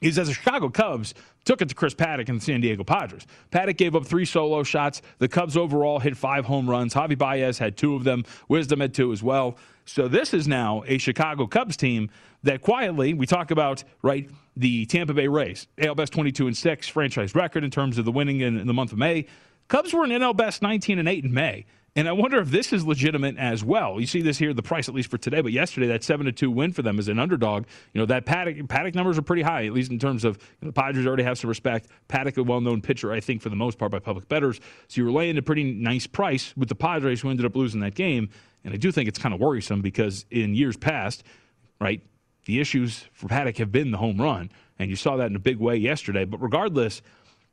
Is 0.00 0.18
as 0.18 0.28
the 0.28 0.34
Chicago 0.34 0.68
Cubs 0.68 1.14
took 1.44 1.62
it 1.62 1.68
to 1.68 1.74
Chris 1.74 1.94
Paddack 1.94 2.28
and 2.28 2.40
the 2.40 2.44
San 2.44 2.60
Diego 2.60 2.84
Padres. 2.84 3.26
Paddack 3.50 3.76
gave 3.76 3.94
up 3.94 4.06
three 4.06 4.24
solo 4.24 4.62
shots. 4.62 5.02
The 5.18 5.28
Cubs 5.28 5.56
overall 5.56 5.98
hit 5.98 6.16
five 6.16 6.44
home 6.44 6.68
runs. 6.68 6.94
Javi 6.94 7.16
Baez 7.16 7.58
had 7.58 7.76
two 7.76 7.94
of 7.94 8.04
them. 8.04 8.24
Wisdom 8.48 8.80
had 8.80 8.94
two 8.94 9.12
as 9.12 9.22
well. 9.22 9.56
So 9.84 10.08
this 10.08 10.32
is 10.34 10.46
now 10.46 10.84
a 10.86 10.98
Chicago 10.98 11.46
Cubs 11.46 11.76
team 11.76 12.10
that 12.42 12.62
quietly 12.62 13.12
we 13.12 13.26
talk 13.26 13.50
about 13.50 13.84
right 14.02 14.30
the 14.56 14.86
Tampa 14.86 15.14
Bay 15.14 15.28
Rays, 15.28 15.66
AL 15.78 15.94
Best 15.94 16.12
22 16.12 16.46
and 16.46 16.56
6 16.56 16.88
franchise 16.88 17.34
record 17.34 17.64
in 17.64 17.70
terms 17.70 17.98
of 17.98 18.04
the 18.04 18.12
winning 18.12 18.40
in, 18.40 18.58
in 18.58 18.66
the 18.66 18.74
month 18.74 18.92
of 18.92 18.98
May. 18.98 19.26
Cubs 19.68 19.92
were 19.92 20.04
in 20.04 20.10
NL 20.10 20.36
Best 20.36 20.62
19 20.62 20.98
and 20.98 21.08
8 21.08 21.24
in 21.24 21.32
May. 21.32 21.64
And 21.96 22.08
I 22.08 22.12
wonder 22.12 22.38
if 22.38 22.50
this 22.50 22.72
is 22.72 22.86
legitimate 22.86 23.36
as 23.36 23.64
well. 23.64 24.00
You 24.00 24.06
see 24.06 24.22
this 24.22 24.38
here, 24.38 24.54
the 24.54 24.62
price 24.62 24.88
at 24.88 24.94
least 24.94 25.10
for 25.10 25.18
today, 25.18 25.40
but 25.40 25.50
yesterday 25.50 25.88
that 25.88 26.04
seven 26.04 26.26
to 26.26 26.32
two 26.32 26.50
win 26.50 26.72
for 26.72 26.82
them 26.82 27.00
as 27.00 27.08
an 27.08 27.18
underdog. 27.18 27.64
You 27.92 28.00
know 28.00 28.06
that 28.06 28.26
Paddack 28.26 28.68
Paddack 28.68 28.94
numbers 28.94 29.18
are 29.18 29.22
pretty 29.22 29.42
high, 29.42 29.66
at 29.66 29.72
least 29.72 29.90
in 29.90 29.98
terms 29.98 30.24
of 30.24 30.36
you 30.36 30.66
know, 30.66 30.68
the 30.68 30.80
Padres 30.80 31.06
already 31.06 31.24
have 31.24 31.38
some 31.38 31.48
respect. 31.48 31.88
Paddack, 32.08 32.36
a 32.38 32.44
well-known 32.44 32.80
pitcher, 32.80 33.12
I 33.12 33.18
think 33.18 33.42
for 33.42 33.48
the 33.48 33.56
most 33.56 33.76
part 33.76 33.90
by 33.90 33.98
public 33.98 34.28
bettors. 34.28 34.60
So 34.86 35.00
you 35.00 35.04
were 35.04 35.12
laying 35.12 35.36
a 35.36 35.42
pretty 35.42 35.64
nice 35.64 36.06
price 36.06 36.56
with 36.56 36.68
the 36.68 36.76
Padres, 36.76 37.22
who 37.22 37.30
ended 37.30 37.44
up 37.44 37.56
losing 37.56 37.80
that 37.80 37.96
game. 37.96 38.30
And 38.62 38.72
I 38.72 38.76
do 38.76 38.92
think 38.92 39.08
it's 39.08 39.18
kind 39.18 39.34
of 39.34 39.40
worrisome 39.40 39.80
because 39.80 40.26
in 40.30 40.54
years 40.54 40.76
past, 40.76 41.24
right, 41.80 42.02
the 42.44 42.60
issues 42.60 43.04
for 43.12 43.26
Paddack 43.26 43.56
have 43.58 43.72
been 43.72 43.90
the 43.90 43.98
home 43.98 44.20
run, 44.20 44.50
and 44.78 44.90
you 44.90 44.96
saw 44.96 45.16
that 45.16 45.26
in 45.26 45.36
a 45.36 45.40
big 45.40 45.58
way 45.58 45.76
yesterday. 45.76 46.24
But 46.24 46.40
regardless 46.40 47.02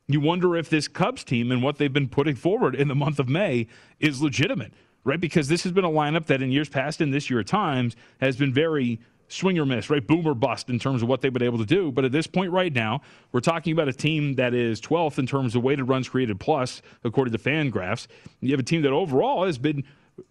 you 0.08 0.22
wonder 0.22 0.56
if 0.56 0.70
this 0.70 0.88
Cubs 0.88 1.24
team 1.24 1.52
and 1.52 1.62
what 1.62 1.78
they've 1.78 1.92
been 1.92 2.08
putting 2.08 2.36
forward 2.36 2.76
in 2.76 2.88
the 2.88 2.96
month 2.96 3.20
of 3.20 3.28
May 3.28 3.68
is 4.00 4.22
legitimate, 4.22 4.74
right? 5.04 5.20
Because 5.20 5.50
this 5.50 5.64
has 5.64 5.74
been 5.74 5.84
a 5.84 5.90
lineup 5.90 6.28
that 6.28 6.42
in 6.42 6.52
years 6.52 6.70
past 6.70 7.02
and 7.02 7.14
this 7.14 7.30
year 7.30 7.42
at 7.42 7.48
times 7.48 7.96
has 8.22 8.38
been 8.38 8.54
very 8.54 9.00
swing 9.28 9.60
or 9.60 9.66
miss, 9.66 9.90
right? 9.90 10.06
Boom 10.06 10.26
or 10.26 10.34
bust 10.34 10.70
in 10.70 10.80
terms 10.80 11.04
of 11.04 11.10
what 11.10 11.20
they've 11.20 11.34
been 11.34 11.44
able 11.44 11.58
to 11.58 11.66
do. 11.66 11.92
But 11.92 12.06
at 12.06 12.14
this 12.14 12.28
point 12.28 12.52
right 12.52 12.74
now, 12.74 13.02
we're 13.34 13.42
talking 13.42 13.74
about 13.74 13.90
a 13.90 13.94
team 13.94 14.36
that 14.36 14.54
is 14.54 14.80
12th 14.80 15.20
in 15.20 15.28
terms 15.28 15.56
of 15.56 15.64
weighted 15.64 15.90
runs 15.90 16.08
created 16.08 16.40
plus, 16.40 16.82
according 17.04 17.34
to 17.34 17.38
Fangraphs. 17.38 18.08
You 18.40 18.52
have 18.52 18.60
a 18.62 18.64
team 18.64 18.84
that 18.84 18.94
overall 18.94 19.46
has 19.46 19.58
been 19.58 19.84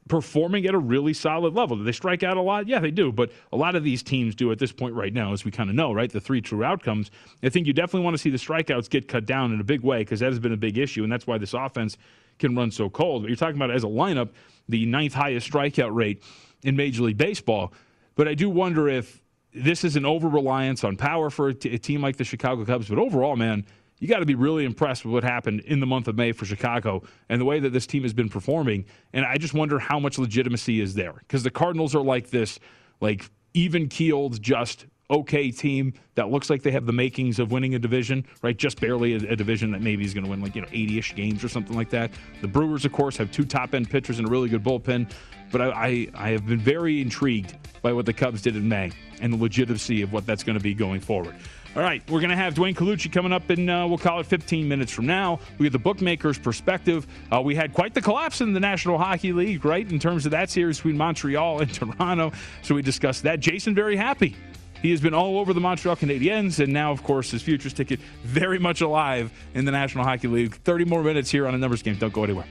performing 0.09 0.67
at 0.67 0.75
a 0.75 0.79
really 0.79 1.13
solid 1.13 1.55
level. 1.55 1.77
Do 1.77 1.85
they 1.85 1.93
strike 1.93 2.23
out 2.23 2.37
a 2.37 2.41
lot? 2.41 2.69
Yeah, 2.69 2.79
they 2.79 2.91
do. 2.91 3.13
But 3.13 3.33
a 3.53 3.57
lot 3.57 3.75
of 3.75 3.85
these 3.85 4.03
teams 4.03 4.35
do 4.35 4.53
at 4.53 4.59
this 4.59 4.73
point 4.73 4.95
right 4.95 5.13
now, 5.13 5.33
as 5.33 5.45
we 5.45 5.51
kind 5.51 5.71
of 5.71 5.77
know, 5.77 5.93
right? 5.93 6.11
The 6.11 6.21
three 6.21 6.41
true 6.41 6.65
outcomes. 6.65 7.11
I 7.43 7.49
think 7.49 7.67
you 7.67 7.73
definitely 7.73 8.05
want 8.05 8.15
to 8.15 8.19
see 8.19 8.31
the 8.31 8.39
strikeouts 8.39 8.91
get 8.91 9.09
cut 9.09 9.27
down 9.27 9.53
in 9.53 9.61
a 9.61 9.65
big 9.65 9.81
way 9.83 9.99
because 9.99 10.21
that 10.21 10.31
has 10.31 10.39
been 10.39 10.53
a 10.53 10.57
big 10.57 10.79
issue, 10.79 11.03
and 11.03 11.13
that's 11.13 11.27
why 11.27 11.39
this 11.39 11.55
offense 11.55 11.97
can 12.39 12.55
run 12.55 12.71
so 12.71 12.89
cold. 12.89 13.23
But 13.23 13.29
you're 13.29 13.37
talking 13.37 13.57
about 13.57 13.71
as 13.71 13.85
a 13.85 13.89
lineup, 13.89 14.31
the 14.69 14.87
ninth 14.87 15.15
highest 15.15 15.51
strikeout 15.51 15.95
rate 15.95 16.23
in 16.63 16.77
Major 16.77 17.03
League 17.03 17.19
Baseball. 17.19 17.73
But 18.15 18.29
I 18.29 18.35
do 18.35 18.51
wonder 18.51 18.89
if 18.89 19.23
this 19.53 19.85
is 19.85 19.97
an 19.97 20.05
over 20.05 20.29
reliance 20.29 20.85
on 20.85 20.97
power 20.97 21.31
for 21.31 21.49
a, 21.49 21.55
t- 21.55 21.75
a 21.75 21.79
team 21.79 22.03
like 22.03 22.17
the 22.17 22.25
Chicago 22.25 22.65
Cubs. 22.65 22.89
But 22.89 22.99
overall, 22.99 23.37
man, 23.37 23.65
you 23.99 24.09
got 24.09 24.19
to 24.19 24.27
be 24.27 24.35
really 24.35 24.65
impressed 24.65 25.05
with 25.05 25.13
what 25.13 25.25
happened 25.25 25.61
in 25.61 25.81
the 25.81 25.87
month 25.87 26.09
of 26.09 26.17
May 26.17 26.33
for 26.33 26.45
Chicago 26.45 27.03
and 27.29 27.41
the 27.41 27.45
way 27.45 27.61
that 27.61 27.73
this 27.73 27.87
team 27.87 28.03
has 28.03 28.13
been 28.13 28.29
performing. 28.29 28.85
And 29.13 29.25
I 29.25 29.39
just 29.39 29.55
wonder 29.55 29.79
how 29.79 29.99
much 29.99 30.19
legitimacy 30.19 30.81
is 30.81 30.95
there 30.95 31.15
because 31.21 31.43
the 31.43 31.51
Cardinals 31.51 31.95
are 31.95 32.03
like 32.03 32.31
this, 32.31 32.59
like 33.01 33.31
even 33.55 33.89
keeled, 33.89 34.41
just 34.43 34.87
okay 35.09 35.51
team 35.51 35.95
that 36.17 36.31
looks 36.31 36.51
like 36.51 36.63
they 36.63 36.73
have 36.73 36.85
the 36.85 36.93
makings 36.93 37.39
of 37.39 37.53
winning 37.53 37.75
a 37.75 37.79
division, 37.79 38.27
right? 38.43 38.57
Just 38.57 38.81
barely 38.81 39.15
a, 39.15 39.33
a 39.33 39.37
division 39.37 39.71
that 39.71 39.81
maybe 39.81 40.05
is 40.05 40.13
going 40.13 40.25
to 40.25 40.31
win 40.31 40.41
like, 40.41 40.55
you 40.55 40.63
know, 40.63 40.69
80 40.71 40.99
ish 40.99 41.15
games 41.15 41.45
or 41.45 41.49
something 41.49 41.77
like 41.77 41.91
that. 41.91 42.11
The 42.41 42.49
Brewers, 42.49 42.85
of 42.85 42.93
course, 42.93 43.17
have 43.17 43.31
two 43.31 43.45
top 43.45 43.75
end 43.75 43.89
pitchers 43.89 44.19
and 44.19 44.29
a 44.29 44.31
really 44.31 44.49
good 44.49 44.65
bullpen. 44.65 45.11
But 45.53 45.61
I, 45.61 45.67
I, 45.71 46.09
I 46.15 46.31
have 46.31 46.47
been 46.47 46.59
very 46.59 47.01
intrigued 47.01 47.57
by 47.83 47.93
what 47.93 48.05
the 48.05 48.13
Cubs 48.13 48.43
did 48.43 48.57
in 48.57 48.69
May 48.69 48.91
and 49.21 49.33
the 49.33 49.37
legitimacy 49.37 50.03
of 50.03 50.13
what 50.13 50.27
that's 50.27 50.43
going 50.43 50.59
to 50.59 50.63
be 50.63 50.75
going 50.75 51.01
forward. 51.01 51.37
All 51.77 51.83
right, 51.83 52.03
we're 52.11 52.21
going 52.21 52.31
to 52.31 52.37
have 52.37 52.55
Dwayne 52.55 52.75
Colucci 52.75 53.13
coming 53.13 53.35
up 53.35 53.51
in, 53.51 53.69
uh, 53.69 53.87
we'll 53.87 53.99
call 53.99 54.19
it 54.19 54.25
15 54.25 54.67
minutes 54.67 54.91
from 54.91 55.05
now. 55.05 55.39
We 55.59 55.67
get 55.67 55.73
the 55.73 55.79
bookmakers' 55.79 56.39
perspective. 56.39 57.07
Uh, 57.31 57.43
we 57.43 57.55
had 57.55 57.75
quite 57.75 57.93
the 57.93 58.01
collapse 58.01 58.41
in 58.41 58.55
the 58.55 58.61
National 58.61 58.97
Hockey 58.97 59.35
League, 59.35 59.63
right, 59.63 59.87
in 59.93 59.99
terms 59.99 60.25
of 60.25 60.31
that 60.31 60.49
series 60.49 60.79
between 60.79 60.97
Montreal 60.97 61.61
and 61.61 61.75
Toronto. 61.75 62.33
So 62.63 62.75
we 62.75 62.81
discussed 62.81 63.25
that. 63.25 63.41
Jason, 63.41 63.75
very 63.75 63.95
happy. 63.95 64.35
He 64.81 64.91
has 64.91 65.03
been 65.03 65.13
all 65.13 65.39
over 65.39 65.53
the 65.53 65.61
Montreal 65.61 65.97
Canadiens, 65.97 66.61
and 66.61 66.73
now, 66.73 66.93
of 66.93 67.03
course, 67.03 67.31
his 67.31 67.43
futures 67.43 67.75
ticket 67.75 68.01
very 68.23 68.59
much 68.59 68.81
alive 68.81 69.31
in 69.53 69.67
the 69.67 69.73
National 69.73 70.05
Hockey 70.05 70.29
League. 70.29 70.55
30 70.55 70.87
more 70.87 71.03
minutes 71.03 71.31
here 71.31 71.47
on 71.47 71.55
a 71.55 71.59
numbers 71.59 71.83
game. 71.83 71.99
Don't 71.99 72.11
go 72.11 72.25
anywhere. 72.25 72.47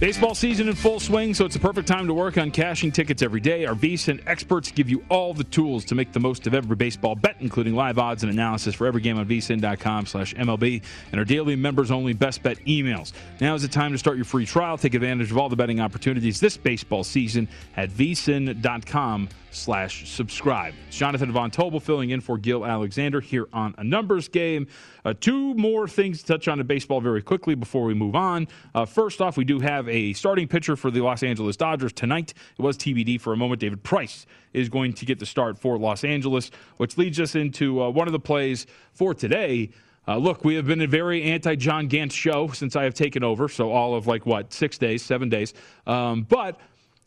Baseball 0.00 0.34
season 0.34 0.66
in 0.66 0.74
full 0.74 0.98
swing, 0.98 1.34
so 1.34 1.44
it's 1.44 1.56
a 1.56 1.60
perfect 1.60 1.86
time 1.86 2.06
to 2.06 2.14
work 2.14 2.38
on 2.38 2.50
cashing 2.50 2.90
tickets 2.90 3.20
every 3.20 3.38
day. 3.38 3.66
Our 3.66 3.74
VSIN 3.74 4.22
experts 4.26 4.70
give 4.70 4.88
you 4.88 5.04
all 5.10 5.34
the 5.34 5.44
tools 5.44 5.84
to 5.84 5.94
make 5.94 6.10
the 6.12 6.18
most 6.18 6.46
of 6.46 6.54
every 6.54 6.74
baseball 6.74 7.14
bet, 7.14 7.36
including 7.40 7.74
live 7.74 7.98
odds 7.98 8.22
and 8.22 8.32
analysis 8.32 8.74
for 8.74 8.86
every 8.86 9.02
game 9.02 9.18
on 9.18 9.26
vsin.com 9.26 10.06
slash 10.06 10.32
MLB 10.36 10.82
and 11.12 11.18
our 11.18 11.24
daily 11.26 11.54
members-only 11.54 12.14
best 12.14 12.42
bet 12.42 12.56
emails. 12.60 13.12
Now 13.42 13.54
is 13.54 13.60
the 13.60 13.68
time 13.68 13.92
to 13.92 13.98
start 13.98 14.16
your 14.16 14.24
free 14.24 14.46
trial. 14.46 14.78
Take 14.78 14.94
advantage 14.94 15.30
of 15.32 15.36
all 15.36 15.50
the 15.50 15.56
betting 15.56 15.80
opportunities 15.80 16.40
this 16.40 16.56
baseball 16.56 17.04
season 17.04 17.46
at 17.76 17.90
vsin.com 17.90 19.28
slash 19.50 20.08
subscribe. 20.08 20.74
Jonathan 20.90 21.32
Von 21.32 21.50
Tobel 21.50 21.80
filling 21.80 22.10
in 22.10 22.20
for 22.20 22.38
Gill 22.38 22.64
Alexander 22.64 23.20
here 23.20 23.48
on 23.52 23.74
A 23.78 23.84
Numbers 23.84 24.28
Game. 24.28 24.66
Uh, 25.04 25.14
two 25.18 25.54
more 25.54 25.88
things 25.88 26.20
to 26.20 26.26
touch 26.26 26.48
on 26.48 26.60
in 26.60 26.66
baseball 26.66 27.00
very 27.00 27.22
quickly 27.22 27.54
before 27.54 27.84
we 27.84 27.94
move 27.94 28.14
on. 28.14 28.48
Uh, 28.74 28.84
first 28.84 29.20
off, 29.20 29.36
we 29.36 29.44
do 29.44 29.60
have 29.60 29.88
a 29.88 30.12
starting 30.12 30.48
pitcher 30.48 30.76
for 30.76 30.90
the 30.90 31.00
Los 31.00 31.22
Angeles 31.22 31.56
Dodgers 31.56 31.92
tonight. 31.92 32.34
It 32.58 32.62
was 32.62 32.76
TBD 32.76 33.20
for 33.20 33.32
a 33.32 33.36
moment. 33.36 33.60
David 33.60 33.82
Price 33.82 34.26
is 34.52 34.68
going 34.68 34.92
to 34.94 35.06
get 35.06 35.18
the 35.18 35.26
start 35.26 35.58
for 35.58 35.78
Los 35.78 36.04
Angeles, 36.04 36.50
which 36.76 36.98
leads 36.98 37.20
us 37.20 37.34
into 37.34 37.82
uh, 37.82 37.90
one 37.90 38.08
of 38.08 38.12
the 38.12 38.20
plays 38.20 38.66
for 38.92 39.14
today. 39.14 39.70
Uh, 40.08 40.16
look, 40.16 40.44
we 40.44 40.54
have 40.54 40.66
been 40.66 40.80
a 40.80 40.86
very 40.86 41.22
anti 41.22 41.54
John 41.54 41.86
Gant 41.86 42.10
show 42.10 42.48
since 42.48 42.74
I 42.74 42.84
have 42.84 42.94
taken 42.94 43.22
over. 43.22 43.48
So, 43.48 43.70
all 43.70 43.94
of 43.94 44.06
like 44.06 44.26
what, 44.26 44.52
six 44.52 44.78
days, 44.78 45.02
seven 45.02 45.28
days. 45.28 45.54
Um, 45.86 46.22
but 46.22 46.58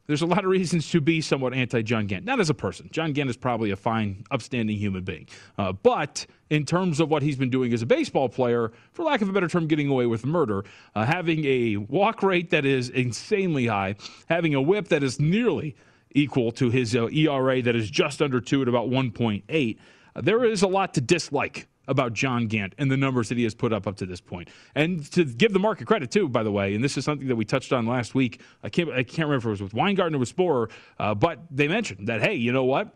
there's 0.07 0.21
a 0.21 0.25
lot 0.25 0.39
of 0.39 0.45
reasons 0.45 0.89
to 0.91 0.99
be 0.99 1.21
somewhat 1.21 1.53
anti 1.53 1.81
John 1.81 2.07
Gant. 2.07 2.25
Not 2.25 2.39
as 2.39 2.49
a 2.49 2.53
person. 2.53 2.89
John 2.91 3.13
Gant 3.13 3.29
is 3.29 3.37
probably 3.37 3.71
a 3.71 3.75
fine, 3.75 4.25
upstanding 4.31 4.77
human 4.77 5.03
being. 5.03 5.27
Uh, 5.57 5.71
but 5.71 6.25
in 6.49 6.65
terms 6.65 6.99
of 6.99 7.09
what 7.09 7.23
he's 7.23 7.37
been 7.37 7.49
doing 7.49 7.73
as 7.73 7.81
a 7.81 7.85
baseball 7.85 8.27
player, 8.27 8.71
for 8.91 9.03
lack 9.03 9.21
of 9.21 9.29
a 9.29 9.31
better 9.31 9.47
term, 9.47 9.67
getting 9.67 9.87
away 9.87 10.05
with 10.05 10.25
murder, 10.25 10.65
uh, 10.95 11.05
having 11.05 11.45
a 11.45 11.77
walk 11.77 12.21
rate 12.21 12.49
that 12.49 12.65
is 12.65 12.89
insanely 12.89 13.67
high, 13.67 13.95
having 14.27 14.53
a 14.53 14.61
whip 14.61 14.89
that 14.89 15.03
is 15.03 15.19
nearly 15.19 15.75
equal 16.13 16.51
to 16.51 16.69
his 16.69 16.95
uh, 16.95 17.07
ERA 17.07 17.61
that 17.61 17.75
is 17.75 17.89
just 17.89 18.21
under 18.21 18.41
two 18.41 18.61
at 18.61 18.67
about 18.67 18.89
1.8, 18.89 19.77
uh, 20.15 20.21
there 20.21 20.43
is 20.43 20.61
a 20.61 20.67
lot 20.67 20.93
to 20.93 21.01
dislike 21.01 21.67
about 21.87 22.13
John 22.13 22.47
Gant 22.47 22.73
and 22.77 22.89
the 22.89 22.97
numbers 22.97 23.29
that 23.29 23.37
he 23.37 23.43
has 23.43 23.55
put 23.55 23.73
up 23.73 23.87
up 23.87 23.95
to 23.97 24.05
this 24.05 24.21
point. 24.21 24.49
And 24.75 25.09
to 25.11 25.25
give 25.25 25.53
the 25.53 25.59
market 25.59 25.87
credit 25.87 26.11
too, 26.11 26.29
by 26.29 26.43
the 26.43 26.51
way, 26.51 26.75
and 26.75 26.83
this 26.83 26.97
is 26.97 27.05
something 27.05 27.27
that 27.27 27.35
we 27.35 27.45
touched 27.45 27.73
on 27.73 27.85
last 27.85 28.15
week. 28.15 28.41
I 28.63 28.69
can't 28.69 28.89
I 28.89 29.03
can't 29.03 29.27
remember 29.27 29.37
if 29.37 29.45
it 29.45 29.49
was 29.49 29.61
with 29.61 29.73
Weingarten 29.73 30.15
or 30.15 30.19
with 30.19 30.35
Sporer, 30.35 30.69
uh, 30.99 31.15
but 31.15 31.39
they 31.51 31.67
mentioned 31.67 32.07
that 32.07 32.21
hey, 32.21 32.35
you 32.35 32.51
know 32.51 32.63
what? 32.63 32.95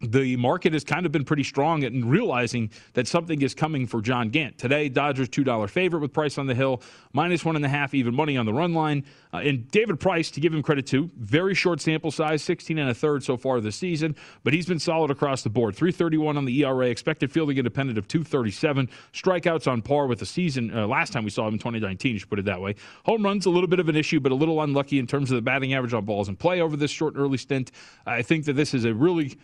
The 0.00 0.36
market 0.36 0.72
has 0.72 0.84
kind 0.84 1.06
of 1.06 1.12
been 1.12 1.24
pretty 1.24 1.44
strong 1.44 1.82
in 1.82 2.08
realizing 2.08 2.70
that 2.94 3.06
something 3.06 3.40
is 3.42 3.54
coming 3.54 3.86
for 3.86 4.00
John 4.02 4.28
Gant. 4.28 4.58
Today, 4.58 4.88
Dodgers 4.88 5.28
$2 5.28 5.70
favorite 5.70 6.00
with 6.00 6.12
Price 6.12 6.36
on 6.36 6.46
the 6.46 6.54
hill, 6.54 6.82
minus 7.12 7.44
one 7.44 7.56
and 7.56 7.64
a 7.64 7.68
half 7.68 7.94
even 7.94 8.14
money 8.14 8.36
on 8.36 8.44
the 8.44 8.52
run 8.52 8.74
line. 8.74 9.04
Uh, 9.32 9.38
and 9.38 9.70
David 9.70 10.00
Price, 10.00 10.30
to 10.32 10.40
give 10.40 10.52
him 10.52 10.62
credit 10.62 10.86
to, 10.88 11.10
very 11.16 11.54
short 11.54 11.80
sample 11.80 12.10
size, 12.10 12.42
16 12.42 12.78
and 12.78 12.90
a 12.90 12.94
third 12.94 13.22
so 13.22 13.36
far 13.36 13.60
this 13.60 13.76
season, 13.76 14.16
but 14.42 14.52
he's 14.52 14.66
been 14.66 14.78
solid 14.78 15.10
across 15.10 15.42
the 15.42 15.50
board. 15.50 15.74
331 15.76 16.36
on 16.36 16.44
the 16.44 16.64
ERA, 16.64 16.86
expected 16.86 17.32
fielding 17.32 17.56
independent 17.56 17.96
of 17.96 18.08
237, 18.08 18.88
strikeouts 19.12 19.70
on 19.70 19.80
par 19.80 20.06
with 20.06 20.18
the 20.18 20.26
season. 20.26 20.76
Uh, 20.76 20.86
last 20.86 21.12
time 21.12 21.24
we 21.24 21.30
saw 21.30 21.46
him 21.46 21.54
in 21.54 21.58
2019, 21.58 22.12
you 22.12 22.18
should 22.18 22.30
put 22.30 22.38
it 22.38 22.44
that 22.44 22.60
way. 22.60 22.74
Home 23.04 23.24
runs, 23.24 23.46
a 23.46 23.50
little 23.50 23.68
bit 23.68 23.80
of 23.80 23.88
an 23.88 23.96
issue, 23.96 24.20
but 24.20 24.32
a 24.32 24.34
little 24.34 24.60
unlucky 24.60 24.98
in 24.98 25.06
terms 25.06 25.30
of 25.30 25.36
the 25.36 25.42
batting 25.42 25.72
average 25.72 25.94
on 25.94 26.04
balls 26.04 26.28
in 26.28 26.36
play 26.36 26.60
over 26.60 26.76
this 26.76 26.90
short 26.90 27.14
and 27.14 27.22
early 27.22 27.38
stint. 27.38 27.70
I 28.06 28.22
think 28.22 28.44
that 28.46 28.54
this 28.54 28.74
is 28.74 28.84
a 28.84 28.92
really 28.92 29.36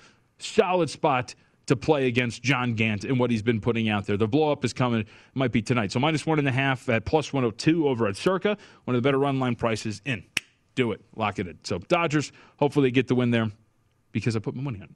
solid 0.43 0.91
spot 0.91 1.35
to 1.67 1.77
play 1.77 2.09
against 2.09 2.43
John 2.43 2.75
Gant 2.75 3.05
and 3.05 3.19
what 3.19 3.31
he's 3.31 3.43
been 3.43 3.61
putting 3.61 3.89
out 3.89 4.07
there. 4.07 4.17
The 4.17 4.27
blow 4.27 4.51
up 4.51 4.65
is 4.65 4.73
coming, 4.73 5.05
might 5.35 5.53
be 5.53 5.63
tonight. 5.63 5.93
So 5.93 6.01
minus 6.01 6.27
one 6.27 6.39
and 6.39 6.49
a 6.49 6.53
half 6.53 6.89
at 6.89 7.05
plus 7.05 7.33
102 7.33 7.89
over 7.89 8.09
at 8.09 8.17
Circa, 8.17 8.57
one 8.85 8.97
of 8.97 9.03
the 9.03 9.07
better 9.07 9.19
run 9.19 9.39
line 9.39 9.55
prices 9.55 10.03
in. 10.05 10.25
Do 10.75 10.93
it, 10.93 11.01
lock 11.15 11.39
it 11.39 11.47
in. 11.47 11.59
So 11.63 11.79
Dodgers, 11.79 12.33
hopefully 12.57 12.89
they 12.89 12.93
get 12.93 13.07
the 13.07 13.15
win 13.15 13.31
there 13.31 13.51
because 14.11 14.35
I 14.35 14.41
put 14.41 14.57
my 14.57 14.63
money 14.63 14.79
on 14.79 14.85
it. 14.85 14.95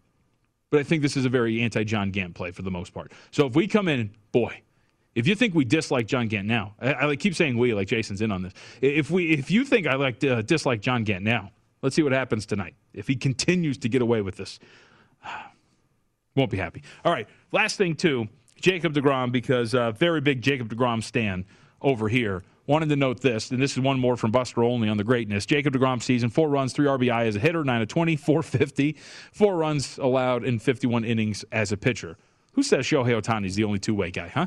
But 0.71 0.81
I 0.81 0.83
think 0.83 1.03
this 1.03 1.17
is 1.17 1.25
a 1.25 1.29
very 1.29 1.63
anti 1.63 1.85
John 1.85 2.11
Gant 2.11 2.35
play 2.35 2.51
for 2.51 2.63
the 2.63 2.71
most 2.73 2.93
part. 2.93 3.13
So 3.31 3.47
if 3.47 3.55
we 3.55 3.69
come 3.69 3.87
in, 3.87 4.11
boy, 4.33 4.61
if 5.15 5.29
you 5.29 5.37
think 5.37 5.55
we 5.55 5.65
dislike 5.65 6.09
John 6.09 6.27
Gant 6.27 6.49
now, 6.49 6.75
I, 6.81 7.11
I 7.11 7.17
keep 7.17 7.37
saying 7.37 7.57
we, 7.57 7.73
like 7.73 7.87
Jason's 7.87 8.21
in 8.21 8.33
on 8.33 8.43
this. 8.43 8.53
If 8.81 9.11
we, 9.11 9.31
if 9.33 9.51
you 9.51 9.65
think 9.65 9.87
I 9.87 9.95
like 9.95 10.25
uh, 10.25 10.43
dislike 10.43 10.81
John 10.81 11.05
Gant 11.05 11.23
now, 11.23 11.53
let's 11.83 11.95
see 11.95 12.03
what 12.03 12.11
happens 12.11 12.47
tonight. 12.47 12.75
If 12.93 13.07
he 13.07 13.15
continues 13.15 13.79
to 13.79 13.89
get 13.89 14.03
away 14.03 14.23
with 14.23 14.37
this, 14.37 14.59
won't 16.37 16.51
be 16.51 16.57
happy. 16.57 16.83
All 17.05 17.13
right, 17.13 17.29
last 17.53 17.77
thing 17.77 17.95
too, 17.95 18.29
Jacob 18.61 18.95
Degrom 18.95 19.33
because 19.33 19.75
uh, 19.75 19.93
very 19.93 20.21
big 20.21 20.43
Jacob 20.43 20.69
Degrom 20.69 21.03
stand 21.03 21.45
over 21.81 22.09
here. 22.09 22.43
Wanted 22.67 22.89
to 22.89 22.97
note 22.97 23.21
this, 23.21 23.51
and 23.51 23.61
this 23.61 23.73
is 23.73 23.81
one 23.81 24.01
more 24.01 24.17
from 24.17 24.31
Buster 24.31 24.65
only 24.65 24.89
on 24.89 24.97
the 24.97 25.05
greatness. 25.05 25.45
Jacob 25.45 25.75
DeGrom 25.75 26.03
season, 26.03 26.31
four 26.31 26.49
runs, 26.49 26.73
three 26.73 26.87
RBI 26.87 27.27
as 27.27 27.37
a 27.37 27.39
hitter, 27.39 27.63
9 27.63 27.83
of 27.83 27.89
20, 27.89 28.17
450, 28.17 28.97
four 29.33 29.57
runs 29.57 29.99
allowed 29.99 30.45
in 30.45 30.59
51 30.59 31.05
innings 31.05 31.45
as 31.53 31.73
a 31.73 31.77
pitcher. 31.77 32.17
Who 32.53 32.63
says 32.63 32.87
Shohei 32.87 33.21
Ohtani 33.21 33.47
is 33.47 33.55
the 33.55 33.65
only 33.65 33.79
two 33.79 33.95
way 33.95 34.11
guy, 34.11 34.29
huh? 34.29 34.47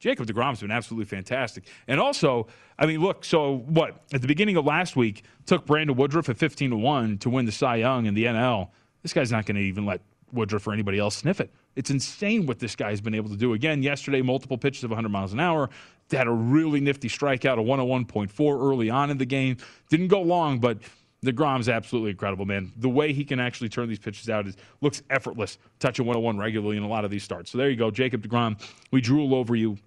Jacob 0.00 0.26
DeGrom's 0.26 0.60
been 0.60 0.72
absolutely 0.72 1.06
fantastic. 1.06 1.64
And 1.86 2.00
also, 2.00 2.48
I 2.78 2.86
mean, 2.86 3.00
look, 3.00 3.24
so 3.24 3.58
what? 3.66 4.02
At 4.12 4.22
the 4.22 4.28
beginning 4.28 4.56
of 4.56 4.64
last 4.64 4.96
week, 4.96 5.22
took 5.46 5.64
Brandon 5.66 5.96
Woodruff 5.96 6.28
at 6.28 6.36
15 6.36 6.70
to 6.70 6.76
1 6.76 7.18
to 7.18 7.30
win 7.30 7.46
the 7.46 7.52
Cy 7.52 7.76
Young 7.76 8.06
in 8.06 8.14
the 8.14 8.24
NL. 8.24 8.70
This 9.02 9.12
guy's 9.12 9.30
not 9.30 9.46
going 9.46 9.56
to 9.56 9.62
even 9.62 9.86
let 9.86 10.00
Woodruff 10.32 10.66
or 10.66 10.72
anybody 10.72 10.98
else 10.98 11.16
sniff 11.16 11.40
it. 11.40 11.50
It's 11.74 11.90
insane 11.90 12.46
what 12.46 12.58
this 12.58 12.74
guy's 12.74 13.00
been 13.00 13.14
able 13.14 13.30
to 13.30 13.36
do. 13.36 13.52
Again, 13.52 13.82
yesterday, 13.82 14.22
multiple 14.22 14.58
pitches 14.58 14.84
of 14.84 14.90
100 14.90 15.08
miles 15.08 15.32
an 15.32 15.40
hour. 15.40 15.70
They 16.08 16.16
had 16.16 16.26
a 16.26 16.32
really 16.32 16.80
nifty 16.80 17.08
strikeout, 17.08 17.58
a 17.58 17.62
101.4 17.62 18.60
early 18.60 18.90
on 18.90 19.10
in 19.10 19.18
the 19.18 19.26
game. 19.26 19.56
Didn't 19.88 20.08
go 20.08 20.20
long, 20.22 20.58
but 20.58 20.78
DeGrom's 21.24 21.68
absolutely 21.68 22.10
incredible, 22.10 22.44
man. 22.44 22.72
The 22.76 22.88
way 22.88 23.12
he 23.12 23.24
can 23.24 23.40
actually 23.40 23.68
turn 23.68 23.88
these 23.88 23.98
pitches 23.98 24.28
out 24.28 24.46
is 24.46 24.56
looks 24.80 25.02
effortless, 25.10 25.58
touching 25.78 26.06
101 26.06 26.38
regularly 26.38 26.76
in 26.76 26.82
a 26.82 26.88
lot 26.88 27.04
of 27.04 27.10
these 27.10 27.24
starts. 27.24 27.50
So 27.50 27.58
there 27.58 27.68
you 27.68 27.76
go, 27.76 27.90
Jacob 27.90 28.26
DeGrom. 28.26 28.60
We 28.90 29.00
drool 29.00 29.34
over 29.34 29.56
you 29.56 29.78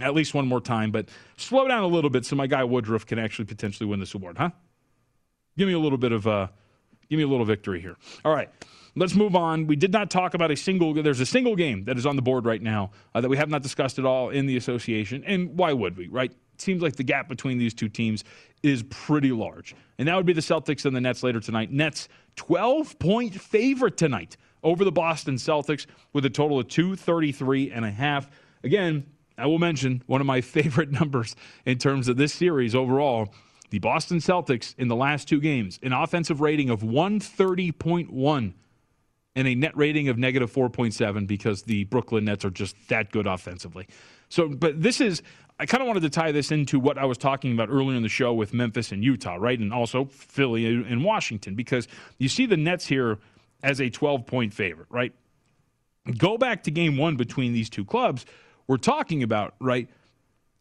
at 0.00 0.14
least 0.14 0.34
one 0.34 0.46
more 0.46 0.60
time, 0.60 0.90
but 0.90 1.08
slow 1.36 1.66
down 1.66 1.82
a 1.82 1.86
little 1.86 2.10
bit 2.10 2.24
so 2.24 2.36
my 2.36 2.46
guy 2.46 2.62
Woodruff 2.62 3.06
can 3.06 3.18
actually 3.18 3.46
potentially 3.46 3.88
win 3.88 3.98
this 3.98 4.14
award, 4.14 4.38
huh? 4.38 4.50
Give 5.56 5.66
me 5.66 5.74
a 5.74 5.78
little 5.78 5.98
bit 5.98 6.12
of 6.12 6.26
uh, 6.26 6.48
give 7.08 7.16
me 7.16 7.24
a 7.24 7.28
little 7.28 7.44
victory 7.44 7.80
here. 7.80 7.96
All 8.24 8.32
right. 8.32 8.48
Let's 8.96 9.14
move 9.14 9.36
on. 9.36 9.66
We 9.66 9.76
did 9.76 9.92
not 9.92 10.10
talk 10.10 10.34
about 10.34 10.50
a 10.50 10.56
single. 10.56 10.94
There's 10.94 11.20
a 11.20 11.26
single 11.26 11.56
game 11.56 11.84
that 11.84 11.96
is 11.96 12.06
on 12.06 12.16
the 12.16 12.22
board 12.22 12.44
right 12.44 12.60
now 12.60 12.90
uh, 13.14 13.20
that 13.20 13.28
we 13.28 13.36
have 13.36 13.48
not 13.48 13.62
discussed 13.62 13.98
at 13.98 14.04
all 14.04 14.30
in 14.30 14.46
the 14.46 14.56
association, 14.56 15.22
and 15.24 15.56
why 15.56 15.72
would 15.72 15.96
we? 15.96 16.08
Right? 16.08 16.30
It 16.30 16.60
seems 16.60 16.82
like 16.82 16.96
the 16.96 17.04
gap 17.04 17.28
between 17.28 17.58
these 17.58 17.72
two 17.72 17.88
teams 17.88 18.24
is 18.62 18.82
pretty 18.90 19.32
large, 19.32 19.74
and 19.98 20.08
that 20.08 20.16
would 20.16 20.26
be 20.26 20.32
the 20.32 20.40
Celtics 20.40 20.84
and 20.84 20.94
the 20.94 21.00
Nets 21.00 21.22
later 21.22 21.40
tonight. 21.40 21.70
Nets 21.70 22.08
12 22.36 22.98
point 22.98 23.40
favorite 23.40 23.96
tonight 23.96 24.36
over 24.62 24.84
the 24.84 24.92
Boston 24.92 25.36
Celtics 25.36 25.86
with 26.12 26.24
a 26.24 26.30
total 26.30 26.58
of 26.58 26.68
233 26.68 27.70
and 27.70 27.84
a 27.84 27.90
half. 27.90 28.28
Again, 28.62 29.06
I 29.38 29.46
will 29.46 29.58
mention 29.58 30.02
one 30.06 30.20
of 30.20 30.26
my 30.26 30.40
favorite 30.42 30.90
numbers 30.90 31.36
in 31.64 31.78
terms 31.78 32.08
of 32.08 32.16
this 32.16 32.32
series 32.32 32.74
overall. 32.74 33.32
The 33.70 33.78
Boston 33.78 34.18
Celtics 34.18 34.74
in 34.78 34.88
the 34.88 34.96
last 34.96 35.28
two 35.28 35.40
games, 35.40 35.78
an 35.82 35.92
offensive 35.92 36.40
rating 36.40 36.70
of 36.70 36.80
130.1 36.80 38.54
and 39.36 39.46
a 39.46 39.54
net 39.54 39.76
rating 39.76 40.08
of 40.08 40.18
negative 40.18 40.52
4.7 40.52 41.26
because 41.26 41.62
the 41.62 41.84
Brooklyn 41.84 42.24
Nets 42.24 42.44
are 42.44 42.50
just 42.50 42.76
that 42.88 43.12
good 43.12 43.26
offensively. 43.26 43.86
So, 44.28 44.48
but 44.48 44.82
this 44.82 45.00
is, 45.00 45.22
I 45.58 45.66
kind 45.66 45.82
of 45.82 45.86
wanted 45.86 46.02
to 46.02 46.10
tie 46.10 46.32
this 46.32 46.50
into 46.50 46.80
what 46.80 46.98
I 46.98 47.04
was 47.04 47.18
talking 47.18 47.52
about 47.52 47.68
earlier 47.68 47.96
in 47.96 48.02
the 48.02 48.08
show 48.08 48.32
with 48.32 48.52
Memphis 48.52 48.92
and 48.92 49.04
Utah, 49.04 49.36
right? 49.36 49.58
And 49.58 49.72
also 49.72 50.06
Philly 50.06 50.66
and 50.66 51.04
Washington, 51.04 51.54
because 51.54 51.86
you 52.18 52.28
see 52.28 52.46
the 52.46 52.56
Nets 52.56 52.86
here 52.86 53.18
as 53.62 53.80
a 53.80 53.90
12 53.90 54.26
point 54.26 54.54
favorite, 54.54 54.88
right? 54.90 55.12
Go 56.16 56.38
back 56.38 56.62
to 56.64 56.70
game 56.70 56.96
one 56.96 57.16
between 57.16 57.52
these 57.52 57.68
two 57.70 57.84
clubs. 57.84 58.24
We're 58.66 58.78
talking 58.78 59.22
about, 59.22 59.54
right? 59.60 59.88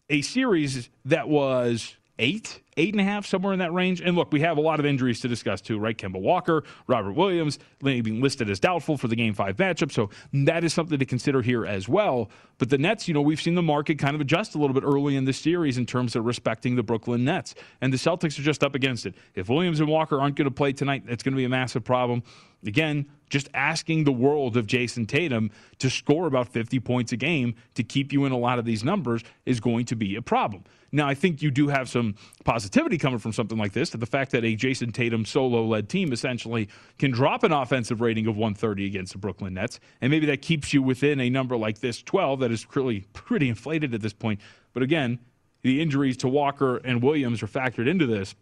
A 0.09 0.21
series 0.21 0.89
that 1.05 1.29
was 1.29 1.95
eight, 2.17 2.61
eight 2.77 2.93
and 2.93 3.01
a 3.01 3.03
half, 3.03 3.25
somewhere 3.25 3.53
in 3.53 3.59
that 3.59 3.73
range. 3.73 4.01
And 4.01 4.15
look, 4.15 4.31
we 4.31 4.41
have 4.41 4.57
a 4.57 4.61
lot 4.61 4.79
of 4.79 4.85
injuries 4.85 5.19
to 5.21 5.27
discuss 5.27 5.61
too, 5.61 5.79
right? 5.79 5.97
Kemba 5.97 6.19
Walker, 6.19 6.63
Robert 6.87 7.13
Williams 7.13 7.59
being 7.83 8.21
listed 8.21 8.49
as 8.49 8.59
doubtful 8.59 8.97
for 8.97 9.07
the 9.07 9.15
game 9.15 9.33
five 9.33 9.57
matchup. 9.57 9.91
So 9.91 10.09
that 10.33 10.63
is 10.63 10.73
something 10.73 10.97
to 10.97 11.05
consider 11.05 11.41
here 11.41 11.65
as 11.65 11.89
well. 11.89 12.29
But 12.57 12.69
the 12.69 12.77
Nets, 12.77 13.07
you 13.07 13.13
know, 13.13 13.21
we've 13.21 13.41
seen 13.41 13.55
the 13.55 13.61
market 13.61 13.99
kind 13.99 14.15
of 14.15 14.21
adjust 14.21 14.55
a 14.55 14.57
little 14.57 14.73
bit 14.73 14.83
early 14.83 15.15
in 15.15 15.25
this 15.25 15.39
series 15.39 15.77
in 15.77 15.85
terms 15.85 16.15
of 16.15 16.25
respecting 16.25 16.75
the 16.75 16.83
Brooklyn 16.83 17.23
Nets. 17.25 17.55
And 17.81 17.91
the 17.91 17.97
Celtics 17.97 18.37
are 18.39 18.43
just 18.43 18.63
up 18.63 18.75
against 18.75 19.05
it. 19.05 19.15
If 19.35 19.49
Williams 19.49 19.79
and 19.79 19.89
Walker 19.89 20.19
aren't 20.19 20.35
going 20.35 20.45
to 20.45 20.51
play 20.53 20.73
tonight, 20.73 21.03
it's 21.07 21.23
going 21.23 21.33
to 21.33 21.37
be 21.37 21.45
a 21.45 21.49
massive 21.49 21.83
problem. 21.83 22.23
Again, 22.65 23.05
just 23.29 23.47
asking 23.53 24.03
the 24.03 24.11
world 24.11 24.57
of 24.57 24.67
Jayson 24.67 25.07
Tatum 25.07 25.51
to 25.77 25.89
score 25.89 26.27
about 26.27 26.47
50 26.49 26.79
points 26.79 27.11
a 27.11 27.17
game 27.17 27.55
to 27.75 27.83
keep 27.83 28.11
you 28.11 28.25
in 28.25 28.31
a 28.31 28.37
lot 28.37 28.59
of 28.59 28.65
these 28.65 28.83
numbers 28.83 29.23
is 29.45 29.59
going 29.59 29.85
to 29.85 29.95
be 29.95 30.15
a 30.15 30.21
problem. 30.21 30.63
Now, 30.91 31.07
I 31.07 31.13
think 31.13 31.41
you 31.41 31.51
do 31.51 31.67
have 31.67 31.87
some 31.87 32.15
positivity 32.59 32.97
coming 32.97 33.19
from 33.19 33.31
something 33.31 33.57
like 33.57 33.71
this, 33.71 33.91
that 33.91 33.99
the 33.99 34.05
fact 34.05 34.31
that 34.31 34.43
a 34.43 34.53
Jayson 34.53 34.91
Tatum 34.91 35.23
solo 35.23 35.63
led 35.63 35.87
team 35.87 36.11
essentially 36.11 36.67
can 36.97 37.09
drop 37.09 37.43
an 37.43 37.53
offensive 37.53 38.01
rating 38.01 38.27
of 38.27 38.35
130 38.35 38.85
against 38.85 39.13
the 39.13 39.17
Brooklyn 39.17 39.53
Nets, 39.53 39.79
and 40.01 40.11
maybe 40.11 40.25
that 40.25 40.41
keeps 40.41 40.73
you 40.73 40.83
within 40.83 41.21
a 41.21 41.29
number 41.29 41.55
like 41.55 41.79
this 41.79 42.03
12 42.03 42.41
that 42.41 42.51
is 42.51 42.67
really 42.75 42.99
pretty 43.13 43.47
inflated 43.47 43.93
at 43.93 44.01
this 44.01 44.11
point. 44.11 44.41
But 44.73 44.83
again, 44.83 45.19
the 45.61 45.81
injuries 45.81 46.17
to 46.17 46.27
Walker 46.27 46.77
and 46.77 47.01
Williams 47.01 47.41
are 47.41 47.47
factored 47.47 47.87
into 47.87 48.05
this. 48.05 48.35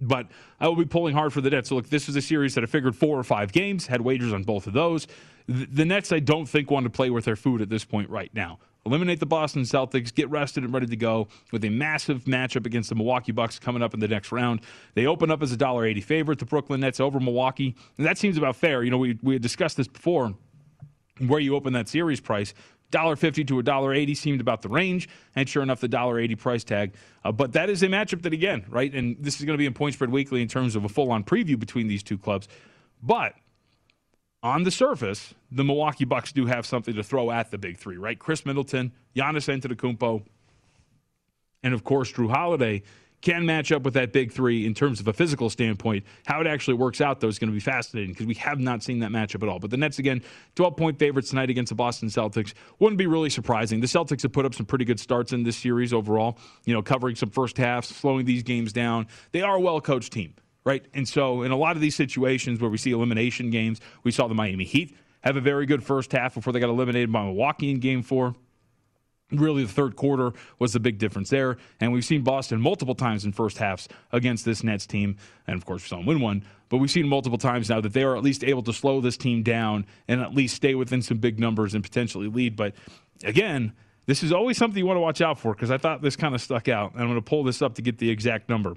But 0.00 0.28
I 0.60 0.68
will 0.68 0.76
be 0.76 0.84
pulling 0.84 1.16
hard 1.16 1.32
for 1.32 1.40
the 1.40 1.50
Nets. 1.50 1.70
So, 1.70 1.74
look, 1.74 1.88
this 1.88 2.06
was 2.06 2.14
a 2.14 2.22
series 2.22 2.54
that 2.54 2.62
I 2.62 2.68
figured 2.68 2.94
four 2.94 3.18
or 3.18 3.24
five 3.24 3.50
games, 3.50 3.88
had 3.88 4.00
wagers 4.00 4.32
on 4.32 4.44
both 4.44 4.68
of 4.68 4.72
those. 4.72 5.08
The 5.48 5.84
Nets, 5.84 6.12
I 6.12 6.20
don't 6.20 6.46
think, 6.46 6.70
want 6.70 6.84
to 6.84 6.90
play 6.90 7.10
with 7.10 7.24
their 7.24 7.34
food 7.34 7.60
at 7.60 7.68
this 7.68 7.84
point 7.84 8.08
right 8.08 8.32
now. 8.32 8.60
Eliminate 8.88 9.20
the 9.20 9.26
Boston 9.26 9.62
Celtics, 9.62 10.14
get 10.14 10.30
rested 10.30 10.64
and 10.64 10.72
ready 10.72 10.86
to 10.86 10.96
go 10.96 11.28
with 11.52 11.62
a 11.64 11.68
massive 11.68 12.24
matchup 12.24 12.64
against 12.64 12.88
the 12.88 12.94
Milwaukee 12.94 13.32
Bucks 13.32 13.58
coming 13.58 13.82
up 13.82 13.92
in 13.92 14.00
the 14.00 14.08
next 14.08 14.32
round. 14.32 14.60
They 14.94 15.06
open 15.06 15.30
up 15.30 15.42
as 15.42 15.52
a 15.52 15.58
$1.80 15.58 16.02
favorite, 16.02 16.38
the 16.38 16.46
Brooklyn 16.46 16.80
Nets 16.80 16.98
over 16.98 17.20
Milwaukee. 17.20 17.76
And 17.98 18.06
that 18.06 18.16
seems 18.16 18.38
about 18.38 18.56
fair. 18.56 18.82
You 18.82 18.90
know, 18.90 18.96
we, 18.96 19.18
we 19.22 19.38
discussed 19.38 19.76
this 19.76 19.88
before 19.88 20.34
where 21.26 21.38
you 21.38 21.54
open 21.54 21.74
that 21.74 21.88
series 21.88 22.20
price. 22.20 22.54
$1.50 22.92 23.46
to 23.46 23.62
$1.80 23.62 24.16
seemed 24.16 24.40
about 24.40 24.62
the 24.62 24.70
range, 24.70 25.10
and 25.36 25.46
sure 25.46 25.62
enough, 25.62 25.80
the 25.80 25.88
$1.80 25.88 26.38
price 26.38 26.64
tag. 26.64 26.94
Uh, 27.22 27.30
but 27.30 27.52
that 27.52 27.68
is 27.68 27.82
a 27.82 27.86
matchup 27.86 28.22
that, 28.22 28.32
again, 28.32 28.64
right, 28.70 28.94
and 28.94 29.16
this 29.20 29.38
is 29.38 29.44
going 29.44 29.52
to 29.54 29.58
be 29.58 29.66
in 29.66 29.74
Point 29.74 29.92
Spread 29.94 30.10
Weekly 30.10 30.40
in 30.40 30.48
terms 30.48 30.74
of 30.74 30.86
a 30.86 30.88
full 30.88 31.10
on 31.10 31.22
preview 31.22 31.58
between 31.58 31.88
these 31.88 32.02
two 32.02 32.16
clubs. 32.16 32.48
But 33.02 33.34
on 34.42 34.62
the 34.62 34.70
surface, 34.70 35.34
the 35.50 35.64
Milwaukee 35.64 36.04
Bucks 36.04 36.32
do 36.32 36.46
have 36.46 36.66
something 36.66 36.94
to 36.94 37.02
throw 37.02 37.30
at 37.30 37.50
the 37.50 37.58
big 37.58 37.78
three, 37.78 37.96
right? 37.96 38.18
Khris 38.18 38.46
Middleton, 38.46 38.92
Giannis 39.16 39.48
Antetokounmpo, 39.48 40.22
and 41.62 41.74
of 41.74 41.84
course, 41.84 42.12
Jrue 42.12 42.30
Holiday 42.30 42.82
can 43.20 43.44
match 43.44 43.72
up 43.72 43.82
with 43.82 43.94
that 43.94 44.12
big 44.12 44.30
three 44.30 44.64
in 44.64 44.74
terms 44.74 45.00
of 45.00 45.08
a 45.08 45.12
physical 45.12 45.50
standpoint. 45.50 46.04
How 46.24 46.40
it 46.40 46.46
actually 46.46 46.74
works 46.74 47.00
out, 47.00 47.20
though, 47.20 47.26
is 47.28 47.38
going 47.38 47.50
to 47.50 47.54
be 47.54 47.60
fascinating 47.60 48.12
because 48.12 48.26
we 48.26 48.34
have 48.34 48.60
not 48.60 48.82
seen 48.82 49.00
that 49.00 49.10
matchup 49.10 49.42
at 49.42 49.48
all. 49.48 49.58
But 49.58 49.70
the 49.70 49.76
Nets, 49.76 49.98
again, 49.98 50.22
12 50.54 50.76
point 50.76 50.98
favorites 50.98 51.30
tonight 51.30 51.50
against 51.50 51.70
the 51.70 51.74
Boston 51.74 52.08
Celtics. 52.08 52.54
Wouldn't 52.78 52.98
be 52.98 53.06
really 53.06 53.30
surprising. 53.30 53.80
The 53.80 53.88
Celtics 53.88 54.22
have 54.22 54.32
put 54.32 54.44
up 54.44 54.54
some 54.54 54.66
pretty 54.66 54.84
good 54.84 55.00
starts 55.00 55.32
in 55.32 55.42
this 55.42 55.56
series 55.56 55.92
overall, 55.92 56.38
you 56.64 56.72
know, 56.72 56.82
covering 56.82 57.16
some 57.16 57.30
first 57.30 57.56
halves, 57.56 57.88
slowing 57.88 58.24
these 58.24 58.44
games 58.44 58.72
down. 58.72 59.08
They 59.32 59.42
are 59.42 59.56
a 59.56 59.60
well 59.60 59.80
coached 59.80 60.12
team, 60.12 60.34
right? 60.68 60.84
And 60.92 61.08
so, 61.08 61.40
in 61.44 61.50
a 61.50 61.56
lot 61.56 61.76
of 61.76 61.82
these 61.82 61.96
situations 61.96 62.60
where 62.60 62.68
we 62.68 62.76
see 62.76 62.90
elimination 62.90 63.48
games, 63.48 63.80
we 64.04 64.10
saw 64.10 64.28
the 64.28 64.34
Miami 64.34 64.64
Heat 64.64 64.94
have 65.22 65.34
a 65.34 65.40
very 65.40 65.64
good 65.64 65.82
first 65.82 66.12
half 66.12 66.34
before 66.34 66.52
they 66.52 66.60
got 66.60 66.68
eliminated 66.68 67.10
by 67.10 67.24
Milwaukee 67.24 67.70
in 67.70 67.80
game 67.80 68.02
four. 68.02 68.34
Really, 69.32 69.64
the 69.64 69.72
third 69.72 69.96
quarter 69.96 70.32
was 70.58 70.74
the 70.74 70.80
big 70.80 70.98
difference 70.98 71.30
there. 71.30 71.56
And 71.80 71.90
we've 71.90 72.04
seen 72.04 72.22
Boston 72.22 72.60
multiple 72.60 72.94
times 72.94 73.24
in 73.24 73.32
first 73.32 73.56
halves 73.56 73.88
against 74.12 74.44
this 74.44 74.62
Nets 74.62 74.86
team. 74.86 75.16
And 75.46 75.56
of 75.56 75.64
course, 75.64 75.82
we 75.84 75.88
saw 75.88 75.96
them 75.96 76.06
win 76.06 76.20
one. 76.20 76.44
But 76.68 76.78
we've 76.78 76.90
seen 76.90 77.08
multiple 77.08 77.38
times 77.38 77.70
now 77.70 77.80
that 77.80 77.94
they 77.94 78.02
are 78.02 78.14
at 78.14 78.22
least 78.22 78.44
able 78.44 78.62
to 78.64 78.72
slow 78.74 79.00
this 79.00 79.16
team 79.16 79.42
down 79.42 79.86
and 80.06 80.20
at 80.20 80.34
least 80.34 80.54
stay 80.54 80.74
within 80.74 81.00
some 81.00 81.16
big 81.16 81.40
numbers 81.40 81.74
and 81.74 81.82
potentially 81.82 82.28
lead. 82.28 82.56
But 82.56 82.74
again, 83.24 83.72
this 84.04 84.22
is 84.22 84.32
always 84.32 84.58
something 84.58 84.78
you 84.78 84.86
want 84.86 84.98
to 84.98 85.02
watch 85.02 85.22
out 85.22 85.38
for 85.38 85.54
because 85.54 85.70
I 85.70 85.78
thought 85.78 86.02
this 86.02 86.16
kind 86.16 86.34
of 86.34 86.42
stuck 86.42 86.68
out. 86.68 86.92
And 86.92 87.02
I'm 87.02 87.08
going 87.08 87.22
to 87.22 87.22
pull 87.22 87.42
this 87.42 87.62
up 87.62 87.74
to 87.76 87.82
get 87.82 87.96
the 87.96 88.10
exact 88.10 88.50
number. 88.50 88.76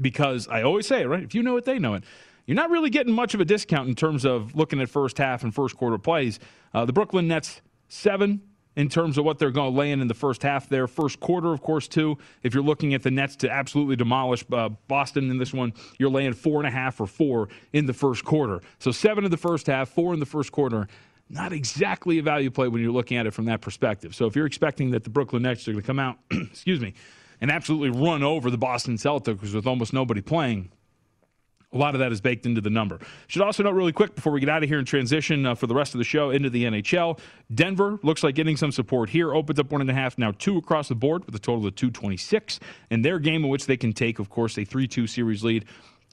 Because 0.00 0.48
I 0.48 0.62
always 0.62 0.86
say, 0.86 1.04
right, 1.04 1.22
if 1.22 1.34
you 1.34 1.42
know 1.42 1.56
it, 1.56 1.64
they 1.64 1.78
know 1.78 1.94
it 1.94 2.04
you're 2.46 2.56
not 2.56 2.70
really 2.70 2.90
getting 2.90 3.14
much 3.14 3.34
of 3.34 3.40
a 3.40 3.44
discount 3.44 3.88
in 3.88 3.94
terms 3.94 4.24
of 4.24 4.54
looking 4.54 4.80
at 4.80 4.88
first 4.88 5.18
half 5.18 5.42
and 5.42 5.54
first 5.54 5.76
quarter 5.76 5.98
plays. 5.98 6.38
Uh, 6.72 6.84
the 6.84 6.92
Brooklyn 6.92 7.28
Nets, 7.28 7.62
seven 7.88 8.42
in 8.76 8.88
terms 8.88 9.16
of 9.16 9.24
what 9.24 9.38
they're 9.38 9.52
going 9.52 9.72
to 9.72 9.78
lay 9.78 9.92
in 9.92 10.00
in 10.00 10.08
the 10.08 10.14
first 10.14 10.42
half 10.42 10.68
there. 10.68 10.88
First 10.88 11.20
quarter, 11.20 11.52
of 11.52 11.62
course, 11.62 11.86
too. 11.86 12.18
If 12.42 12.54
you're 12.54 12.62
looking 12.62 12.92
at 12.92 13.02
the 13.02 13.10
Nets 13.10 13.36
to 13.36 13.50
absolutely 13.50 13.96
demolish 13.96 14.44
uh, 14.52 14.70
Boston 14.88 15.30
in 15.30 15.38
this 15.38 15.54
one, 15.54 15.72
you're 15.98 16.10
laying 16.10 16.32
four 16.32 16.58
and 16.58 16.66
a 16.66 16.70
half 16.70 17.00
or 17.00 17.06
four 17.06 17.48
in 17.72 17.86
the 17.86 17.92
first 17.92 18.24
quarter. 18.24 18.60
So 18.80 18.90
seven 18.90 19.24
in 19.24 19.30
the 19.30 19.36
first 19.36 19.68
half, 19.68 19.88
four 19.88 20.12
in 20.12 20.20
the 20.20 20.26
first 20.26 20.50
quarter. 20.50 20.88
Not 21.30 21.52
exactly 21.52 22.18
a 22.18 22.22
value 22.22 22.50
play 22.50 22.68
when 22.68 22.82
you're 22.82 22.92
looking 22.92 23.16
at 23.16 23.26
it 23.26 23.30
from 23.30 23.46
that 23.46 23.62
perspective. 23.62 24.14
So 24.14 24.26
if 24.26 24.36
you're 24.36 24.44
expecting 24.44 24.90
that 24.90 25.04
the 25.04 25.10
Brooklyn 25.10 25.42
Nets 25.42 25.66
are 25.66 25.72
going 25.72 25.80
to 25.80 25.86
come 25.86 25.98
out, 25.98 26.18
excuse 26.30 26.80
me, 26.80 26.94
and 27.44 27.52
absolutely 27.52 27.90
run 27.90 28.22
over 28.22 28.50
the 28.50 28.56
Boston 28.56 28.96
Celtics 28.96 29.52
with 29.52 29.66
almost 29.66 29.92
nobody 29.92 30.22
playing, 30.22 30.70
a 31.74 31.76
lot 31.76 31.94
of 31.94 31.98
that 31.98 32.10
is 32.10 32.22
baked 32.22 32.46
into 32.46 32.62
the 32.62 32.70
number. 32.70 32.98
Should 33.26 33.42
also 33.42 33.62
note 33.62 33.74
really 33.74 33.92
quick 33.92 34.14
before 34.14 34.32
we 34.32 34.40
get 34.40 34.48
out 34.48 34.62
of 34.62 34.68
here 34.70 34.78
and 34.78 34.86
transition 34.86 35.44
uh, 35.44 35.54
for 35.54 35.66
the 35.66 35.74
rest 35.74 35.92
of 35.92 35.98
the 35.98 36.04
show 36.04 36.30
into 36.30 36.48
the 36.48 36.64
NHL. 36.64 37.18
Denver 37.54 37.98
looks 38.02 38.24
like 38.24 38.34
getting 38.34 38.56
some 38.56 38.72
support 38.72 39.10
here. 39.10 39.34
Opens 39.34 39.58
up 39.58 39.70
one 39.70 39.82
and 39.82 39.90
a 39.90 39.92
half, 39.92 40.16
now 40.16 40.30
two 40.30 40.56
across 40.56 40.88
the 40.88 40.94
board 40.94 41.26
with 41.26 41.34
a 41.34 41.38
total 41.38 41.66
of 41.66 41.74
226. 41.74 42.60
And 42.90 43.04
their 43.04 43.18
game 43.18 43.44
in 43.44 43.50
which 43.50 43.66
they 43.66 43.76
can 43.76 43.92
take, 43.92 44.18
of 44.18 44.30
course, 44.30 44.56
a 44.56 44.64
3 44.64 44.88
2 44.88 45.06
series 45.06 45.44
lead 45.44 45.66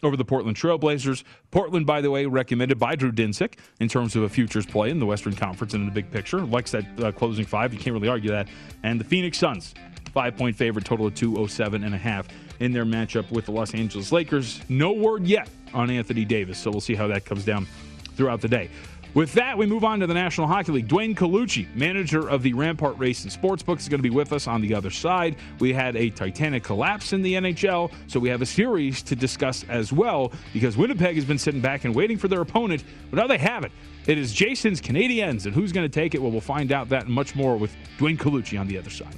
over 0.04 0.16
the 0.16 0.26
Portland 0.26 0.58
Trailblazers. 0.58 1.24
Portland, 1.52 1.86
by 1.86 2.02
the 2.02 2.10
way, 2.12 2.26
recommended 2.26 2.80
by 2.80 2.96
Drew 2.96 3.12
Dinsick 3.12 3.56
in 3.80 3.88
terms 3.88 4.16
of 4.16 4.24
a 4.24 4.30
futures 4.30 4.66
play 4.66 4.90
in 4.90 5.00
the 5.00 5.06
Western 5.06 5.36
Conference 5.36 5.74
and 5.74 5.82
in 5.82 5.88
the 5.88 5.94
big 5.94 6.12
picture. 6.12 6.42
Likes 6.42 6.72
that 6.72 6.86
uh, 7.02 7.12
closing 7.12 7.46
five. 7.46 7.74
You 7.74 7.80
can't 7.80 7.94
really 7.94 8.08
argue 8.08 8.32
that. 8.32 8.48
And 8.84 9.00
the 9.00 9.06
Phoenix 9.06 9.38
Suns, 9.38 9.74
five 10.14 10.36
point 10.38 10.56
favorite, 10.56 10.86
total 10.86 11.08
of 11.08 11.16
207 11.16 11.84
and 11.84 11.94
a 11.94 11.98
half 11.98 12.28
in 12.60 12.72
their 12.72 12.86
matchup 12.86 13.30
with 13.32 13.46
the 13.46 13.52
Los 13.52 13.74
Angeles 13.74 14.12
Lakers. 14.12 14.62
No 14.70 14.92
word 14.92 15.26
yet 15.26 15.50
on 15.74 15.90
Anthony 15.90 16.26
Davis, 16.26 16.58
so 16.58 16.70
we'll 16.72 16.82
see 16.82 16.96
how 16.96 17.08
that 17.08 17.26
comes 17.26 17.46
down 17.46 17.68
throughout 18.16 18.42
the 18.42 18.48
day. 18.48 18.70
With 19.14 19.34
that, 19.34 19.58
we 19.58 19.66
move 19.66 19.84
on 19.84 20.00
to 20.00 20.08
the 20.08 20.14
National 20.14 20.48
Hockey 20.48 20.72
League. 20.72 20.88
Dwayne 20.88 21.14
Colucci, 21.14 21.68
manager 21.76 22.30
of 22.30 22.44
the 22.44 22.54
Rampart 22.54 22.98
Race 22.98 23.26
and 23.26 23.32
Sportsbooks, 23.32 23.80
is 23.80 23.90
going 23.90 24.00
to 24.00 24.04
be 24.04 24.10
with 24.10 24.32
us 24.32 24.48
on 24.48 24.62
the 24.62 24.74
other 24.74 24.90
side. 24.90 25.36
We 25.60 25.74
had 25.74 25.98
a 25.98 26.10
Titanic 26.12 26.64
collapse 26.64 27.12
in 27.12 27.22
the 27.22 27.34
NHL, 27.34 27.92
so 28.08 28.22
we 28.22 28.30
have 28.30 28.42
a 28.42 28.46
series 28.46 29.02
to 29.04 29.16
discuss 29.18 29.66
as 29.68 29.92
well 29.92 30.32
because 30.54 30.78
Winnipeg 30.78 31.16
has 31.16 31.26
been 31.26 31.38
sitting 31.38 31.60
back 31.60 31.84
and 31.84 31.94
waiting 31.94 32.18
for 32.18 32.30
their 32.30 32.40
opponent, 32.40 32.86
but 33.10 33.18
now 33.18 33.28
they 33.28 33.38
have 33.38 33.66
it. 33.66 33.74
It 34.08 34.18
is 34.18 34.32
Jason's 34.32 34.80
Canadiens, 34.80 35.46
and 35.46 35.54
who's 35.54 35.74
going 35.74 35.86
to 35.86 35.94
take 35.94 36.16
it? 36.16 36.22
Well, 36.22 36.32
we'll 36.32 36.40
find 36.40 36.72
out 36.72 36.88
that 36.90 37.04
and 37.04 37.14
much 37.14 37.36
more 37.36 37.58
with 37.58 37.76
Dwayne 37.98 38.18
Colucci 38.18 38.58
on 38.58 38.68
the 38.68 38.78
other 38.78 38.90
side. 38.90 39.18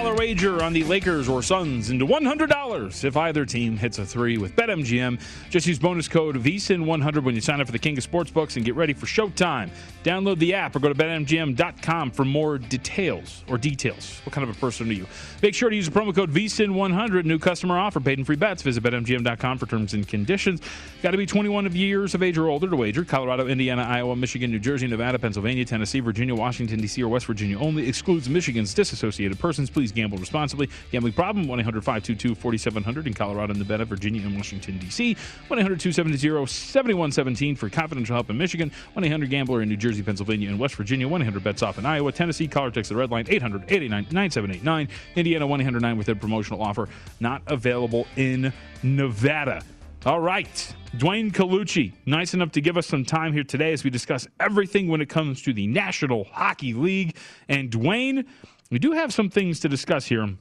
$50 0.00 0.18
wager 0.18 0.62
on 0.62 0.72
the 0.72 0.84
Lakers 0.84 1.28
or 1.28 1.42
Suns 1.42 1.90
into 1.90 2.06
$100 2.06 3.04
if 3.04 3.16
either 3.16 3.44
team 3.44 3.76
hits 3.76 3.98
a 3.98 4.06
three 4.06 4.38
with 4.38 4.56
BetMGM. 4.56 5.20
Just 5.50 5.66
use 5.66 5.78
bonus 5.78 6.08
code 6.08 6.36
VSIN100 6.36 7.22
when 7.22 7.34
you 7.34 7.40
sign 7.40 7.60
up 7.60 7.66
for 7.66 7.72
the 7.72 7.78
King 7.78 7.98
of 7.98 8.10
Sportsbooks 8.10 8.56
and 8.56 8.64
get 8.64 8.74
ready 8.76 8.92
for 8.92 9.06
showtime. 9.06 9.70
Download 10.04 10.38
the 10.38 10.54
app 10.54 10.74
or 10.74 10.80
go 10.80 10.88
to 10.88 10.94
BetMGM.com 10.94 12.10
for 12.12 12.24
more 12.24 12.58
details 12.58 13.44
or 13.48 13.58
details. 13.58 14.20
What 14.24 14.32
kind 14.32 14.48
of 14.48 14.56
a 14.56 14.58
person 14.58 14.88
are 14.88 14.92
you? 14.92 15.06
Make 15.42 15.54
sure 15.54 15.68
to 15.68 15.76
use 15.76 15.88
the 15.88 15.98
promo 15.98 16.14
code 16.14 16.30
VSIN100. 16.30 17.24
New 17.24 17.38
customer 17.38 17.78
offer, 17.78 18.00
paid 18.00 18.18
and 18.18 18.26
free 18.26 18.36
bets. 18.36 18.62
Visit 18.62 18.82
BetMGM.com 18.82 19.58
for 19.58 19.66
terms 19.66 19.92
and 19.94 20.08
conditions. 20.08 20.60
Got 21.02 21.10
to 21.10 21.18
be 21.18 21.26
21 21.26 21.66
of 21.66 21.76
years 21.76 22.14
of 22.14 22.22
age 22.22 22.38
or 22.38 22.48
older 22.48 22.68
to 22.68 22.76
wager. 22.76 23.04
Colorado, 23.04 23.46
Indiana, 23.46 23.82
Iowa, 23.82 24.16
Michigan, 24.16 24.50
New 24.50 24.58
Jersey, 24.58 24.86
Nevada, 24.86 25.18
Pennsylvania, 25.18 25.64
Tennessee, 25.64 26.00
Virginia, 26.00 26.34
Washington, 26.34 26.80
D.C., 26.80 27.02
or 27.02 27.08
West 27.08 27.26
Virginia 27.26 27.58
only. 27.58 27.86
Excludes 27.86 28.28
Michigan's 28.28 28.72
disassociated 28.72 29.38
persons. 29.38 29.68
Please 29.68 29.89
Please 29.90 30.02
gamble 30.02 30.18
responsibly. 30.18 30.70
Gambling 30.92 31.14
problem? 31.14 31.48
1 31.48 31.60
800 31.60 31.80
522 31.84 32.34
4700 32.36 33.06
in 33.08 33.14
Colorado, 33.14 33.54
Nevada, 33.54 33.84
Virginia, 33.84 34.22
and 34.22 34.36
Washington, 34.36 34.78
D.C. 34.78 35.16
1 35.48 35.58
800 35.58 35.80
270 35.80 36.46
7117 36.46 37.56
for 37.56 37.68
confidential 37.68 38.14
help 38.14 38.30
in 38.30 38.38
Michigan. 38.38 38.70
1 38.92 39.04
800 39.04 39.30
Gambler 39.30 39.62
in 39.62 39.68
New 39.68 39.76
Jersey, 39.76 40.02
Pennsylvania, 40.02 40.48
and 40.48 40.58
West 40.58 40.76
Virginia. 40.76 41.08
1 41.08 41.22
800 41.22 41.42
Bets 41.42 41.62
Off 41.62 41.78
in 41.78 41.86
Iowa, 41.86 42.12
Tennessee. 42.12 42.46
Caller 42.46 42.70
text 42.70 42.90
the 42.90 42.96
red 42.96 43.10
line 43.10 43.24
800 43.28 43.62
889 43.64 44.06
9789. 44.12 44.88
Indiana 45.16 45.46
1 45.46 45.60
800 45.60 45.82
9 45.82 45.98
with 45.98 46.08
a 46.08 46.14
promotional 46.14 46.62
offer. 46.62 46.88
Not 47.18 47.42
available 47.48 48.06
in 48.16 48.52
Nevada. 48.84 49.62
All 50.06 50.20
right. 50.20 50.74
Dwayne 50.96 51.30
Colucci, 51.30 51.92
nice 52.06 52.34
enough 52.34 52.50
to 52.52 52.60
give 52.60 52.76
us 52.76 52.86
some 52.86 53.04
time 53.04 53.32
here 53.32 53.44
today 53.44 53.72
as 53.72 53.84
we 53.84 53.90
discuss 53.90 54.26
everything 54.40 54.88
when 54.88 55.00
it 55.00 55.08
comes 55.08 55.42
to 55.42 55.52
the 55.52 55.66
National 55.66 56.24
Hockey 56.24 56.74
League. 56.74 57.16
And 57.48 57.70
Dwayne, 57.70 58.26
we 58.70 58.78
do 58.78 58.92
have 58.92 59.12
some 59.12 59.28
things 59.28 59.60
to 59.60 59.68
discuss 59.68 60.06
here 60.06 60.36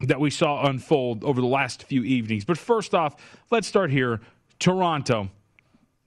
that 0.00 0.20
we 0.20 0.30
saw 0.30 0.66
unfold 0.66 1.24
over 1.24 1.40
the 1.40 1.46
last 1.46 1.82
few 1.82 2.02
evenings. 2.04 2.44
But 2.44 2.56
first 2.56 2.94
off, 2.94 3.16
let's 3.50 3.66
start 3.66 3.90
here. 3.90 4.20
Toronto. 4.58 5.30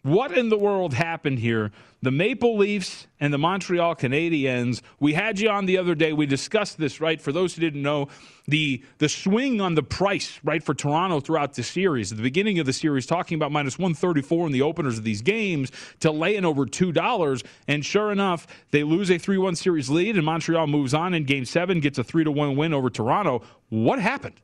What 0.03 0.37
in 0.37 0.49
the 0.49 0.57
world 0.57 0.93
happened 0.93 1.39
here? 1.39 1.71
The 2.01 2.11
Maple 2.11 2.57
Leafs 2.57 3.07
and 3.21 3.33
the 3.33 3.37
Montreal 3.37 3.95
Canadiens. 3.95 4.81
We 4.99 5.13
had 5.13 5.39
you 5.39 5.49
on 5.49 5.65
the 5.65 5.77
other 5.77 5.95
day. 5.95 6.11
We 6.11 6.25
discussed 6.25 6.77
this, 6.77 6.99
right? 6.99 7.21
For 7.21 7.31
those 7.31 7.55
who 7.55 7.61
didn't 7.61 7.81
know, 7.81 8.09
the 8.45 8.83
the 8.97 9.07
swing 9.07 9.61
on 9.61 9.75
the 9.75 9.81
price, 9.83 10.41
right, 10.43 10.61
for 10.61 10.73
Toronto 10.73 11.21
throughout 11.21 11.53
the 11.53 11.63
series. 11.63 12.11
At 12.11 12.17
the 12.17 12.23
beginning 12.23 12.59
of 12.59 12.65
the 12.65 12.73
series, 12.73 13.05
talking 13.05 13.35
about 13.35 13.53
minus 13.53 13.79
134 13.79 14.47
in 14.47 14.51
the 14.51 14.61
openers 14.61 14.97
of 14.97 15.05
these 15.05 15.21
games 15.21 15.71
to 16.01 16.11
lay 16.11 16.35
in 16.35 16.43
over 16.43 16.65
$2. 16.65 17.45
And 17.69 17.85
sure 17.85 18.11
enough, 18.11 18.45
they 18.71 18.83
lose 18.83 19.09
a 19.09 19.17
3 19.17 19.37
1 19.37 19.55
series 19.55 19.89
lead, 19.89 20.17
and 20.17 20.25
Montreal 20.25 20.67
moves 20.67 20.93
on 20.93 21.13
in 21.13 21.23
game 21.23 21.45
seven, 21.45 21.79
gets 21.79 21.97
a 21.97 22.03
3 22.03 22.25
to 22.25 22.31
1 22.31 22.57
win 22.57 22.73
over 22.73 22.89
Toronto. 22.89 23.41
What 23.69 23.99
happened? 23.99 24.35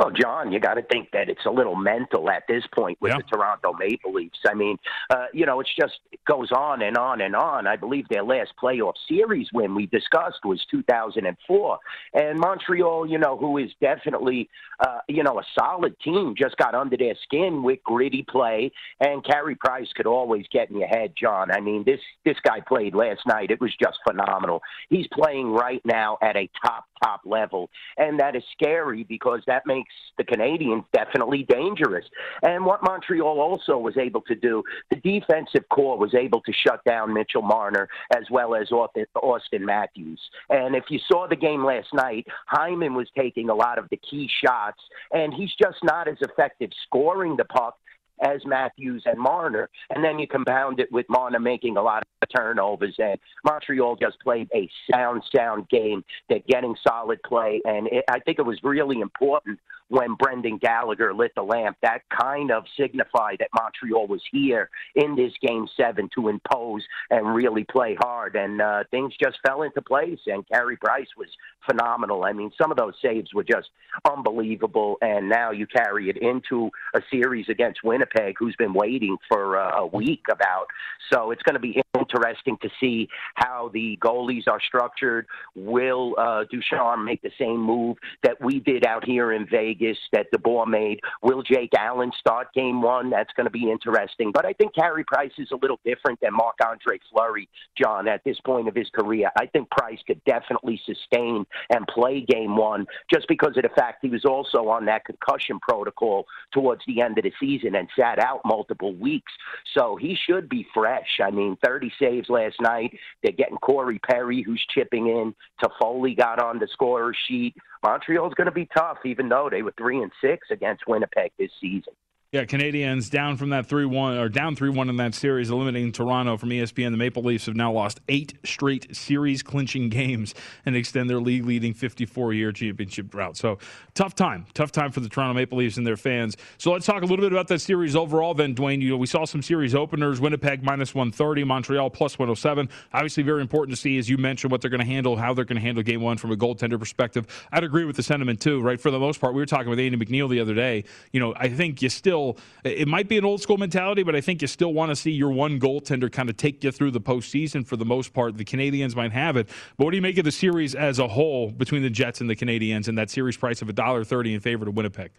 Well, 0.00 0.10
John, 0.10 0.50
you 0.50 0.60
got 0.60 0.74
to 0.74 0.82
think 0.82 1.10
that 1.12 1.28
it's 1.28 1.44
a 1.44 1.50
little 1.50 1.76
mental 1.76 2.30
at 2.30 2.44
this 2.48 2.64
point 2.74 2.96
with 3.02 3.12
Yeah. 3.12 3.18
the 3.18 3.36
Toronto 3.36 3.74
Maple 3.74 4.14
Leafs. 4.14 4.38
I 4.48 4.54
mean, 4.54 4.78
uh, 5.10 5.26
you 5.34 5.44
know, 5.44 5.60
it's 5.60 5.74
just 5.78 6.00
it 6.10 6.24
goes 6.24 6.50
on 6.52 6.80
and 6.80 6.96
on 6.96 7.20
and 7.20 7.36
on. 7.36 7.66
I 7.66 7.76
believe 7.76 8.08
their 8.08 8.22
last 8.22 8.54
playoff 8.56 8.94
series 9.06 9.52
win 9.52 9.74
we 9.74 9.84
discussed 9.84 10.42
was 10.42 10.64
2004, 10.70 11.78
and 12.14 12.38
Montreal, 12.40 13.06
you 13.06 13.18
know, 13.18 13.36
who 13.36 13.58
is 13.58 13.70
definitely, 13.82 14.48
uh, 14.78 15.00
you 15.06 15.22
know, 15.22 15.38
a 15.38 15.44
solid 15.58 16.00
team, 16.00 16.34
just 16.34 16.56
got 16.56 16.74
under 16.74 16.96
their 16.96 17.14
skin 17.22 17.62
with 17.62 17.82
gritty 17.84 18.22
play, 18.22 18.72
and 19.00 19.22
Carey 19.22 19.54
Price 19.54 19.92
could 19.92 20.06
always 20.06 20.46
get 20.50 20.70
in 20.70 20.78
your 20.78 20.88
head, 20.88 21.12
John. 21.14 21.50
I 21.50 21.60
mean, 21.60 21.84
this 21.84 22.00
this 22.24 22.40
guy 22.42 22.60
played 22.60 22.94
last 22.94 23.26
night; 23.26 23.50
it 23.50 23.60
was 23.60 23.76
just 23.76 23.98
phenomenal. 24.08 24.62
He's 24.88 25.08
playing 25.08 25.52
right 25.52 25.82
now 25.84 26.16
at 26.22 26.36
a 26.36 26.48
top 26.64 26.86
top 27.02 27.20
level, 27.26 27.68
and 27.98 28.18
that 28.20 28.34
is 28.36 28.42
scary 28.52 29.04
because 29.04 29.42
that 29.46 29.66
makes 29.66 29.89
the 30.18 30.24
Canadiens 30.24 30.84
definitely 30.92 31.44
dangerous. 31.44 32.04
And 32.42 32.66
what 32.66 32.82
Montreal 32.82 33.40
also 33.40 33.78
was 33.78 33.96
able 33.96 34.20
to 34.22 34.34
do, 34.34 34.62
the 34.90 34.96
defensive 34.96 35.66
core 35.70 35.96
was 35.96 36.14
able 36.14 36.42
to 36.42 36.52
shut 36.52 36.84
down 36.84 37.14
Mitchell 37.14 37.42
Marner 37.42 37.88
as 38.14 38.24
well 38.30 38.54
as 38.54 38.68
Auston 38.68 39.60
Matthews. 39.60 40.20
And 40.50 40.76
if 40.76 40.84
you 40.90 40.98
saw 41.10 41.26
the 41.26 41.36
game 41.36 41.64
last 41.64 41.88
night, 41.94 42.26
Hyman 42.46 42.94
was 42.94 43.08
taking 43.16 43.48
a 43.48 43.54
lot 43.54 43.78
of 43.78 43.88
the 43.90 43.96
key 43.96 44.28
shots, 44.44 44.80
and 45.12 45.32
he's 45.32 45.54
just 45.60 45.78
not 45.82 46.06
as 46.06 46.18
effective 46.20 46.70
scoring 46.86 47.36
the 47.36 47.44
puck 47.44 47.78
as 48.20 48.44
Matthews 48.44 49.02
and 49.06 49.18
Marner. 49.18 49.68
And 49.90 50.04
then 50.04 50.18
you 50.18 50.26
compound 50.26 50.80
it 50.80 50.90
with 50.92 51.06
Marner 51.08 51.40
making 51.40 51.76
a 51.76 51.82
lot 51.82 52.02
of 52.22 52.28
turnovers. 52.34 52.94
And 52.98 53.18
Montreal 53.44 53.96
just 53.96 54.20
played 54.20 54.48
a 54.54 54.68
sound, 54.90 55.22
sound 55.34 55.68
game. 55.68 56.04
They're 56.28 56.40
getting 56.48 56.74
solid 56.86 57.22
play. 57.22 57.60
And 57.64 57.86
it, 57.88 58.04
I 58.10 58.20
think 58.20 58.38
it 58.38 58.46
was 58.46 58.58
really 58.62 59.00
important 59.00 59.58
when 59.90 60.14
Brendan 60.14 60.56
Gallagher 60.58 61.12
lit 61.12 61.32
the 61.34 61.42
lamp. 61.42 61.76
That 61.82 62.02
kind 62.16 62.50
of 62.52 62.64
signified 62.78 63.38
that 63.40 63.48
Montreal 63.52 64.06
was 64.06 64.22
here 64.30 64.70
in 64.94 65.16
this 65.16 65.32
game 65.42 65.66
seven 65.76 66.08
to 66.14 66.28
impose 66.28 66.82
and 67.10 67.34
really 67.34 67.64
play 67.64 67.96
hard. 68.00 68.36
And 68.36 68.62
uh, 68.62 68.84
things 68.90 69.12
just 69.20 69.38
fell 69.44 69.62
into 69.62 69.82
place. 69.82 70.20
And 70.26 70.48
Carey 70.48 70.76
Price 70.76 71.08
was 71.16 71.26
phenomenal. 71.68 72.24
I 72.24 72.32
mean, 72.32 72.52
some 72.60 72.70
of 72.70 72.76
those 72.76 72.94
saves 73.02 73.34
were 73.34 73.44
just 73.44 73.68
unbelievable. 74.08 74.96
And 75.02 75.28
now 75.28 75.50
you 75.50 75.66
carry 75.66 76.08
it 76.08 76.16
into 76.18 76.70
a 76.94 77.00
series 77.10 77.48
against 77.48 77.82
Winnipeg, 77.82 78.09
who's 78.38 78.56
been 78.56 78.72
waiting 78.72 79.16
for 79.28 79.58
uh, 79.58 79.80
a 79.80 79.86
week 79.86 80.24
about. 80.30 80.66
So 81.12 81.30
it's 81.32 81.42
going 81.42 81.54
to 81.54 81.60
be 81.60 81.82
interesting 81.98 82.56
to 82.62 82.68
see 82.80 83.08
how 83.34 83.70
the 83.72 83.98
goalies 84.02 84.46
are 84.48 84.60
structured. 84.60 85.26
Will 85.56 86.14
uh, 86.18 86.44
Ducharme 86.50 87.04
make 87.04 87.22
the 87.22 87.32
same 87.38 87.58
move 87.58 87.96
that 88.22 88.40
we 88.40 88.60
did 88.60 88.86
out 88.86 89.04
here 89.04 89.32
in 89.32 89.46
Vegas 89.48 89.98
that 90.12 90.26
DeBoer 90.32 90.68
made? 90.68 91.00
Will 91.22 91.42
Jake 91.42 91.72
Allen 91.76 92.12
start 92.18 92.52
game 92.54 92.80
one? 92.80 93.10
That's 93.10 93.32
going 93.34 93.46
to 93.46 93.50
be 93.50 93.70
interesting. 93.70 94.30
But 94.32 94.46
I 94.46 94.52
think 94.52 94.74
Carey 94.74 95.04
Price 95.04 95.32
is 95.38 95.50
a 95.52 95.56
little 95.56 95.80
different 95.84 96.20
than 96.20 96.32
Marc 96.32 96.56
Andre 96.64 96.98
Fleury, 97.10 97.48
John, 97.76 98.06
at 98.06 98.22
this 98.24 98.38
point 98.44 98.68
of 98.68 98.74
his 98.74 98.88
career. 98.90 99.30
I 99.38 99.46
think 99.46 99.68
Price 99.70 99.98
could 100.06 100.22
definitely 100.24 100.80
sustain 100.86 101.44
and 101.70 101.86
play 101.88 102.20
game 102.20 102.56
one 102.56 102.86
just 103.12 103.26
because 103.28 103.56
of 103.56 103.62
the 103.62 103.70
fact 103.70 103.98
he 104.02 104.08
was 104.08 104.24
also 104.24 104.68
on 104.68 104.84
that 104.86 105.04
concussion 105.04 105.58
protocol 105.60 106.26
towards 106.52 106.82
the 106.86 107.00
end 107.00 107.18
of 107.18 107.24
the 107.24 107.32
season 107.40 107.74
and 107.74 107.88
sat 108.00 108.18
out 108.18 108.40
multiple 108.44 108.94
weeks. 108.94 109.32
So 109.76 109.96
he 109.96 110.16
should 110.26 110.48
be 110.48 110.66
fresh. 110.72 111.20
I 111.22 111.30
mean, 111.30 111.56
30 111.64 111.92
saves 112.00 112.28
last 112.28 112.56
night. 112.60 112.96
They're 113.22 113.32
getting 113.32 113.58
Corey 113.58 113.98
Perry, 113.98 114.42
who's 114.42 114.64
chipping 114.70 115.08
in. 115.08 115.34
Toffoli 115.62 116.16
got 116.16 116.42
on 116.42 116.58
the 116.58 116.68
scorer 116.72 117.14
sheet. 117.28 117.54
Montreal's 117.82 118.34
going 118.34 118.46
to 118.46 118.52
be 118.52 118.68
tough, 118.76 118.98
even 119.04 119.28
though 119.28 119.48
they 119.50 119.62
were 119.62 119.74
three 119.76 120.02
and 120.02 120.12
six 120.20 120.48
against 120.50 120.86
Winnipeg 120.86 121.32
this 121.38 121.50
season. 121.60 121.94
Yeah, 122.32 122.44
Canadiens 122.44 123.10
down 123.10 123.36
from 123.36 123.50
that 123.50 123.66
3 123.66 123.86
1 123.86 124.16
or 124.16 124.28
down 124.28 124.54
3 124.54 124.68
1 124.68 124.88
in 124.88 124.96
that 124.98 125.16
series, 125.16 125.50
eliminating 125.50 125.90
Toronto 125.90 126.36
from 126.36 126.50
ESPN. 126.50 126.92
The 126.92 126.96
Maple 126.96 127.24
Leafs 127.24 127.46
have 127.46 127.56
now 127.56 127.72
lost 127.72 127.98
eight 128.08 128.34
straight 128.44 128.94
series 128.94 129.42
clinching 129.42 129.88
games 129.88 130.36
and 130.64 130.76
extend 130.76 131.10
their 131.10 131.18
league 131.18 131.44
leading 131.44 131.74
54 131.74 132.32
year 132.32 132.52
championship 132.52 133.10
drought. 133.10 133.36
So, 133.36 133.58
tough 133.94 134.14
time. 134.14 134.46
Tough 134.54 134.70
time 134.70 134.92
for 134.92 135.00
the 135.00 135.08
Toronto 135.08 135.34
Maple 135.34 135.58
Leafs 135.58 135.76
and 135.76 135.84
their 135.84 135.96
fans. 135.96 136.36
So, 136.56 136.70
let's 136.70 136.86
talk 136.86 137.02
a 137.02 137.04
little 137.04 137.24
bit 137.24 137.32
about 137.32 137.48
that 137.48 137.58
series 137.58 137.96
overall 137.96 138.32
then, 138.32 138.54
Dwayne. 138.54 138.80
You 138.80 138.90
know, 138.90 138.96
we 138.96 139.08
saw 139.08 139.24
some 139.24 139.42
series 139.42 139.74
openers 139.74 140.20
Winnipeg 140.20 140.62
minus 140.62 140.94
130, 140.94 141.42
Montreal 141.42 141.90
plus 141.90 142.16
107. 142.16 142.68
Obviously, 142.92 143.24
very 143.24 143.40
important 143.40 143.74
to 143.74 143.82
see, 143.82 143.98
as 143.98 144.08
you 144.08 144.18
mentioned, 144.18 144.52
what 144.52 144.60
they're 144.60 144.70
going 144.70 144.78
to 144.78 144.86
handle, 144.86 145.16
how 145.16 145.34
they're 145.34 145.44
going 145.44 145.58
to 145.58 145.62
handle 145.62 145.82
game 145.82 146.00
one 146.00 146.16
from 146.16 146.30
a 146.30 146.36
goaltender 146.36 146.78
perspective. 146.78 147.26
I'd 147.50 147.64
agree 147.64 147.86
with 147.86 147.96
the 147.96 148.04
sentiment, 148.04 148.40
too, 148.40 148.60
right? 148.62 148.80
For 148.80 148.92
the 148.92 149.00
most 149.00 149.20
part, 149.20 149.34
we 149.34 149.42
were 149.42 149.46
talking 149.46 149.68
with 149.68 149.80
Andy 149.80 149.96
McNeil 149.98 150.30
the 150.30 150.38
other 150.38 150.54
day. 150.54 150.84
You 151.10 151.18
know, 151.18 151.34
I 151.36 151.48
think 151.48 151.82
you 151.82 151.88
still, 151.88 152.19
it 152.64 152.88
might 152.88 153.08
be 153.08 153.18
an 153.18 153.24
old 153.24 153.40
school 153.40 153.56
mentality, 153.56 154.02
but 154.02 154.14
I 154.14 154.20
think 154.20 154.42
you 154.42 154.48
still 154.48 154.72
want 154.72 154.90
to 154.90 154.96
see 154.96 155.10
your 155.10 155.30
one 155.30 155.58
goaltender 155.58 156.10
kind 156.10 156.28
of 156.28 156.36
take 156.36 156.62
you 156.64 156.72
through 156.72 156.90
the 156.92 157.00
postseason 157.00 157.66
for 157.66 157.76
the 157.76 157.84
most 157.84 158.12
part. 158.12 158.36
The 158.36 158.44
Canadiens 158.44 158.94
might 158.94 159.12
have 159.12 159.36
it. 159.36 159.48
But 159.76 159.84
what 159.84 159.90
do 159.90 159.96
you 159.96 160.02
make 160.02 160.18
of 160.18 160.24
the 160.24 160.32
series 160.32 160.74
as 160.74 160.98
a 160.98 161.08
whole 161.08 161.50
between 161.50 161.82
the 161.82 161.90
Jets 161.90 162.20
and 162.20 162.28
the 162.28 162.36
Canadiens 162.36 162.88
and 162.88 162.96
that 162.98 163.10
series 163.10 163.36
price 163.36 163.62
of 163.62 163.68
$1.30 163.68 164.34
in 164.34 164.40
favor 164.40 164.68
of 164.68 164.74
Winnipeg? 164.74 165.10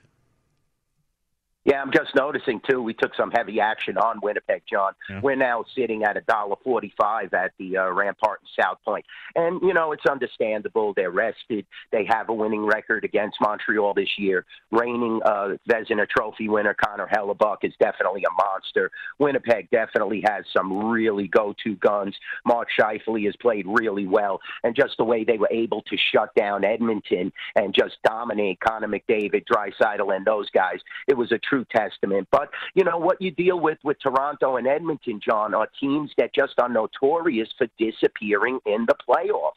Yeah, 1.64 1.80
I'm 1.82 1.92
just 1.92 2.16
noticing 2.16 2.60
too. 2.68 2.82
We 2.82 2.96
took 2.96 3.14
some 3.16 3.30
heavy 3.30 3.60
action 3.60 3.98
on 3.98 4.20
Winnipeg, 4.24 4.64
John. 4.68 4.94
Yeah. 5.10 5.20
We're 5.22 5.36
now 5.36 5.64
sitting 5.76 6.04
at 6.04 6.18
a 6.18 6.22
dollar 6.22 6.56
forty-five 6.64 7.34
at 7.36 7.52
the 7.60 7.78
uh, 7.78 7.90
Rampart 7.92 8.40
and 8.42 8.66
South 8.66 8.80
Point. 8.84 9.06
And 9.36 9.62
you 9.62 9.74
know 9.74 9.92
it's 9.92 10.06
understandable. 10.10 10.94
They're 10.96 11.12
rested. 11.12 11.68
They 11.92 12.06
have 12.10 12.30
a 12.30 12.34
winning 12.34 12.66
record 12.66 13.06
against 13.06 13.38
Montreal 13.40 13.94
this 13.94 14.10
year. 14.18 14.44
Reigning 14.72 15.22
uh, 15.24 15.50
Vezina 15.70 16.10
Trophy 16.10 16.50
winner 16.50 16.74
Connor 16.74 17.08
Hellebuyck 17.14 17.58
is 17.62 17.74
definitely 17.80 18.24
a 18.24 18.44
monster. 18.44 18.90
Winnipeg 19.20 19.70
definitely 19.70 20.24
has 20.28 20.44
some 20.56 20.90
really 20.90 21.28
go-to 21.28 21.76
guns. 21.76 22.16
Mark 22.44 22.70
Scheifele 22.80 23.26
has 23.26 23.36
played 23.36 23.66
really 23.68 24.08
well, 24.08 24.40
and 24.64 24.76
just 24.76 24.98
the 24.98 25.04
way 25.04 25.24
they 25.24 25.38
were 25.38 25.50
able 25.52 25.84
to 25.84 25.98
shut 26.12 26.34
down 26.34 26.64
Edmonton 26.64 27.32
and 27.56 27.74
just 27.74 27.98
dominate 28.04 28.60
Connor 28.62 28.88
McDavid, 28.88 29.46
Draisaitl, 29.46 30.16
and 30.16 30.26
those 30.26 30.50
guys, 30.50 30.80
it 31.08 31.16
was 31.16 31.32
a 31.32 31.38
true 31.38 31.61
testament. 31.70 32.28
But 32.32 32.50
you 32.74 32.84
know 32.84 32.98
what 32.98 33.22
you 33.22 33.32
deal 33.32 33.60
with 33.60 33.78
with 33.84 33.98
Toronto 34.02 34.58
and 34.58 34.68
Edmonton, 34.68 35.20
John, 35.24 35.54
are 35.54 35.68
teams 35.80 36.12
that 36.18 36.34
just 36.34 36.54
are 36.60 36.70
notorious 36.70 37.50
for 37.58 37.68
disappearing 37.78 38.60
in 38.66 38.86
the 38.88 38.96
playoffs. 39.08 39.52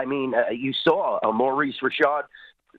I 0.00 0.04
mean, 0.04 0.34
uh, 0.34 0.50
you 0.50 0.72
saw 0.84 1.18
uh, 1.22 1.32
Maurice 1.32 1.76
Richard 1.82 2.24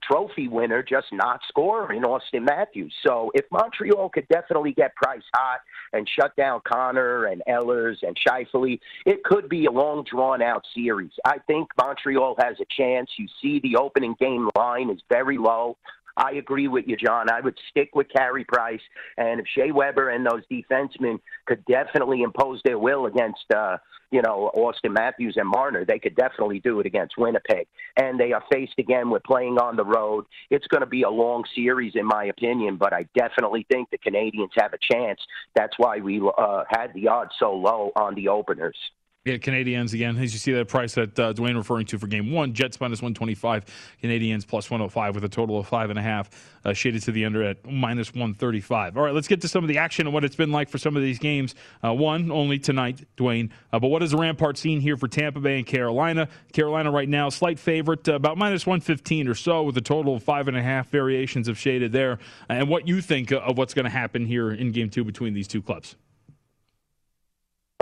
trophy 0.02 0.48
winner 0.48 0.82
just 0.82 1.06
not 1.12 1.40
score 1.48 1.92
in 1.92 2.02
Auston 2.02 2.44
Matthews. 2.44 2.92
So 3.06 3.30
if 3.34 3.44
Montreal 3.50 4.08
could 4.10 4.26
definitely 4.28 4.72
get 4.72 4.94
Price 4.96 5.22
hot 5.34 5.60
and 5.92 6.08
shut 6.08 6.34
down 6.36 6.60
Connor 6.70 7.26
and 7.26 7.42
Ehlers 7.48 7.96
and 8.02 8.16
Scheifele, 8.16 8.80
it 9.06 9.22
could 9.24 9.48
be 9.48 9.66
a 9.66 9.70
long 9.70 10.04
drawn 10.10 10.42
out 10.42 10.64
series. 10.74 11.12
I 11.24 11.38
think 11.46 11.68
Montreal 11.78 12.36
has 12.38 12.56
a 12.60 12.66
chance. 12.76 13.10
You 13.18 13.26
see 13.40 13.60
the 13.60 13.76
opening 13.76 14.14
game 14.18 14.48
line 14.56 14.90
is 14.90 15.00
very 15.10 15.38
low. 15.38 15.76
I 16.16 16.32
agree 16.32 16.68
with 16.68 16.86
you, 16.86 16.96
John. 16.96 17.30
I 17.30 17.40
would 17.40 17.58
stick 17.70 17.90
with 17.94 18.08
Carey 18.14 18.44
Price, 18.44 18.80
and 19.16 19.40
if 19.40 19.46
Shea 19.46 19.72
Weber 19.72 20.10
and 20.10 20.26
those 20.26 20.42
defensemen 20.50 21.20
could 21.46 21.64
definitely 21.64 22.22
impose 22.22 22.60
their 22.64 22.78
will 22.78 23.06
against, 23.06 23.44
uh, 23.54 23.78
you 24.10 24.20
know, 24.22 24.50
Auston 24.54 24.92
Matthews 24.92 25.36
and 25.36 25.48
Marner, 25.48 25.84
they 25.84 25.98
could 25.98 26.14
definitely 26.14 26.60
do 26.60 26.80
it 26.80 26.86
against 26.86 27.16
Winnipeg. 27.16 27.66
And 27.96 28.20
they 28.20 28.32
are 28.32 28.42
faced 28.52 28.78
again 28.78 29.10
with 29.10 29.22
playing 29.24 29.58
on 29.58 29.76
the 29.76 29.84
road. 29.84 30.26
It's 30.50 30.66
going 30.66 30.82
to 30.82 30.86
be 30.86 31.02
a 31.02 31.10
long 31.10 31.44
series, 31.54 31.94
in 31.94 32.06
my 32.06 32.24
opinion, 32.24 32.76
but 32.76 32.92
I 32.92 33.06
definitely 33.16 33.66
think 33.70 33.88
the 33.90 33.98
Canadiens 33.98 34.50
have 34.56 34.74
a 34.74 34.78
chance. 34.92 35.20
That's 35.54 35.74
why 35.78 35.98
we 35.98 36.20
uh, 36.20 36.64
had 36.68 36.92
the 36.94 37.08
odds 37.08 37.32
so 37.38 37.54
low 37.54 37.92
on 37.96 38.14
the 38.14 38.28
openers. 38.28 38.76
Yeah, 39.24 39.36
Canadiens 39.36 39.94
again. 39.94 40.16
As 40.18 40.32
you 40.32 40.40
see 40.40 40.50
that 40.50 40.66
price 40.66 40.94
that 40.94 41.16
uh, 41.16 41.32
Dwayne 41.32 41.56
referring 41.56 41.86
to 41.86 41.98
for 41.98 42.08
game 42.08 42.32
one, 42.32 42.54
Jets 42.54 42.80
minus 42.80 43.00
125, 43.00 43.64
Canadiens 44.02 44.44
plus 44.44 44.68
105 44.68 45.14
with 45.14 45.22
a 45.22 45.28
total 45.28 45.60
of 45.60 45.68
five 45.68 45.90
and 45.90 45.98
a 45.98 46.02
half, 46.02 46.28
uh, 46.64 46.72
shaded 46.72 47.02
to 47.02 47.12
the 47.12 47.24
under 47.24 47.44
at 47.44 47.64
minus 47.64 48.08
135. 48.08 48.96
All 48.96 49.04
right, 49.04 49.14
let's 49.14 49.28
get 49.28 49.40
to 49.42 49.48
some 49.48 49.62
of 49.62 49.68
the 49.68 49.78
action 49.78 50.08
and 50.08 50.14
what 50.14 50.24
it's 50.24 50.34
been 50.34 50.50
like 50.50 50.68
for 50.68 50.78
some 50.78 50.96
of 50.96 51.04
these 51.04 51.20
games. 51.20 51.54
Uh, 51.84 51.94
one 51.94 52.32
only 52.32 52.58
tonight, 52.58 53.06
Dwayne. 53.16 53.50
Uh, 53.72 53.78
but 53.78 53.88
what 53.88 54.02
is 54.02 54.10
the 54.10 54.16
Rampart 54.16 54.58
scene 54.58 54.80
here 54.80 54.96
for 54.96 55.06
Tampa 55.06 55.38
Bay 55.38 55.58
and 55.58 55.68
Carolina? 55.68 56.28
Carolina 56.52 56.90
right 56.90 57.08
now, 57.08 57.28
slight 57.28 57.60
favorite, 57.60 58.08
uh, 58.08 58.14
about 58.14 58.38
minus 58.38 58.66
115 58.66 59.28
or 59.28 59.36
so, 59.36 59.62
with 59.62 59.76
a 59.76 59.80
total 59.80 60.16
of 60.16 60.24
five 60.24 60.48
and 60.48 60.56
a 60.56 60.62
half 60.62 60.88
variations 60.88 61.46
of 61.46 61.56
shaded 61.56 61.92
there. 61.92 62.18
And 62.48 62.68
what 62.68 62.88
you 62.88 63.00
think 63.00 63.30
of 63.30 63.56
what's 63.56 63.72
going 63.72 63.84
to 63.84 63.90
happen 63.90 64.26
here 64.26 64.50
in 64.50 64.72
game 64.72 64.90
two 64.90 65.04
between 65.04 65.32
these 65.32 65.46
two 65.46 65.62
clubs? 65.62 65.94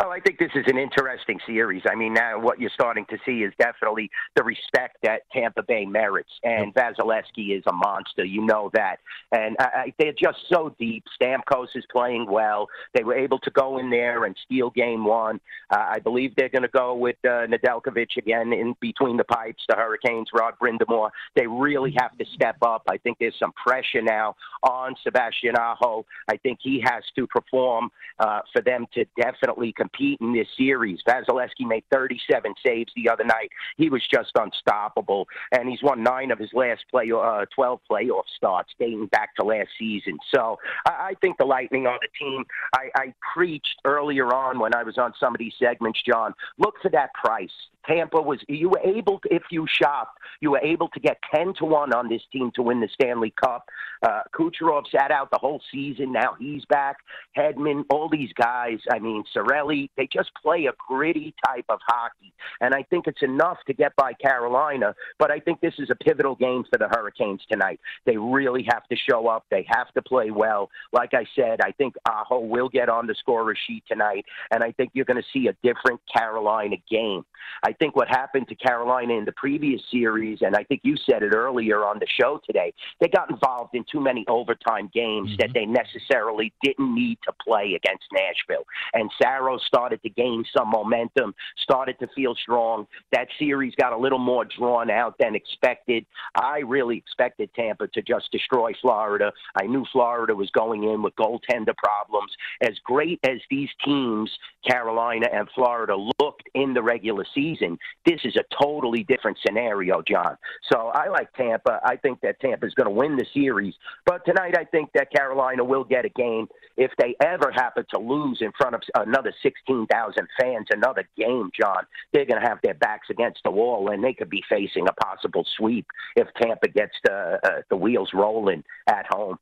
Well, 0.01 0.12
I 0.12 0.20
think 0.20 0.38
this 0.38 0.53
is 0.55 0.64
an 0.66 0.78
interesting 0.78 1.38
series. 1.46 1.82
I 1.86 1.94
mean, 1.94 2.14
now 2.14 2.40
what 2.40 2.59
you're 2.59 2.70
starting 2.72 3.05
to 3.11 3.18
see 3.26 3.42
is 3.42 3.53
definitely 3.59 4.11
the 4.34 4.42
respect 4.42 4.96
that 5.03 5.30
Tampa 5.30 5.62
Bay 5.62 5.84
merits, 5.84 6.30
and 6.42 6.72
Vasilevskiy 6.72 7.55
is 7.59 7.62
a 7.66 7.72
monster. 7.72 8.24
You 8.24 8.46
know 8.46 8.70
that, 8.72 8.96
and 9.30 9.57
I, 9.61 9.92
they're 9.98 10.14
just 10.14 10.38
so 10.51 10.74
deep. 10.78 11.05
Stamkos 11.20 11.66
is 11.74 11.84
playing 11.92 12.26
well. 12.30 12.66
They 12.94 13.05
were 13.05 13.14
able 13.14 13.40
to 13.40 13.51
go 13.51 13.76
in 13.76 13.90
there 13.90 14.24
and 14.24 14.34
steal 14.42 14.70
game 14.70 15.05
one. 15.05 15.38
Uh, 15.70 15.88
I 15.90 15.98
believe 15.98 16.34
they're 16.34 16.48
going 16.48 16.62
to 16.62 16.68
go 16.68 16.94
with 16.94 17.16
uh, 17.24 17.44
Nedeljkovic 17.46 18.16
again 18.16 18.55
in 18.55 18.74
between 18.80 19.18
the 19.18 19.24
pipes. 19.24 19.62
The 19.68 19.76
Hurricanes, 19.76 20.28
Rod 20.32 20.55
Brind'Amour. 20.59 21.11
They 21.36 21.46
really 21.46 21.94
have 21.98 22.16
to 22.16 22.24
step 22.34 22.57
up. 22.62 22.84
I 22.88 22.96
think 22.96 23.18
there's 23.20 23.38
some 23.38 23.53
pressure 23.53 24.01
now 24.01 24.34
on 24.62 24.94
Sebastian 25.03 25.57
Aho. 25.59 26.07
I 26.26 26.38
think 26.38 26.61
he 26.62 26.82
has 26.86 27.03
to 27.16 27.26
perform 27.26 27.90
uh, 28.18 28.40
for 28.55 28.62
them 28.62 28.86
to 28.94 29.05
definitely 29.20 29.74
compete 29.76 29.89
compete 29.93 30.18
in 30.20 30.32
this 30.32 30.47
series. 30.57 31.01
Vasilevskiy 31.07 31.66
made 31.66 31.84
37 31.93 32.55
saves 32.64 32.93
the 32.97 33.09
other 33.09 33.24
night. 33.24 33.51
He 33.76 33.91
was 33.91 34.03
just 34.11 34.30
unstoppable, 34.34 35.26
and 35.53 35.68
he's 35.68 35.82
won 35.82 36.03
nine 36.03 36.30
of 36.30 36.38
his 36.38 36.51
last 36.53 36.84
play, 36.91 37.11
uh, 37.12 37.47
12 37.55 37.80
playoff 37.91 38.24
starts 38.36 38.72
dating 38.78 39.07
back 39.07 39.34
to 39.36 39.45
last 39.45 39.70
season. 39.78 40.18
So 40.34 40.59
I, 40.86 40.91
I 40.91 41.14
think 41.20 41.38
the 41.38 41.45
Lightning 41.45 41.86
are 41.86 41.99
the 42.01 42.09
team. 42.18 42.45
I, 42.74 42.91
I 42.95 43.14
preached 43.34 43.80
earlier 43.84 44.32
on 44.34 44.59
when 44.59 44.74
I 44.74 44.82
was 44.82 44.99
on 44.99 45.12
some 45.18 45.34
of 45.34 45.38
these 45.38 45.55
segments, 45.59 46.01
John. 46.07 46.34
Look 46.59 46.74
for 46.82 46.91
that 46.91 47.12
price. 47.14 47.51
Tampa 47.86 48.20
was 48.20 48.38
you 48.48 48.68
were 48.68 48.80
able 48.84 49.18
to, 49.20 49.34
if 49.34 49.42
you 49.50 49.66
shopped, 49.68 50.18
you 50.40 50.50
were 50.50 50.60
able 50.60 50.88
to 50.88 51.00
get 51.00 51.18
ten 51.34 51.54
to 51.58 51.64
one 51.64 51.92
on 51.92 52.08
this 52.08 52.22
team 52.32 52.50
to 52.54 52.62
win 52.62 52.80
the 52.80 52.88
Stanley 52.94 53.32
Cup. 53.42 53.68
Uh, 54.02 54.20
Kucherov 54.34 54.84
sat 54.90 55.10
out 55.10 55.30
the 55.30 55.38
whole 55.38 55.60
season. 55.72 56.12
Now 56.12 56.36
he's 56.38 56.64
back. 56.66 56.96
Hedman, 57.36 57.84
all 57.90 58.08
these 58.08 58.32
guys. 58.34 58.78
I 58.90 58.98
mean, 58.98 59.24
Cirelli. 59.36 59.90
They 59.96 60.08
just 60.12 60.30
play 60.40 60.66
a 60.66 60.72
gritty 60.88 61.34
type 61.46 61.66
of 61.68 61.80
hockey, 61.86 62.32
and 62.60 62.74
I 62.74 62.82
think 62.84 63.06
it's 63.06 63.22
enough 63.22 63.58
to 63.66 63.74
get 63.74 63.94
by 63.96 64.12
Carolina. 64.14 64.94
But 65.18 65.30
I 65.30 65.40
think 65.40 65.60
this 65.60 65.74
is 65.78 65.90
a 65.90 65.94
pivotal 65.94 66.34
game 66.34 66.64
for 66.70 66.78
the 66.78 66.88
Hurricanes 66.88 67.42
tonight. 67.50 67.80
They 68.06 68.16
really 68.16 68.66
have 68.70 68.86
to 68.88 68.96
show 68.96 69.28
up. 69.28 69.44
They 69.50 69.66
have 69.68 69.92
to 69.94 70.02
play 70.02 70.30
well. 70.30 70.70
Like 70.92 71.14
I 71.14 71.26
said, 71.36 71.60
I 71.62 71.72
think 71.72 71.94
Aho 72.08 72.40
will 72.40 72.68
get 72.68 72.88
on 72.88 73.06
the 73.06 73.14
scorer 73.14 73.54
sheet 73.66 73.84
tonight, 73.88 74.24
and 74.50 74.62
I 74.62 74.72
think 74.72 74.90
you're 74.94 75.04
going 75.04 75.22
to 75.22 75.28
see 75.32 75.48
a 75.48 75.56
different 75.62 76.00
Carolina 76.12 76.76
game. 76.90 77.24
I 77.62 77.72
think 77.80 77.96
what 77.96 78.08
happened 78.08 78.46
to 78.48 78.54
Carolina 78.54 79.14
in 79.14 79.24
the 79.24 79.32
previous 79.32 79.80
series, 79.90 80.38
and 80.42 80.54
I 80.54 80.62
think 80.64 80.82
you 80.84 80.96
said 81.10 81.22
it 81.22 81.34
earlier 81.34 81.84
on 81.84 81.98
the 81.98 82.06
show 82.20 82.40
today, 82.46 82.72
they 83.00 83.08
got 83.08 83.30
involved 83.30 83.74
in 83.74 83.84
too 83.90 84.00
many 84.00 84.24
overtime 84.28 84.90
games 84.92 85.30
mm-hmm. 85.30 85.36
that 85.40 85.50
they 85.54 85.64
necessarily 85.64 86.52
didn't 86.62 86.94
need 86.94 87.18
to 87.24 87.32
play 87.42 87.74
against 87.74 88.04
Nashville. 88.12 88.64
And 88.92 89.10
Saros 89.20 89.62
started 89.66 90.02
to 90.02 90.10
gain 90.10 90.44
some 90.56 90.68
momentum, 90.70 91.34
started 91.62 91.98
to 92.00 92.08
feel 92.14 92.34
strong. 92.34 92.86
That 93.12 93.28
series 93.38 93.74
got 93.76 93.92
a 93.92 93.98
little 93.98 94.18
more 94.18 94.44
drawn 94.44 94.90
out 94.90 95.16
than 95.18 95.34
expected. 95.34 96.04
I 96.36 96.58
really 96.58 96.98
expected 96.98 97.50
Tampa 97.54 97.88
to 97.88 98.02
just 98.02 98.30
destroy 98.30 98.72
Florida. 98.80 99.32
I 99.60 99.66
knew 99.66 99.86
Florida 99.90 100.34
was 100.34 100.50
going 100.50 100.84
in 100.84 101.02
with 101.02 101.14
goaltender 101.16 101.74
problems. 101.76 102.32
As 102.60 102.74
great 102.84 103.20
as 103.24 103.38
these 103.50 103.70
teams, 103.84 104.30
Carolina 104.68 105.26
and 105.32 105.48
Florida, 105.54 105.96
looked 106.20 106.48
in 106.54 106.74
the 106.74 106.82
regular 106.82 107.24
season, 107.34 107.59
this 108.06 108.20
is 108.24 108.36
a 108.36 108.44
totally 108.62 109.04
different 109.04 109.38
scenario, 109.44 110.02
John. 110.06 110.36
So 110.72 110.88
I 110.88 111.08
like 111.08 111.32
Tampa. 111.34 111.80
I 111.84 111.96
think 111.96 112.20
that 112.22 112.40
Tampa 112.40 112.66
is 112.66 112.74
going 112.74 112.86
to 112.86 112.94
win 112.94 113.16
the 113.16 113.26
series. 113.32 113.74
But 114.06 114.24
tonight, 114.24 114.54
I 114.58 114.64
think 114.64 114.90
that 114.94 115.12
Carolina 115.12 115.64
will 115.64 115.84
get 115.84 116.04
a 116.04 116.08
game. 116.08 116.48
If 116.76 116.92
they 116.98 117.14
ever 117.22 117.52
happen 117.52 117.84
to 117.94 118.00
lose 118.00 118.38
in 118.40 118.52
front 118.56 118.74
of 118.74 118.82
another 118.94 119.32
16,000 119.42 120.28
fans, 120.40 120.66
another 120.70 121.08
game, 121.16 121.50
John, 121.58 121.84
they're 122.12 122.26
going 122.26 122.40
to 122.40 122.48
have 122.48 122.58
their 122.62 122.74
backs 122.74 123.08
against 123.11 123.40
the 123.44 123.50
wall, 123.50 123.90
and 123.90 124.02
they 124.02 124.14
could 124.14 124.30
be 124.30 124.42
facing 124.48 124.86
a 124.88 124.92
possible 125.04 125.44
sweep 125.56 125.86
if 126.16 126.28
Tampa 126.40 126.68
gets 126.68 126.94
the, 127.04 127.38
uh, 127.44 127.62
the 127.68 127.76
wheels 127.76 128.11
rolling 128.14 128.64
at 128.88 129.06
home. 129.11 129.38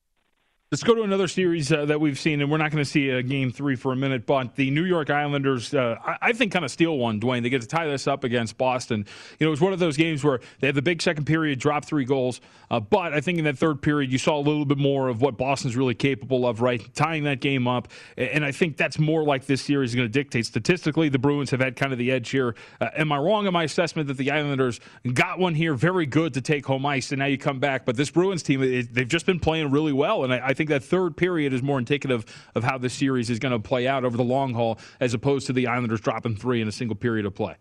Let's 0.70 0.82
go 0.82 0.94
to 0.94 1.00
another 1.00 1.28
series 1.28 1.72
uh, 1.72 1.86
that 1.86 1.98
we've 1.98 2.18
seen, 2.18 2.42
and 2.42 2.50
we're 2.50 2.58
not 2.58 2.70
going 2.70 2.84
to 2.84 2.90
see 2.90 3.08
a 3.08 3.22
game 3.22 3.50
three 3.50 3.74
for 3.74 3.90
a 3.90 3.96
minute. 3.96 4.26
But 4.26 4.54
the 4.54 4.70
New 4.70 4.84
York 4.84 5.08
Islanders, 5.08 5.72
uh, 5.72 5.96
I, 6.04 6.16
I, 6.20 6.32
think, 6.34 6.52
kind 6.52 6.62
of 6.62 6.70
steal 6.70 6.98
one. 6.98 7.18
Dwayne, 7.18 7.42
they 7.42 7.48
get 7.48 7.62
to 7.62 7.66
tie 7.66 7.86
this 7.86 8.06
up 8.06 8.22
against 8.22 8.58
Boston. 8.58 9.06
You 9.38 9.46
know, 9.46 9.48
it 9.48 9.52
was 9.52 9.62
one 9.62 9.72
of 9.72 9.78
those 9.78 9.96
games 9.96 10.22
where 10.22 10.40
they 10.60 10.66
had 10.66 10.74
the 10.74 10.82
big 10.82 11.00
second 11.00 11.24
period, 11.24 11.58
drop 11.58 11.86
three 11.86 12.04
goals. 12.04 12.42
Uh, 12.70 12.80
but 12.80 13.14
I 13.14 13.22
think 13.22 13.38
in 13.38 13.44
that 13.44 13.56
third 13.56 13.80
period, 13.80 14.12
you 14.12 14.18
saw 14.18 14.36
a 14.36 14.44
little 14.44 14.66
bit 14.66 14.76
more 14.76 15.08
of 15.08 15.22
what 15.22 15.38
Boston's 15.38 15.74
really 15.74 15.94
capable 15.94 16.46
of, 16.46 16.60
right? 16.60 16.82
Tying 16.94 17.24
that 17.24 17.40
game 17.40 17.66
up, 17.66 17.88
and 18.18 18.44
I 18.44 18.52
think 18.52 18.76
that's 18.76 18.98
more 18.98 19.24
like 19.24 19.46
this 19.46 19.62
series 19.62 19.92
is 19.92 19.96
going 19.96 20.06
to 20.06 20.12
dictate. 20.12 20.44
Statistically, 20.44 21.08
the 21.08 21.18
Bruins 21.18 21.50
have 21.50 21.60
had 21.60 21.76
kind 21.76 21.92
of 21.92 21.98
the 21.98 22.12
edge 22.12 22.28
here. 22.28 22.54
Uh, 22.78 22.90
am 22.94 23.10
I 23.10 23.16
wrong 23.16 23.46
in 23.46 23.54
my 23.54 23.64
assessment 23.64 24.08
that 24.08 24.18
the 24.18 24.30
Islanders 24.30 24.80
got 25.14 25.38
one 25.38 25.54
here, 25.54 25.72
very 25.72 26.04
good 26.04 26.34
to 26.34 26.42
take 26.42 26.66
home 26.66 26.84
ice, 26.84 27.10
and 27.10 27.20
now 27.20 27.24
you 27.24 27.38
come 27.38 27.58
back? 27.58 27.86
But 27.86 27.96
this 27.96 28.10
Bruins 28.10 28.42
team, 28.42 28.62
it, 28.62 28.92
they've 28.92 29.08
just 29.08 29.24
been 29.24 29.40
playing 29.40 29.70
really 29.70 29.94
well, 29.94 30.24
and 30.24 30.34
I, 30.34 30.48
I 30.48 30.54
think 30.58 30.68
that 30.68 30.84
third 30.84 31.16
period 31.16 31.54
is 31.54 31.62
more 31.62 31.78
indicative 31.78 32.26
of 32.54 32.64
how 32.64 32.76
the 32.76 32.90
series 32.90 33.30
is 33.30 33.38
going 33.38 33.52
to 33.52 33.58
play 33.58 33.88
out 33.88 34.04
over 34.04 34.16
the 34.16 34.24
long 34.24 34.52
haul, 34.52 34.78
as 35.00 35.14
opposed 35.14 35.46
to 35.46 35.54
the 35.54 35.68
Islanders 35.68 36.00
dropping 36.02 36.36
three 36.36 36.60
in 36.60 36.68
a 36.68 36.72
single 36.72 36.96
period 36.96 37.24
of 37.24 37.34
play. 37.34 37.56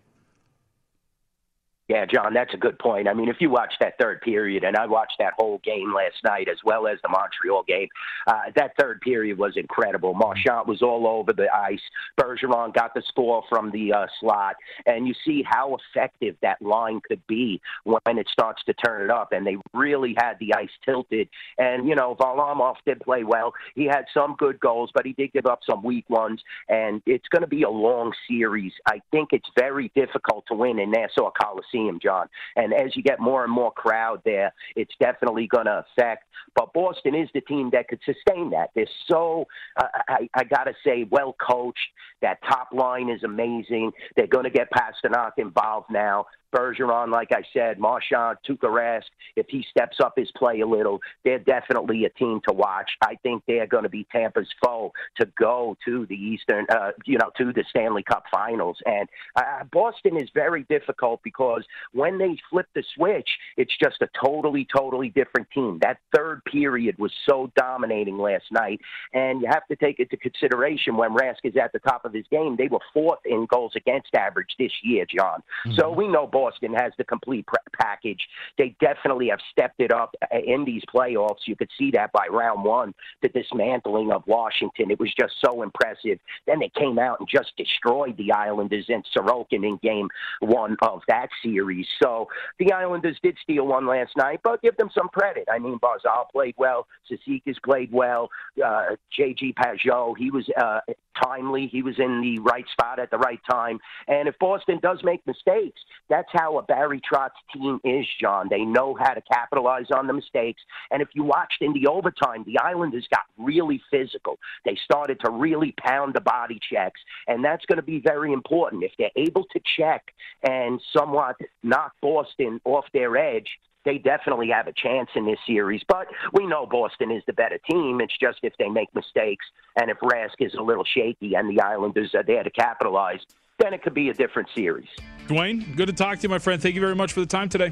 Yeah, 1.87 2.05
John, 2.05 2.33
that's 2.33 2.53
a 2.53 2.57
good 2.57 2.77
point. 2.79 3.07
I 3.07 3.13
mean, 3.13 3.29
if 3.29 3.37
you 3.39 3.49
watch 3.49 3.73
that 3.79 3.97
third 3.97 4.19
period, 4.19 4.65
and 4.65 4.75
I 4.75 4.85
watched 4.85 5.15
that 5.19 5.33
whole 5.37 5.59
game 5.63 5.93
last 5.95 6.17
night 6.21 6.49
as 6.49 6.57
well 6.65 6.85
as 6.85 6.97
the 7.01 7.07
Montreal 7.07 7.63
game, 7.65 7.87
uh, 8.27 8.51
that 8.57 8.73
third 8.77 8.99
period 8.99 9.37
was 9.37 9.53
incredible. 9.55 10.13
Marchand 10.13 10.67
was 10.67 10.81
all 10.81 11.07
over 11.07 11.31
the 11.31 11.47
ice. 11.55 11.79
Bergeron 12.19 12.73
got 12.73 12.93
the 12.93 13.01
score 13.07 13.41
from 13.47 13.71
the 13.71 13.93
uh, 13.93 14.07
slot, 14.19 14.57
and 14.85 15.07
you 15.07 15.13
see 15.25 15.43
how 15.47 15.77
effective 15.77 16.35
that 16.41 16.61
line 16.61 16.99
could 17.07 17.25
be 17.25 17.61
when 17.85 18.17
it 18.17 18.27
starts 18.29 18.61
to 18.65 18.73
turn 18.73 19.03
it 19.03 19.09
up. 19.09 19.31
And 19.31 19.47
they 19.47 19.55
really 19.73 20.13
had 20.17 20.33
the 20.41 20.55
ice 20.55 20.69
tilted. 20.83 21.29
And 21.57 21.87
you 21.87 21.95
know, 21.95 22.17
Varlamov 22.19 22.75
did 22.85 22.99
play 22.99 23.23
well. 23.23 23.53
He 23.75 23.85
had 23.85 24.03
some 24.13 24.35
good 24.37 24.59
goals, 24.59 24.91
but 24.93 25.05
he 25.05 25.13
did 25.13 25.31
give 25.31 25.45
up 25.45 25.61
some 25.69 25.81
weak 25.83 26.09
ones. 26.09 26.41
And 26.67 27.01
it's 27.05 27.29
going 27.29 27.43
to 27.43 27.47
be 27.47 27.63
a 27.63 27.69
long 27.69 28.11
series. 28.27 28.73
I 28.85 28.99
think 29.11 29.29
it's 29.31 29.49
very 29.57 29.89
difficult 29.95 30.43
to 30.49 30.53
win 30.53 30.79
in 30.79 30.91
Nassau 30.91 31.31
Coliseum 31.31 31.76
see 31.77 31.87
him, 31.87 31.99
John. 32.01 32.27
And 32.55 32.73
as 32.73 32.95
you 32.95 33.03
get 33.03 33.19
more 33.19 33.43
and 33.43 33.51
more 33.51 33.71
crowd 33.71 34.21
there, 34.25 34.53
it's 34.75 34.93
definitely 34.99 35.47
going 35.47 35.65
to 35.65 35.85
affect. 35.97 36.25
But 36.55 36.73
Boston 36.73 37.15
is 37.15 37.29
the 37.33 37.41
team 37.41 37.69
that 37.73 37.87
could 37.87 37.99
sustain 38.05 38.49
that. 38.51 38.71
They're 38.75 38.85
so, 39.07 39.45
uh, 39.77 39.87
I, 40.07 40.29
I 40.33 40.43
got 40.43 40.63
to 40.63 40.73
say, 40.85 41.07
well 41.09 41.35
coached. 41.39 41.77
That 42.21 42.39
top 42.49 42.69
line 42.71 43.09
is 43.09 43.23
amazing. 43.23 43.91
They're 44.15 44.27
going 44.27 44.45
to 44.45 44.49
get 44.49 44.69
Pastrnak 44.71 45.31
involved 45.37 45.91
now. 45.91 46.25
Bergeron, 46.55 47.11
like 47.11 47.31
I 47.31 47.43
said, 47.53 47.79
Marchand, 47.79 48.37
Tuukka 48.47 48.63
Rask, 48.63 49.03
if 49.35 49.47
he 49.49 49.65
steps 49.69 49.97
up 50.03 50.13
his 50.15 50.31
play 50.35 50.61
a 50.61 50.67
little, 50.67 50.99
they're 51.23 51.39
definitely 51.39 52.05
a 52.05 52.09
team 52.09 52.41
to 52.47 52.53
watch. 52.53 52.89
I 53.03 53.15
think 53.23 53.43
they're 53.47 53.67
going 53.67 53.83
to 53.83 53.89
be 53.89 54.05
Tampa's 54.11 54.49
foe 54.63 54.91
to 55.19 55.27
go 55.37 55.77
to 55.85 56.05
the 56.07 56.15
Eastern, 56.15 56.65
uh, 56.69 56.91
you 57.05 57.17
know, 57.17 57.31
to 57.37 57.53
the 57.53 57.63
Stanley 57.69 58.03
Cup 58.03 58.23
Finals. 58.31 58.77
And 58.85 59.07
uh, 59.35 59.63
Boston 59.71 60.17
is 60.17 60.29
very 60.33 60.65
difficult 60.69 61.21
because 61.23 61.63
when 61.93 62.17
they 62.17 62.37
flip 62.49 62.67
the 62.75 62.83
switch, 62.95 63.29
it's 63.57 63.73
just 63.81 64.01
a 64.01 64.07
totally, 64.23 64.67
totally 64.75 65.09
different 65.09 65.49
team. 65.51 65.79
That 65.81 65.97
third 66.15 66.43
period 66.45 66.97
was 66.97 67.11
so 67.27 67.51
dominating 67.55 68.17
last 68.17 68.45
night, 68.51 68.79
and 69.13 69.41
you 69.41 69.47
have 69.47 69.65
to 69.67 69.75
take 69.75 69.99
into 69.99 70.17
consideration 70.17 70.97
when 70.97 71.13
Rask 71.15 71.37
is 71.43 71.55
at 71.57 71.71
the 71.73 71.79
top 71.79 72.05
of 72.05 72.13
his 72.13 72.25
game. 72.29 72.55
They 72.57 72.67
were 72.67 72.79
fourth 72.93 73.19
in 73.25 73.45
goals 73.49 73.73
against 73.75 74.13
average 74.15 74.55
this 74.57 74.71
year, 74.83 75.05
John. 75.05 75.41
Mm-hmm. 75.65 75.73
So 75.75 75.91
we 75.91 76.07
know 76.07 76.27
Boston 76.37 76.71
has 76.75 76.93
the 76.99 77.03
complete 77.03 77.47
package. 77.79 78.19
They 78.59 78.75
definitely 78.79 79.29
have 79.29 79.39
stepped 79.51 79.79
it 79.79 79.91
up 79.91 80.13
uh, 80.21 80.37
in 80.37 80.65
these 80.65 80.83
playoffs. 80.93 81.47
You 81.47 81.55
could 81.55 81.71
see 81.79 81.89
that 81.95 82.11
by 82.11 82.27
round 82.29 82.63
one, 82.63 82.93
the 83.23 83.29
dismantling 83.29 84.11
of 84.11 84.21
Washington. 84.27 84.91
It 84.91 84.99
was 84.99 85.11
just 85.19 85.33
so 85.43 85.63
impressive. 85.63 86.19
Then 86.45 86.59
they 86.59 86.69
came 86.77 86.99
out 86.99 87.19
and 87.19 87.27
just 87.27 87.53
destroyed 87.57 88.17
the 88.17 88.31
Islanders 88.31 88.85
in 88.87 89.01
Sorokin 89.15 89.65
in 89.65 89.79
game 89.81 90.09
one 90.39 90.77
of 90.83 91.01
that 91.07 91.29
series. 91.43 91.87
So 92.03 92.27
the 92.59 92.71
Islanders 92.71 93.17
did 93.23 93.35
steal 93.41 93.65
one 93.65 93.87
last 93.87 94.11
night, 94.15 94.41
but 94.43 94.61
give 94.61 94.77
them 94.77 94.91
some 94.93 95.07
credit. 95.07 95.47
I 95.51 95.57
mean, 95.57 95.79
Barzal 95.79 96.29
played 96.31 96.53
well. 96.59 96.85
Cizikas 97.09 97.55
played 97.65 97.91
well. 97.91 98.29
Uh, 98.63 98.95
J.G. 99.11 99.55
Pageau, 99.59 100.13
he 100.15 100.29
was 100.29 100.47
uh, 100.61 100.81
timely. 101.23 101.67
He 101.67 101.81
was 101.81 101.95
in 101.97 102.21
the 102.21 102.39
right 102.39 102.65
spot 102.71 102.99
at 102.99 103.11
the 103.11 103.17
right 103.17 103.39
time. 103.49 103.79
And 104.07 104.27
if 104.27 104.37
Boston 104.39 104.79
does 104.81 104.99
make 105.03 105.25
mistakes, 105.25 105.81
that's 106.27 106.41
how 106.41 106.57
a 106.57 106.63
Barry 106.63 107.01
Trotz 107.01 107.31
team 107.53 107.79
is, 107.83 108.05
John. 108.19 108.47
They 108.49 108.63
know 108.63 108.95
how 108.99 109.13
to 109.13 109.21
capitalize 109.21 109.87
on 109.95 110.07
the 110.07 110.13
mistakes. 110.13 110.61
And 110.91 111.01
if 111.01 111.09
you 111.13 111.23
watched 111.23 111.61
in 111.61 111.73
the 111.73 111.87
overtime, 111.87 112.43
the 112.45 112.59
Islanders 112.59 113.07
got 113.09 113.23
really 113.37 113.81
physical. 113.91 114.37
They 114.65 114.77
started 114.83 115.19
to 115.21 115.31
really 115.31 115.73
pound 115.77 116.13
the 116.15 116.21
body 116.21 116.59
checks. 116.71 116.99
And 117.27 117.43
that's 117.43 117.65
going 117.65 117.77
to 117.77 117.83
be 117.83 117.99
very 117.99 118.33
important. 118.33 118.83
If 118.83 118.91
they're 118.97 119.11
able 119.15 119.45
to 119.51 119.59
check 119.77 120.13
and 120.43 120.81
somewhat 120.95 121.35
knock 121.63 121.93
Boston 122.01 122.59
off 122.65 122.85
their 122.93 123.17
edge, 123.17 123.47
they 123.85 123.97
definitely 123.97 124.49
have 124.49 124.67
a 124.67 124.73
chance 124.73 125.09
in 125.15 125.25
this 125.25 125.39
series. 125.47 125.81
But 125.87 126.07
we 126.33 126.45
know 126.45 126.65
Boston 126.65 127.09
is 127.11 127.23
the 127.25 127.33
better 127.33 127.59
team. 127.69 128.01
It's 128.01 128.17
just 128.19 128.39
if 128.43 128.53
they 128.59 128.67
make 128.67 128.93
mistakes 128.93 129.45
and 129.79 129.89
if 129.89 129.97
Rask 129.99 130.35
is 130.39 130.53
a 130.55 130.61
little 130.61 130.83
shaky 130.83 131.35
and 131.35 131.49
the 131.49 131.61
Islanders 131.61 132.13
are 132.13 132.23
there 132.23 132.43
to 132.43 132.49
capitalize, 132.49 133.21
then 133.59 133.73
it 133.73 133.81
could 133.81 133.93
be 133.93 134.09
a 134.09 134.13
different 134.13 134.47
series. 134.55 134.87
Dwayne, 135.27 135.75
good 135.75 135.87
to 135.87 135.93
talk 135.93 136.17
to 136.17 136.23
you, 136.23 136.29
my 136.29 136.39
friend. 136.39 136.61
Thank 136.61 136.75
you 136.75 136.81
very 136.81 136.95
much 136.95 137.13
for 137.13 137.19
the 137.19 137.25
time 137.25 137.49
today. 137.49 137.71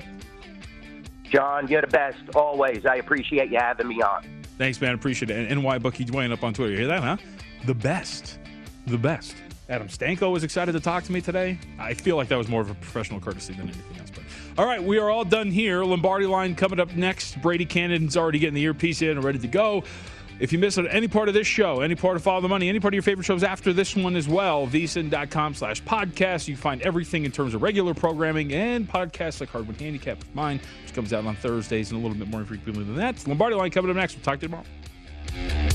John, 1.24 1.68
you're 1.68 1.82
the 1.82 1.88
best 1.88 2.18
always. 2.36 2.86
I 2.86 2.96
appreciate 2.96 3.52
you 3.52 3.58
having 3.58 3.88
me 3.88 4.02
on. 4.02 4.26
Thanks, 4.58 4.80
man. 4.80 4.94
Appreciate 4.94 5.30
it. 5.30 5.52
And 5.52 5.62
NY 5.62 5.80
Bucky 5.80 6.06
Dwayne 6.06 6.32
up 6.32 6.44
on 6.44 6.54
Twitter. 6.54 6.72
You 6.72 6.80
hear 6.80 6.88
that, 6.88 7.04
huh? 7.04 7.18
The 7.66 7.74
best. 7.74 8.40
The 8.88 8.98
best. 8.98 9.36
Adam 9.68 9.88
Stanko 9.88 10.32
was 10.32 10.44
excited 10.44 10.74
to 10.74 10.80
talk 10.80 11.04
to 11.04 11.12
me 11.12 11.22
today. 11.22 11.58
I 11.80 11.94
feel 11.94 12.16
like 12.16 12.28
that 12.28 12.38
was 12.38 12.48
more 12.48 12.62
of 12.62 12.70
a 12.70 12.76
professional 12.76 13.20
courtesy 13.20 13.54
than 13.54 13.64
anything 13.64 14.00
else. 14.00 14.12
But 14.12 14.24
all 14.58 14.66
right, 14.66 14.82
we 14.82 15.00
are 15.00 15.10
all 15.10 15.26
done 15.26 15.50
here. 15.50 15.84
Lombardi 15.84 16.28
line 16.28 16.56
coming 16.56 16.80
up 16.80 16.96
next. 16.96 17.42
Brady 17.42 17.66
Kannon's 17.66 18.16
already 18.16 18.40
getting 18.40 18.54
the 18.54 18.62
earpiece 18.64 19.02
in 19.02 19.10
and 19.10 19.24
ready 19.24 19.40
to 19.40 19.48
go. 19.48 19.84
If 20.40 20.52
you 20.52 20.60
missed 20.60 20.78
any 20.78 21.08
part 21.08 21.28
of 21.30 21.34
this 21.34 21.48
show, 21.48 21.82
any 21.82 21.96
part 21.96 22.18
of 22.18 22.24
Follow 22.24 22.42
the 22.42 22.50
Money, 22.50 22.68
any 22.68 22.80
part 22.80 22.94
of 22.94 22.96
your 22.96 23.04
favorite 23.04 23.24
shows 23.24 23.44
after 23.44 23.72
this 23.72 23.96
one 23.96 24.16
as 24.16 24.28
well, 24.28 24.68
vsin.com 24.68 25.54
slash 25.54 25.82
podcast. 25.84 26.48
You 26.48 26.58
find 26.58 26.82
everything 26.82 27.24
in 27.24 27.32
terms 27.32 27.54
of 27.54 27.62
regular 27.62 27.94
programming 27.94 28.54
and 28.54 28.88
podcasts 28.88 29.40
like 29.40 29.50
Hardwood 29.50 29.80
Handicap 29.80 30.20
with 30.20 30.36
mine, 30.36 30.60
which 30.84 30.94
comes 30.94 31.14
out 31.14 31.26
on 31.26 31.36
Thursdays 31.38 31.92
and 31.92 32.00
a 32.00 32.04
little 32.06 32.18
bit 32.18 32.28
more 32.28 32.44
frequently 32.44 32.84
than 32.84 32.96
that. 32.96 33.26
Lombardi 33.28 33.56
line 33.56 33.72
coming 33.72 33.90
up 33.90 33.98
next. 33.98 34.16
We'll 34.16 34.24
talk 34.24 34.40
to 34.40 34.48
you 34.48 34.50
tomorrow. 34.50 35.75